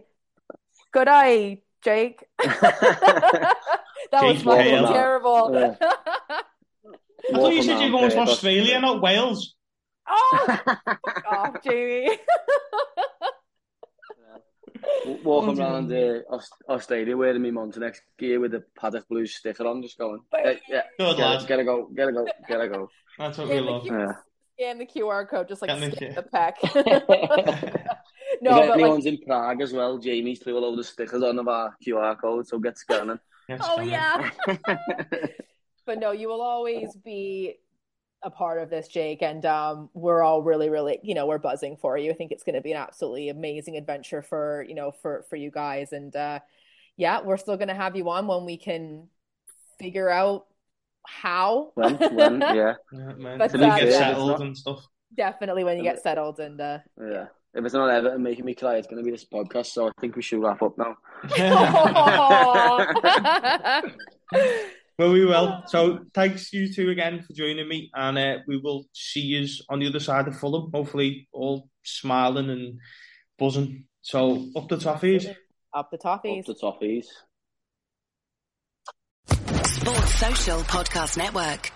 [0.94, 2.24] good eye, Jake.
[2.38, 3.56] that
[4.14, 5.52] Jake was fucking terrible.
[5.54, 5.76] Yeah.
[5.82, 9.56] I thought you said you're going to Australia, not Wales.
[10.08, 12.10] oh, fuck off, Jamie.
[15.23, 16.26] Walking around dear.
[16.30, 20.22] uh, Aus- Australia wearing my Montenex gear with the Paddock Blue sticker on, just going,
[20.31, 21.47] But- "Eh, yeah, Good gotta, lad.
[21.47, 22.89] gotta go, gotta go, gotta go.
[23.18, 23.84] That's what we Yeah, the love.
[23.84, 24.11] cute- Yeah.
[24.57, 26.15] Scan the QR code, just like Scan the scan Q.
[26.15, 26.57] the pack.
[26.64, 31.23] if no, but like, anyone's in Prague as well, Jamie's threw all over the stickers
[31.23, 33.19] on of our QR code, so get scanning.
[33.47, 34.30] Yes, oh yeah.
[35.85, 37.56] but no, you will always be
[38.22, 41.78] a part of this, Jake, and um, we're all really, really, you know, we're buzzing
[41.78, 42.12] for you.
[42.12, 45.36] I think it's going to be an absolutely amazing adventure for you know for for
[45.36, 46.40] you guys, and uh,
[46.98, 49.08] yeah, we're still going to have you on when we can
[49.80, 50.46] figure out
[51.08, 51.72] how.
[51.76, 53.38] when, when, yeah, Yeah, man.
[53.38, 54.86] But, Till you uh, get yeah, settled not- and stuff.
[55.16, 57.28] Definitely when you get settled and uh, yeah.
[57.52, 59.91] If it's not Everton making me cry, it's going to be this podcast, so I
[60.00, 60.98] think we should wrap up now.
[65.00, 65.64] well, we will.
[65.68, 69.80] So, thanks you two again for joining me, and uh, we will see you on
[69.80, 70.70] the other side of Fulham.
[70.74, 72.80] Hopefully, all smiling and
[73.38, 73.86] buzzing.
[74.02, 75.34] So, up the toffees.
[75.74, 76.40] up the toffees.
[76.40, 77.06] Up the toffees.
[79.70, 81.72] Sports Social Podcast Network.